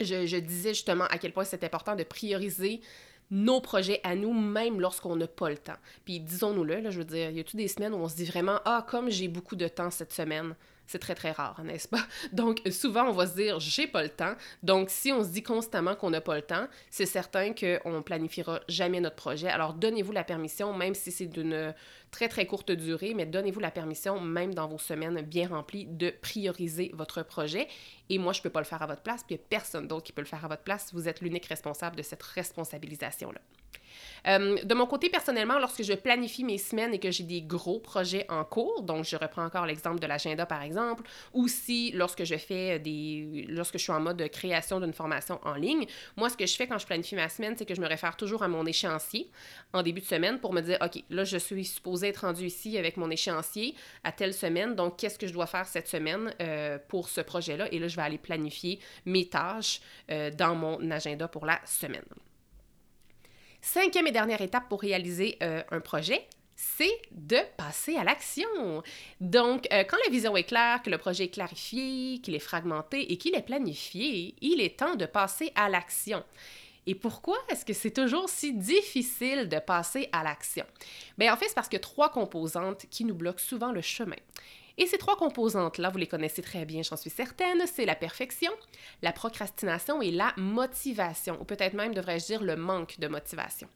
Je, 0.00 0.26
je 0.26 0.36
disais 0.36 0.74
justement 0.74 1.04
à 1.04 1.16
quel 1.16 1.32
point 1.32 1.44
c'est 1.44 1.64
important 1.64 1.96
de 1.96 2.04
prioriser 2.04 2.82
nos 3.30 3.60
projets 3.60 4.00
à 4.04 4.14
nous, 4.14 4.34
même 4.34 4.80
lorsqu'on 4.80 5.16
n'a 5.16 5.26
pas 5.26 5.48
le 5.48 5.56
temps. 5.56 5.76
Puis 6.04 6.20
disons-nous-le, 6.20 6.80
là, 6.80 6.90
je 6.90 6.98
veux 6.98 7.04
dire, 7.04 7.30
il 7.30 7.36
y 7.36 7.40
a 7.40 7.44
toutes 7.44 7.56
des 7.56 7.68
semaines 7.68 7.94
où 7.94 7.98
on 7.98 8.08
se 8.08 8.16
dit 8.16 8.26
vraiment 8.26 8.60
Ah, 8.66 8.84
comme 8.86 9.10
j'ai 9.10 9.28
beaucoup 9.28 9.56
de 9.56 9.66
temps 9.66 9.90
cette 9.90 10.12
semaine, 10.12 10.54
c'est 10.86 10.98
très, 10.98 11.14
très 11.14 11.32
rare, 11.32 11.62
n'est-ce 11.64 11.88
pas? 11.88 12.04
Donc, 12.32 12.60
souvent, 12.70 13.04
on 13.08 13.12
va 13.12 13.26
se 13.26 13.34
dire, 13.34 13.60
j'ai 13.60 13.86
pas 13.86 14.02
le 14.02 14.10
temps. 14.10 14.34
Donc, 14.62 14.90
si 14.90 15.12
on 15.12 15.22
se 15.22 15.28
dit 15.28 15.42
constamment 15.42 15.94
qu'on 15.94 16.10
n'a 16.10 16.20
pas 16.20 16.36
le 16.36 16.42
temps, 16.42 16.66
c'est 16.90 17.06
certain 17.06 17.52
qu'on 17.54 18.02
planifiera 18.02 18.60
jamais 18.68 19.00
notre 19.00 19.16
projet. 19.16 19.48
Alors, 19.48 19.74
donnez-vous 19.74 20.12
la 20.12 20.24
permission, 20.24 20.74
même 20.74 20.94
si 20.94 21.10
c'est 21.10 21.26
d'une 21.26 21.74
très, 22.10 22.28
très 22.28 22.46
courte 22.46 22.70
durée, 22.70 23.14
mais 23.14 23.26
donnez-vous 23.26 23.60
la 23.60 23.70
permission, 23.70 24.20
même 24.20 24.54
dans 24.54 24.68
vos 24.68 24.78
semaines 24.78 25.20
bien 25.22 25.48
remplies, 25.48 25.86
de 25.86 26.10
prioriser 26.10 26.90
votre 26.94 27.22
projet. 27.22 27.66
Et 28.08 28.18
moi, 28.18 28.32
je 28.32 28.42
peux 28.42 28.50
pas 28.50 28.60
le 28.60 28.66
faire 28.66 28.82
à 28.82 28.86
votre 28.86 29.02
place, 29.02 29.24
puis 29.24 29.34
il 29.34 29.38
n'y 29.38 29.44
a 29.44 29.46
personne 29.48 29.88
d'autre 29.88 30.04
qui 30.04 30.12
peut 30.12 30.22
le 30.22 30.28
faire 30.28 30.44
à 30.44 30.48
votre 30.48 30.62
place. 30.62 30.92
Vous 30.92 31.08
êtes 31.08 31.20
l'unique 31.20 31.46
responsable 31.46 31.96
de 31.96 32.02
cette 32.02 32.22
responsabilisation-là. 32.22 33.40
Euh, 34.26 34.56
de 34.62 34.74
mon 34.74 34.86
côté, 34.86 35.10
personnellement, 35.10 35.58
lorsque 35.58 35.82
je 35.82 35.92
planifie 35.92 36.44
mes 36.44 36.58
semaines 36.58 36.94
et 36.94 36.98
que 36.98 37.10
j'ai 37.10 37.24
des 37.24 37.42
gros 37.42 37.78
projets 37.78 38.26
en 38.28 38.44
cours, 38.44 38.82
donc 38.82 39.04
je 39.04 39.16
reprends 39.16 39.44
encore 39.44 39.66
l'exemple 39.66 40.00
de 40.00 40.06
l'agenda 40.06 40.46
par 40.46 40.62
exemple, 40.62 41.02
ou 41.32 41.48
si 41.48 41.92
lorsque 41.92 42.24
je 42.24 42.36
fais 42.36 42.78
des. 42.78 43.46
lorsque 43.48 43.78
je 43.78 43.82
suis 43.82 43.92
en 43.92 44.00
mode 44.00 44.16
de 44.16 44.26
création 44.26 44.80
d'une 44.80 44.92
formation 44.92 45.40
en 45.44 45.54
ligne, 45.54 45.86
moi, 46.16 46.30
ce 46.30 46.36
que 46.36 46.46
je 46.46 46.56
fais 46.56 46.66
quand 46.66 46.78
je 46.78 46.86
planifie 46.86 47.14
ma 47.14 47.28
semaine, 47.28 47.54
c'est 47.56 47.66
que 47.66 47.74
je 47.74 47.80
me 47.80 47.86
réfère 47.86 48.16
toujours 48.16 48.42
à 48.42 48.48
mon 48.48 48.64
échéancier 48.66 49.30
en 49.72 49.82
début 49.82 50.00
de 50.00 50.06
semaine 50.06 50.38
pour 50.38 50.52
me 50.52 50.60
dire, 50.60 50.78
OK, 50.82 51.02
là, 51.10 51.24
je 51.24 51.36
suis 51.36 51.64
supposée 51.64 52.08
être 52.08 52.18
rendue 52.18 52.46
ici 52.46 52.78
avec 52.78 52.96
mon 52.96 53.10
échéancier 53.10 53.74
à 54.04 54.12
telle 54.12 54.34
semaine, 54.34 54.74
donc 54.74 54.98
qu'est-ce 54.98 55.18
que 55.18 55.26
je 55.26 55.32
dois 55.32 55.46
faire 55.46 55.66
cette 55.66 55.88
semaine 55.88 56.34
euh, 56.40 56.78
pour 56.88 57.08
ce 57.08 57.20
projet-là? 57.20 57.68
Et 57.72 57.78
là, 57.78 57.88
je 57.88 57.96
vais 57.96 58.02
aller 58.02 58.18
planifier 58.18 58.78
mes 59.04 59.28
tâches 59.28 59.80
euh, 60.10 60.30
dans 60.30 60.54
mon 60.54 60.90
agenda 60.90 61.28
pour 61.28 61.46
la 61.46 61.60
semaine. 61.66 62.04
Cinquième 63.64 64.06
et 64.06 64.12
dernière 64.12 64.42
étape 64.42 64.68
pour 64.68 64.82
réaliser 64.82 65.38
euh, 65.42 65.62
un 65.70 65.80
projet, 65.80 66.28
c'est 66.54 67.00
de 67.12 67.38
passer 67.56 67.96
à 67.96 68.04
l'action. 68.04 68.82
Donc, 69.22 69.66
euh, 69.72 69.84
quand 69.88 69.96
la 70.04 70.12
vision 70.12 70.36
est 70.36 70.44
claire, 70.44 70.82
que 70.82 70.90
le 70.90 70.98
projet 70.98 71.24
est 71.24 71.30
clarifié, 71.30 72.18
qu'il 72.18 72.34
est 72.34 72.40
fragmenté 72.40 73.10
et 73.10 73.16
qu'il 73.16 73.34
est 73.34 73.42
planifié, 73.42 74.34
il 74.42 74.60
est 74.60 74.78
temps 74.78 74.96
de 74.96 75.06
passer 75.06 75.50
à 75.54 75.70
l'action. 75.70 76.22
Et 76.86 76.94
pourquoi 76.94 77.38
est-ce 77.48 77.64
que 77.64 77.72
c'est 77.72 77.92
toujours 77.92 78.28
si 78.28 78.52
difficile 78.52 79.48
de 79.48 79.58
passer 79.58 80.10
à 80.12 80.22
l'action? 80.22 80.66
Bien, 81.16 81.32
en 81.32 81.38
fait, 81.38 81.48
c'est 81.48 81.54
parce 81.54 81.70
que 81.70 81.78
trois 81.78 82.10
composantes 82.10 82.84
qui 82.90 83.06
nous 83.06 83.14
bloquent 83.14 83.38
souvent 83.38 83.72
le 83.72 83.80
chemin. 83.80 84.18
Et 84.76 84.86
ces 84.86 84.98
trois 84.98 85.16
composantes-là, 85.16 85.90
vous 85.90 85.98
les 85.98 86.06
connaissez 86.06 86.42
très 86.42 86.64
bien, 86.64 86.82
j'en 86.82 86.96
suis 86.96 87.10
certaine, 87.10 87.64
c'est 87.66 87.86
la 87.86 87.94
perfection, 87.94 88.50
la 89.02 89.12
procrastination 89.12 90.02
et 90.02 90.10
la 90.10 90.32
motivation, 90.36 91.40
ou 91.40 91.44
peut-être 91.44 91.74
même 91.74 91.94
devrais-je 91.94 92.26
dire 92.26 92.42
le 92.42 92.56
manque 92.56 92.98
de 92.98 93.06
motivation. 93.06 93.68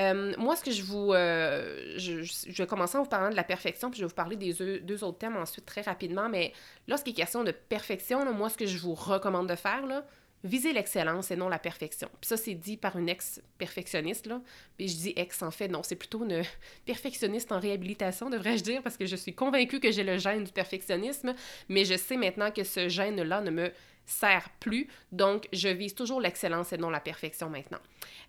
Euh, 0.00 0.34
moi, 0.38 0.56
ce 0.56 0.64
que 0.64 0.72
je 0.72 0.82
vous. 0.82 1.12
Euh, 1.12 1.94
je, 1.98 2.52
vais 2.52 2.66
commencer 2.66 2.98
en 2.98 3.04
vous 3.04 3.08
parlant 3.08 3.30
de 3.30 3.36
la 3.36 3.44
perfection, 3.44 3.90
puis 3.90 4.00
je 4.00 4.04
vais 4.04 4.08
vous 4.08 4.14
parler 4.14 4.36
des 4.36 4.52
deux, 4.80 5.04
autres 5.04 5.18
thèmes 5.18 5.36
ensuite 5.36 5.66
très 5.66 5.82
rapidement. 5.82 6.28
Mais 6.28 6.52
lorsqu'il 6.88 7.12
est 7.12 7.16
question 7.16 7.44
de 7.44 7.52
perfection, 7.52 8.32
moi, 8.32 8.48
ce 8.48 8.56
que 8.56 8.66
je 8.66 8.78
vous 8.78 8.94
recommande 8.94 9.48
de 9.48 9.54
faire, 9.54 9.86
là, 9.86 10.04
Viser 10.44 10.74
l'excellence 10.74 11.30
et 11.30 11.36
non 11.36 11.48
la 11.48 11.58
perfection. 11.58 12.08
Puis 12.20 12.28
ça, 12.28 12.36
c'est 12.36 12.54
dit 12.54 12.76
par 12.76 12.98
une 12.98 13.08
ex-perfectionniste, 13.08 14.26
là. 14.26 14.42
Je 14.78 14.84
dis 14.84 15.12
ex, 15.16 15.42
en 15.42 15.50
fait, 15.50 15.68
non, 15.68 15.82
c'est 15.82 15.96
plutôt 15.96 16.22
une 16.22 16.42
perfectionniste 16.84 17.50
en 17.50 17.58
réhabilitation, 17.58 18.28
devrais-je 18.28 18.62
dire, 18.62 18.82
parce 18.82 18.98
que 18.98 19.06
je 19.06 19.16
suis 19.16 19.34
convaincue 19.34 19.80
que 19.80 19.90
j'ai 19.90 20.04
le 20.04 20.18
gène 20.18 20.44
du 20.44 20.52
perfectionnisme, 20.52 21.34
mais 21.70 21.86
je 21.86 21.96
sais 21.96 22.18
maintenant 22.18 22.50
que 22.50 22.62
ce 22.62 22.90
gène-là 22.90 23.40
ne 23.40 23.50
me 23.50 23.72
sert 24.04 24.50
plus. 24.60 24.86
Donc, 25.12 25.48
je 25.52 25.68
vise 25.68 25.94
toujours 25.94 26.20
l'excellence 26.20 26.74
et 26.74 26.76
non 26.76 26.90
la 26.90 27.00
perfection 27.00 27.48
maintenant. 27.48 27.80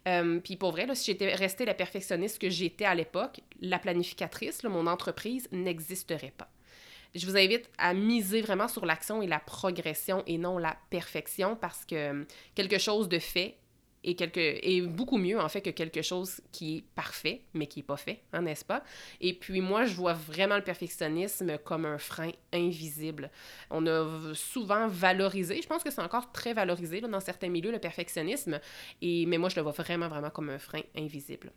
Euh, 0.07 0.39
puis 0.39 0.55
pour 0.55 0.71
vrai, 0.71 0.85
là, 0.85 0.95
si 0.95 1.11
j'étais 1.11 1.33
restée 1.35 1.65
la 1.65 1.73
perfectionniste 1.73 2.39
que 2.39 2.49
j'étais 2.49 2.85
à 2.85 2.95
l'époque, 2.95 3.41
la 3.59 3.77
planificatrice, 3.77 4.63
mon 4.63 4.87
entreprise 4.87 5.49
n'existerait 5.51 6.33
pas 6.37 6.49
je 7.15 7.25
vous 7.25 7.37
invite 7.37 7.69
à 7.77 7.93
miser 7.93 8.41
vraiment 8.41 8.67
sur 8.67 8.85
l'action 8.85 9.21
et 9.21 9.27
la 9.27 9.39
progression 9.39 10.23
et 10.27 10.37
non 10.37 10.57
la 10.57 10.77
perfection 10.89 11.55
parce 11.55 11.85
que 11.85 12.11
hum, 12.11 12.25
quelque 12.53 12.77
chose 12.77 13.09
de 13.09 13.19
fait 13.19 13.57
est, 14.03 14.81
beaucoup 14.81 15.17
mieux 15.17 15.39
en 15.39 15.49
fait 15.49 15.61
que 15.61 15.69
quelque 15.69 16.01
chose 16.01 16.41
qui 16.51 16.77
est 16.77 16.83
parfait 16.95 17.41
mais 17.53 17.67
qui 17.67 17.79
n'est 17.79 17.85
pas 17.85 17.97
fait, 17.97 18.21
hein, 18.33 18.41
n'est-ce 18.41 18.65
pas? 18.65 18.83
Et 19.19 19.33
puis 19.33 19.61
moi, 19.61 19.85
je 19.85 19.95
vois 19.95 20.13
vraiment 20.13 20.57
le 20.57 20.63
perfectionnisme 20.63 21.57
comme 21.59 21.85
un 21.85 21.97
frein 21.97 22.31
invisible. 22.53 23.31
On 23.71 23.87
a 23.87 24.33
souvent 24.33 24.87
valorisé, 24.87 25.61
je 25.61 25.67
pense 25.67 25.83
que 25.83 25.89
c'est 25.89 26.01
encore 26.01 26.31
très 26.31 26.53
valorisé 26.53 27.01
dans 27.01 27.19
certains 27.19 27.49
milieux, 27.49 27.71
le 27.71 27.79
perfectionnisme, 27.79 28.59
mais 29.01 29.37
moi, 29.37 29.49
je 29.49 29.55
le 29.55 29.63
vois 29.63 29.71
vraiment, 29.71 30.07
vraiment 30.07 30.29
comme 30.29 30.49
un 30.49 30.59
frein 30.59 30.81
invisible. 30.95 31.51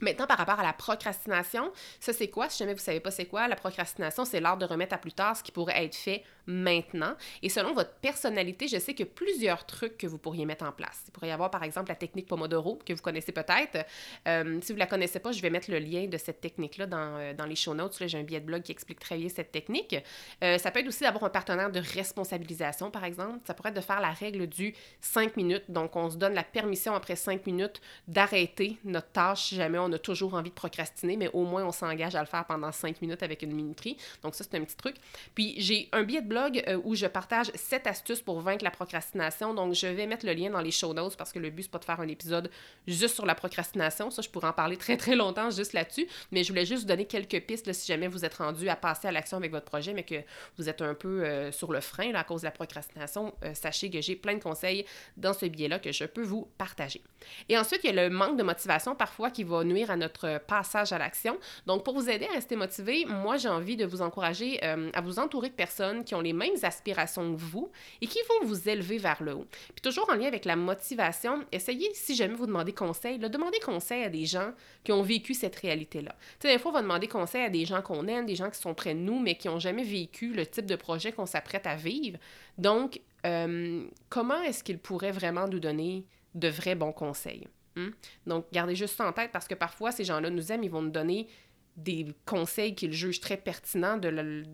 Maintenant, 0.00 0.26
par 0.26 0.38
rapport 0.38 0.58
à 0.60 0.62
la 0.62 0.72
procrastination, 0.72 1.72
ça 2.00 2.12
c'est 2.12 2.28
quoi? 2.28 2.48
Si 2.48 2.58
jamais 2.58 2.72
vous 2.72 2.78
ne 2.78 2.82
savez 2.82 3.00
pas 3.00 3.10
c'est 3.10 3.26
quoi, 3.26 3.48
la 3.48 3.56
procrastination, 3.56 4.24
c'est 4.24 4.40
l'art 4.40 4.56
de 4.56 4.64
remettre 4.64 4.94
à 4.94 4.98
plus 4.98 5.12
tard 5.12 5.36
ce 5.36 5.42
qui 5.42 5.52
pourrait 5.52 5.84
être 5.84 5.94
fait 5.94 6.22
maintenant. 6.50 7.14
Et 7.42 7.48
selon 7.48 7.72
votre 7.72 7.92
personnalité, 7.94 8.68
je 8.68 8.78
sais 8.78 8.94
que 8.94 9.04
plusieurs 9.04 9.64
trucs 9.66 9.96
que 9.96 10.06
vous 10.06 10.18
pourriez 10.18 10.44
mettre 10.44 10.64
en 10.64 10.72
place. 10.72 11.04
Il 11.06 11.12
pourrait 11.12 11.28
y 11.28 11.32
avoir 11.32 11.50
par 11.50 11.62
exemple 11.62 11.88
la 11.88 11.94
technique 11.94 12.26
Pomodoro 12.26 12.78
que 12.84 12.92
vous 12.92 13.02
connaissez 13.02 13.32
peut-être. 13.32 13.86
Euh, 14.28 14.58
si 14.60 14.72
vous 14.72 14.76
ne 14.76 14.80
la 14.80 14.86
connaissez 14.86 15.20
pas, 15.20 15.32
je 15.32 15.40
vais 15.40 15.50
mettre 15.50 15.70
le 15.70 15.78
lien 15.78 16.06
de 16.06 16.18
cette 16.18 16.40
technique-là 16.40 16.86
dans, 16.86 17.16
euh, 17.18 17.34
dans, 17.34 17.46
les 17.46 17.54
show 17.54 17.74
notes. 17.74 17.96
J'ai 18.06 18.18
un 18.18 18.22
billet 18.22 18.40
de 18.40 18.46
blog 18.46 18.62
qui 18.62 18.72
explique 18.72 18.98
très 18.98 19.16
bien 19.16 19.28
cette 19.28 19.52
technique. 19.52 19.96
Euh, 20.42 20.58
ça 20.58 20.70
peut 20.70 20.80
être 20.80 20.88
aussi 20.88 21.04
d'avoir 21.04 21.24
un 21.24 21.30
partenaire 21.30 21.70
de 21.70 21.80
responsabilisation, 21.80 22.90
par 22.90 23.04
exemple. 23.04 23.38
Ça 23.46 23.54
pourrait 23.54 23.70
être 23.70 23.76
de 23.76 23.80
faire 23.80 24.00
la 24.00 24.10
règle 24.10 24.46
du 24.46 24.74
5 25.00 25.36
minutes. 25.36 25.64
Donc, 25.68 25.96
on 25.96 26.10
se 26.10 26.16
donne 26.16 26.34
la 26.34 26.44
permission 26.44 26.94
après 26.94 27.16
5 27.16 27.46
minutes 27.46 27.80
d'arrêter 28.08 28.78
notre 28.84 29.10
tâche 29.10 29.48
si 29.48 29.56
jamais 29.56 29.78
on 29.78 29.92
a 29.92 29.98
toujours 29.98 30.34
envie 30.34 30.50
de 30.50 30.54
procrastiner, 30.54 31.16
mais 31.16 31.28
au 31.32 31.44
moins 31.44 31.64
on 31.64 31.72
s'engage 31.72 32.14
à 32.14 32.20
le 32.20 32.26
faire 32.26 32.44
pendant 32.44 32.72
5 32.72 33.00
minutes 33.02 33.22
avec 33.22 33.42
une 33.42 33.52
minuterie. 33.52 33.96
Donc, 34.22 34.34
ça, 34.34 34.44
c'est 34.44 34.56
un 34.56 34.64
petit 34.64 34.76
truc. 34.76 34.96
Puis, 35.34 35.54
j'ai 35.58 35.88
un 35.92 36.02
billet 36.02 36.22
de 36.22 36.28
blog 36.28 36.39
où 36.84 36.94
je 36.94 37.06
partage 37.06 37.50
7 37.54 37.86
astuces 37.86 38.20
pour 38.20 38.40
vaincre 38.40 38.64
la 38.64 38.70
procrastination. 38.70 39.54
Donc, 39.54 39.74
je 39.74 39.86
vais 39.86 40.06
mettre 40.06 40.26
le 40.26 40.32
lien 40.32 40.50
dans 40.50 40.60
les 40.60 40.70
show 40.70 40.92
notes 40.94 41.16
parce 41.16 41.32
que 41.32 41.38
le 41.38 41.50
but, 41.50 41.64
c'est 41.64 41.70
pas 41.70 41.78
de 41.78 41.84
faire 41.84 42.00
un 42.00 42.08
épisode 42.08 42.50
juste 42.86 43.14
sur 43.14 43.26
la 43.26 43.34
procrastination. 43.34 44.10
Ça, 44.10 44.22
je 44.22 44.28
pourrais 44.28 44.48
en 44.48 44.52
parler 44.52 44.76
très, 44.76 44.96
très 44.96 45.16
longtemps 45.16 45.50
juste 45.50 45.72
là-dessus. 45.72 46.06
Mais 46.30 46.44
je 46.44 46.48
voulais 46.48 46.66
juste 46.66 46.82
vous 46.82 46.88
donner 46.88 47.06
quelques 47.06 47.40
pistes 47.46 47.72
si 47.72 47.86
jamais 47.86 48.08
vous 48.08 48.24
êtes 48.24 48.34
rendu 48.34 48.68
à 48.68 48.76
passer 48.76 49.08
à 49.08 49.12
l'action 49.12 49.36
avec 49.36 49.50
votre 49.50 49.66
projet, 49.66 49.92
mais 49.92 50.04
que 50.04 50.16
vous 50.58 50.68
êtes 50.68 50.82
un 50.82 50.94
peu 50.94 51.24
euh, 51.24 51.52
sur 51.52 51.72
le 51.72 51.80
frein 51.80 52.14
à 52.14 52.24
cause 52.24 52.42
de 52.42 52.46
la 52.46 52.50
procrastination. 52.50 53.34
Euh, 53.44 53.54
sachez 53.54 53.90
que 53.90 54.00
j'ai 54.00 54.16
plein 54.16 54.34
de 54.34 54.42
conseils 54.42 54.84
dans 55.16 55.32
ce 55.32 55.46
billet-là 55.46 55.78
que 55.78 55.92
je 55.92 56.04
peux 56.04 56.22
vous 56.22 56.48
partager. 56.58 57.02
Et 57.48 57.58
ensuite, 57.58 57.80
il 57.84 57.94
y 57.94 57.98
a 57.98 58.08
le 58.08 58.14
manque 58.14 58.36
de 58.36 58.42
motivation 58.42 58.94
parfois 58.94 59.30
qui 59.30 59.44
va 59.44 59.64
nuire 59.64 59.90
à 59.90 59.96
notre 59.96 60.38
passage 60.46 60.92
à 60.92 60.98
l'action. 60.98 61.38
Donc, 61.66 61.84
pour 61.84 61.94
vous 61.94 62.08
aider 62.08 62.26
à 62.30 62.34
rester 62.34 62.56
motivé, 62.56 63.04
moi, 63.06 63.36
j'ai 63.36 63.48
envie 63.48 63.76
de 63.76 63.84
vous 63.84 64.02
encourager 64.02 64.60
euh, 64.64 64.90
à 64.94 65.00
vous 65.00 65.18
entourer 65.18 65.48
de 65.48 65.54
personnes 65.54 66.04
qui 66.04 66.14
ont 66.14 66.19
les 66.20 66.32
mêmes 66.32 66.56
aspirations 66.62 67.34
que 67.34 67.40
vous 67.40 67.70
et 68.00 68.06
qui 68.06 68.18
vont 68.28 68.46
vous 68.46 68.68
élever 68.68 68.98
vers 68.98 69.22
le 69.22 69.34
haut. 69.34 69.46
Puis 69.74 69.82
toujours 69.82 70.08
en 70.10 70.14
lien 70.14 70.26
avec 70.26 70.44
la 70.44 70.56
motivation, 70.56 71.44
essayez, 71.52 71.90
si 71.94 72.14
jamais 72.14 72.34
vous 72.34 72.46
demandez 72.46 72.72
conseil, 72.72 73.18
là, 73.18 73.28
demandez 73.28 73.58
conseil 73.60 74.04
à 74.04 74.08
des 74.08 74.26
gens 74.26 74.52
qui 74.84 74.92
ont 74.92 75.02
vécu 75.02 75.34
cette 75.34 75.56
réalité-là. 75.56 76.14
Tu 76.38 76.48
sais, 76.48 76.54
des 76.54 76.58
fois, 76.58 76.70
on 76.70 76.74
va 76.74 76.82
demander 76.82 77.08
conseil 77.08 77.42
à 77.42 77.50
des 77.50 77.64
gens 77.64 77.82
qu'on 77.82 78.06
aime, 78.06 78.26
des 78.26 78.36
gens 78.36 78.50
qui 78.50 78.58
sont 78.58 78.74
près 78.74 78.94
de 78.94 79.00
nous, 79.00 79.18
mais 79.18 79.36
qui 79.36 79.48
n'ont 79.48 79.58
jamais 79.58 79.84
vécu 79.84 80.32
le 80.32 80.46
type 80.46 80.66
de 80.66 80.76
projet 80.76 81.12
qu'on 81.12 81.26
s'apprête 81.26 81.66
à 81.66 81.76
vivre. 81.76 82.18
Donc, 82.58 83.00
euh, 83.26 83.84
comment 84.08 84.42
est-ce 84.42 84.64
qu'ils 84.64 84.78
pourraient 84.78 85.12
vraiment 85.12 85.46
nous 85.48 85.60
donner 85.60 86.04
de 86.34 86.48
vrais 86.48 86.74
bons 86.74 86.92
conseils? 86.92 87.46
Hmm? 87.76 87.90
Donc, 88.26 88.46
gardez 88.52 88.74
juste 88.74 88.96
ça 88.96 89.06
en 89.06 89.12
tête 89.12 89.30
parce 89.32 89.46
que 89.46 89.54
parfois, 89.54 89.92
ces 89.92 90.04
gens-là 90.04 90.30
nous 90.30 90.52
aiment, 90.52 90.64
ils 90.64 90.70
vont 90.70 90.82
nous 90.82 90.90
donner 90.90 91.28
des 91.76 92.06
conseils 92.26 92.74
qu'ils 92.74 92.92
jugent 92.92 93.20
très 93.20 93.36
pertinents 93.36 93.96
de, 93.96 94.44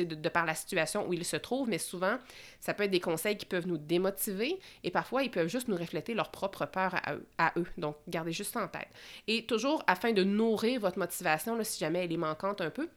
de, 0.00 0.28
par 0.28 0.46
la 0.46 0.54
situation 0.54 1.06
où 1.08 1.12
ils 1.12 1.24
se 1.24 1.36
trouvent, 1.36 1.68
mais 1.68 1.78
souvent, 1.78 2.18
ça 2.60 2.74
peut 2.74 2.84
être 2.84 2.90
des 2.90 3.00
conseils 3.00 3.36
qui 3.36 3.46
peuvent 3.46 3.66
nous 3.66 3.78
démotiver 3.78 4.58
et 4.82 4.90
parfois, 4.90 5.22
ils 5.22 5.30
peuvent 5.30 5.48
juste 5.48 5.68
nous 5.68 5.76
refléter 5.76 6.14
leur 6.14 6.30
propre 6.30 6.66
peur 6.66 6.94
à 7.38 7.52
eux. 7.56 7.66
Donc, 7.78 7.96
gardez 8.08 8.32
juste 8.32 8.52
ça 8.52 8.62
en 8.62 8.68
tête. 8.68 8.88
Et 9.26 9.46
toujours, 9.46 9.82
afin 9.86 10.12
de 10.12 10.24
nourrir 10.24 10.80
votre 10.80 10.98
motivation, 10.98 11.62
si 11.62 11.78
jamais 11.78 12.04
elle 12.04 12.12
est 12.12 12.16
manquante 12.16 12.60
un 12.60 12.70
peu, 12.70 12.88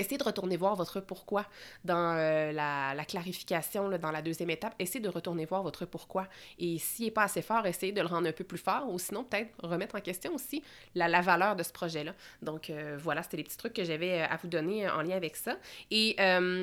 Essayez 0.00 0.16
de 0.16 0.24
retourner 0.24 0.56
voir 0.56 0.76
votre 0.76 1.00
pourquoi 1.00 1.44
dans 1.84 2.16
euh, 2.16 2.52
la, 2.52 3.04
clarification, 3.04 3.90
dans 3.98 4.10
la 4.10 4.22
deuxième 4.22 4.48
étape. 4.48 4.74
Essayez 4.78 5.00
de 5.00 5.10
retourner 5.10 5.44
voir 5.44 5.62
votre 5.62 5.84
pourquoi. 5.84 6.26
Et 6.58 6.78
s'il 6.78 7.04
n'est 7.04 7.10
pas 7.10 7.24
assez 7.24 7.42
fort, 7.42 7.66
essayez 7.66 7.92
de 7.92 8.00
le 8.00 8.06
rendre 8.06 8.26
un 8.26 8.32
peu 8.32 8.44
plus 8.44 8.58
fort 8.58 8.90
ou 8.90 8.98
sinon 8.98 9.24
peut-être 9.24 9.52
remettre 9.62 9.96
en 9.96 10.00
question 10.00 10.34
aussi 10.34 10.62
la, 10.94 11.20
valeur 11.20 11.54
de 11.54 11.62
ce 11.62 11.72
projet-là. 11.72 12.14
Donc 12.40 12.70
euh, 12.70 12.96
voilà, 12.98 13.22
c'était 13.22 13.36
les 13.36 13.44
petits 13.44 13.58
trucs 13.58 13.74
que 13.74 13.84
j'avais 13.84 14.22
euh, 14.22 14.26
à 14.26 14.38
vous 14.38 14.48
donner 14.48 14.88
en 14.88 15.02
lien 15.02 15.16
avec 15.16 15.36
ça. 15.36 15.58
Et 15.90 16.16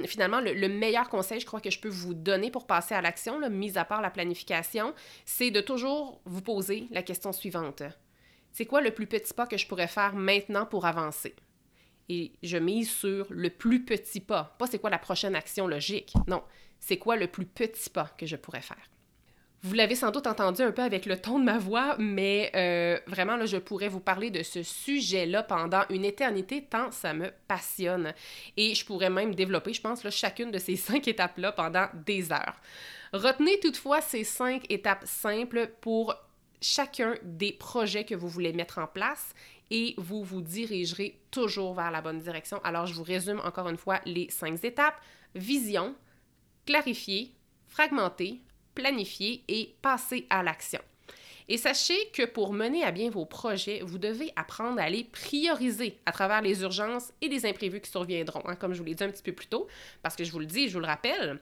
finalement, 0.08 0.42
le, 0.42 0.68
meilleur 0.68 1.08
conseil, 1.10 1.40
je 1.40 1.46
crois 1.46 1.62
que 1.62 1.70
je 1.70 1.80
peux 1.80 1.90
vous 1.90 2.16
donner 2.16 2.50
pour 2.50 2.66
passer 2.66 2.96
à 2.96 3.02
l'action, 3.02 3.48
mis 3.50 3.78
à 3.78 3.86
part 3.86 4.02
la 4.02 4.10
planification, 4.10 4.96
c'est 5.26 5.52
de 5.52 5.62
toujours 5.62 6.22
vous 6.26 6.42
poser 6.42 6.88
la 6.90 7.04
question 7.04 7.32
suivante. 7.32 7.84
C'est 8.52 8.66
quoi 8.66 8.82
le 8.82 8.92
plus 8.92 9.06
petit 9.06 9.34
pas 9.34 9.46
que 9.46 9.58
je 9.58 9.68
pourrais 9.68 9.88
faire 9.88 10.16
maintenant 10.16 10.66
pour 10.66 10.86
avancer? 10.86 11.36
Et 12.10 12.32
je 12.44 12.58
mise 12.58 12.90
sur 12.90 13.28
le 13.30 13.50
plus 13.50 13.84
petit 13.84 14.20
pas. 14.20 14.56
Pas 14.58 14.68
c'est 14.68 14.80
quoi 14.80 14.90
la 14.90 15.00
prochaine 15.00 15.36
action 15.36 15.68
logique. 15.68 16.14
Non, 16.28 16.44
c'est 16.80 16.98
quoi 16.98 17.16
le 17.16 17.28
plus 17.28 17.46
petit 17.46 17.90
pas 17.90 18.10
que 18.18 18.26
je 18.26 18.36
pourrais 18.36 18.62
faire. 18.62 18.90
Vous 19.64 19.74
l'avez 19.74 19.96
sans 19.96 20.12
doute 20.12 20.28
entendu 20.28 20.62
un 20.62 20.72
peu 20.72 20.84
avec 20.84 21.08
le 21.08 21.20
ton 21.20 21.40
de 21.40 21.44
ma 21.44 21.58
voix, 21.58 21.96
mais 21.98 22.52
euh, 22.56 23.00
vraiment, 23.08 23.36
là, 23.36 23.48
je 23.48 23.58
pourrais 23.58 23.88
vous 23.88 24.00
parler 24.00 24.30
de 24.30 24.44
ce 24.44 24.62
sujet-là 24.62 25.42
pendant 25.42 25.82
une 25.90 26.06
éternité, 26.06 26.64
tant 26.64 26.92
ça 26.92 27.14
me 27.14 27.32
passionne. 27.48 28.14
Et 28.56 28.76
je 28.76 28.86
pourrais 28.86 29.10
même 29.10 29.34
développer, 29.34 29.74
je 29.74 29.82
pense, 29.82 30.08
chacune 30.12 30.52
de 30.52 30.60
ces 30.60 30.76
cinq 30.78 31.08
étapes-là 31.08 31.52
pendant 31.54 31.88
des 32.06 32.32
heures. 32.32 32.56
Retenez 33.14 33.60
toutefois 33.60 34.00
ces 34.02 34.24
cinq 34.24 34.64
étapes 34.70 35.06
simples 35.06 35.72
pour 35.82 36.16
chacun 36.62 37.16
des 37.24 37.52
projets 37.52 38.04
que 38.04 38.16
vous 38.16 38.28
voulez 38.28 38.54
mettre 38.54 38.78
en 38.80 38.88
place 38.88 39.34
et 39.72 39.96
vous 39.98 40.24
vous 40.24 40.42
dirigerez 40.42 41.20
toujours 41.32 41.74
vers 41.74 41.92
la 41.92 42.02
bonne 42.02 42.20
direction. 42.20 42.60
Alors, 42.64 42.86
je 42.86 42.94
vous 42.94 43.04
résume 43.04 43.42
encore 43.44 43.70
une 43.70 43.78
fois 43.78 44.00
les 44.06 44.30
cinq 44.30 44.64
étapes. 44.64 45.00
Vision, 45.36 45.96
clarifier, 46.66 47.34
fragmenter, 47.68 48.42
planifier 48.74 49.44
et 49.48 49.76
passer 49.82 50.26
à 50.30 50.44
l'action. 50.44 50.80
Et 51.50 51.58
sachez 51.58 51.98
que 52.12 52.26
pour 52.26 52.52
mener 52.52 52.84
à 52.84 52.92
bien 52.92 53.10
vos 53.10 53.26
projets, 53.26 53.82
vous 53.86 53.98
devez 53.98 54.34
apprendre 54.36 54.82
à 54.82 54.90
les 54.90 55.06
prioriser 55.06 55.98
à 56.06 56.12
travers 56.12 56.42
les 56.42 56.62
urgences 56.62 57.14
et 57.22 57.30
les 57.30 57.46
imprévus 57.46 57.80
qui 57.80 57.90
surviendront, 57.90 58.42
hein, 58.46 58.56
comme 58.56 58.74
je 58.74 58.80
vous 58.80 58.86
l'ai 58.86 58.96
dit 58.96 59.04
un 59.04 59.10
petit 59.10 59.24
peu 59.24 59.32
plus 59.32 59.48
tôt, 59.48 59.68
parce 60.02 60.18
que 60.18 60.26
je 60.26 60.32
vous 60.32 60.40
le 60.40 60.46
dis, 60.46 60.68
je 60.68 60.74
vous 60.74 60.82
le 60.82 60.88
rappelle, 60.88 61.40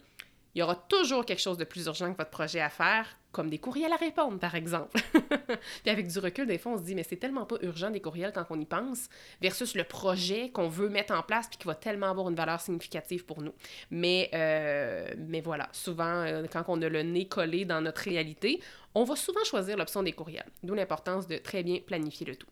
il 0.55 0.59
y 0.59 0.61
aura 0.61 0.75
toujours 0.75 1.25
quelque 1.25 1.41
chose 1.41 1.57
de 1.57 1.65
plus 1.65 1.85
urgent 1.87 2.11
que 2.13 2.17
votre 2.17 2.29
projet 2.29 2.61
à 2.61 2.69
faire, 2.69 3.05
comme 3.33 3.49
des 3.49 3.57
courriels 3.57 3.91
à 3.91 3.97
répondre, 3.97 4.39
par 4.39 4.55
exemple. 4.55 4.97
Puis 5.83 5.91
avec 5.91 6.07
du 6.07 6.17
recul, 6.19 6.47
des 6.47 6.57
fois, 6.57 6.71
on 6.71 6.77
se 6.77 6.83
dit, 6.83 6.95
mais 6.95 7.03
c'est 7.03 7.17
tellement 7.17 7.45
pas 7.45 7.57
urgent 7.61 7.89
des 7.89 7.99
courriels 7.99 8.31
quand 8.33 8.45
on 8.49 8.59
y 8.59 8.65
pense, 8.65 9.09
versus 9.41 9.75
le 9.75 9.83
projet 9.83 10.51
qu'on 10.51 10.69
veut 10.69 10.87
mettre 10.87 11.13
en 11.13 11.21
place 11.21 11.49
puis 11.49 11.57
qui 11.57 11.67
va 11.67 11.75
tellement 11.75 12.09
avoir 12.09 12.29
une 12.29 12.35
valeur 12.35 12.61
significative 12.61 13.25
pour 13.25 13.41
nous. 13.41 13.53
Mais, 13.91 14.29
euh, 14.33 15.13
mais 15.17 15.41
voilà, 15.41 15.67
souvent, 15.73 16.23
euh, 16.23 16.45
quand 16.49 16.63
on 16.69 16.81
a 16.81 16.87
le 16.87 17.03
nez 17.03 17.27
collé 17.27 17.65
dans 17.65 17.81
notre 17.81 18.01
réalité, 18.01 18.61
on 18.93 19.03
va 19.03 19.17
souvent 19.17 19.43
choisir 19.43 19.75
l'option 19.75 20.03
des 20.03 20.13
courriels, 20.13 20.49
d'où 20.63 20.73
l'importance 20.73 21.27
de 21.27 21.37
très 21.37 21.63
bien 21.63 21.79
planifier 21.85 22.25
le 22.25 22.37
tout. 22.37 22.47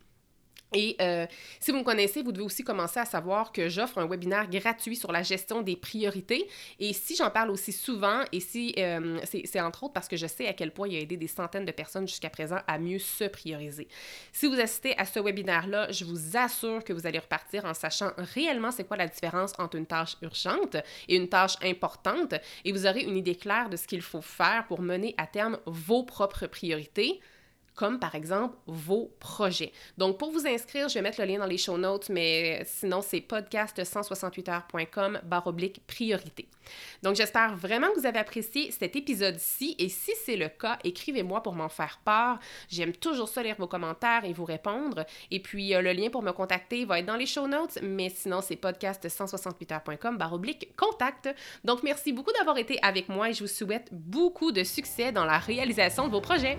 Et 0.74 0.96
euh, 1.00 1.26
si 1.60 1.70
vous 1.70 1.78
me 1.78 1.84
connaissez, 1.84 2.22
vous 2.22 2.32
devez 2.32 2.44
aussi 2.44 2.64
commencer 2.64 3.00
à 3.00 3.04
savoir 3.04 3.52
que 3.52 3.68
j'offre 3.68 3.98
un 3.98 4.06
webinaire 4.06 4.48
gratuit 4.50 4.96
sur 4.96 5.12
la 5.12 5.22
gestion 5.22 5.62
des 5.62 5.76
priorités. 5.76 6.48
Et 6.80 6.92
si 6.92 7.16
j'en 7.16 7.30
parle 7.30 7.50
aussi 7.50 7.72
souvent, 7.72 8.22
et 8.32 8.40
si 8.40 8.74
euh, 8.78 9.18
c'est 9.24 9.60
entre 9.60 9.84
autres 9.84 9.94
parce 9.94 10.08
que 10.08 10.16
je 10.16 10.26
sais 10.26 10.46
à 10.46 10.52
quel 10.52 10.72
point 10.72 10.88
il 10.88 10.96
a 10.96 11.00
aidé 11.00 11.16
des 11.16 11.28
centaines 11.28 11.64
de 11.64 11.72
personnes 11.72 12.08
jusqu'à 12.08 12.30
présent 12.30 12.58
à 12.66 12.78
mieux 12.78 12.98
se 12.98 13.24
prioriser. 13.24 13.88
Si 14.32 14.46
vous 14.46 14.58
assistez 14.60 14.98
à 14.98 15.04
ce 15.04 15.20
webinaire-là, 15.20 15.92
je 15.92 16.04
vous 16.04 16.36
assure 16.36 16.82
que 16.82 16.92
vous 16.92 17.06
allez 17.06 17.18
repartir 17.18 17.64
en 17.64 17.74
sachant 17.74 18.10
réellement 18.16 18.70
c'est 18.70 18.84
quoi 18.84 18.96
la 18.96 19.06
différence 19.06 19.52
entre 19.58 19.76
une 19.76 19.86
tâche 19.86 20.16
urgente 20.22 20.76
et 21.08 21.16
une 21.16 21.28
tâche 21.28 21.56
importante, 21.62 22.34
et 22.64 22.72
vous 22.72 22.86
aurez 22.86 23.02
une 23.02 23.16
idée 23.16 23.36
claire 23.36 23.70
de 23.70 23.76
ce 23.76 23.86
qu'il 23.86 24.02
faut 24.02 24.22
faire 24.22 24.66
pour 24.66 24.80
mener 24.80 25.14
à 25.18 25.26
terme 25.26 25.58
vos 25.66 26.02
propres 26.02 26.46
priorités 26.46 27.20
comme 27.74 27.98
par 27.98 28.14
exemple 28.14 28.56
vos 28.66 29.14
projets. 29.20 29.72
Donc, 29.98 30.18
pour 30.18 30.30
vous 30.30 30.46
inscrire, 30.46 30.88
je 30.88 30.94
vais 30.94 31.02
mettre 31.02 31.20
le 31.20 31.26
lien 31.26 31.38
dans 31.38 31.46
les 31.46 31.58
show 31.58 31.78
notes, 31.78 32.08
mais 32.08 32.62
sinon, 32.64 33.02
c'est 33.02 33.20
podcast168heures.com 33.20 35.20
oblique 35.46 35.86
priorité. 35.86 36.48
Donc, 37.02 37.16
j'espère 37.16 37.56
vraiment 37.56 37.88
que 37.88 38.00
vous 38.00 38.06
avez 38.06 38.18
apprécié 38.18 38.70
cet 38.70 38.96
épisode-ci 38.96 39.74
et 39.78 39.88
si 39.88 40.12
c'est 40.24 40.36
le 40.36 40.48
cas, 40.48 40.78
écrivez-moi 40.84 41.42
pour 41.42 41.54
m'en 41.54 41.68
faire 41.68 42.00
part. 42.04 42.38
J'aime 42.68 42.92
toujours 42.92 43.28
ça 43.28 43.42
lire 43.42 43.56
vos 43.58 43.66
commentaires 43.66 44.24
et 44.24 44.32
vous 44.32 44.44
répondre. 44.44 45.04
Et 45.30 45.40
puis, 45.40 45.74
euh, 45.74 45.82
le 45.82 45.92
lien 45.92 46.10
pour 46.10 46.22
me 46.22 46.32
contacter 46.32 46.84
va 46.84 47.00
être 47.00 47.06
dans 47.06 47.16
les 47.16 47.26
show 47.26 47.46
notes, 47.46 47.78
mais 47.82 48.08
sinon, 48.08 48.40
c'est 48.40 48.60
podcast168heures.com 48.60 50.18
oblique 50.32 50.74
contact. 50.76 51.28
Donc, 51.64 51.82
merci 51.82 52.12
beaucoup 52.12 52.32
d'avoir 52.32 52.58
été 52.58 52.78
avec 52.82 53.08
moi 53.08 53.30
et 53.30 53.34
je 53.34 53.40
vous 53.40 53.48
souhaite 53.48 53.88
beaucoup 53.92 54.52
de 54.52 54.64
succès 54.64 55.12
dans 55.12 55.24
la 55.24 55.38
réalisation 55.38 56.06
de 56.06 56.12
vos 56.12 56.20
projets. 56.20 56.58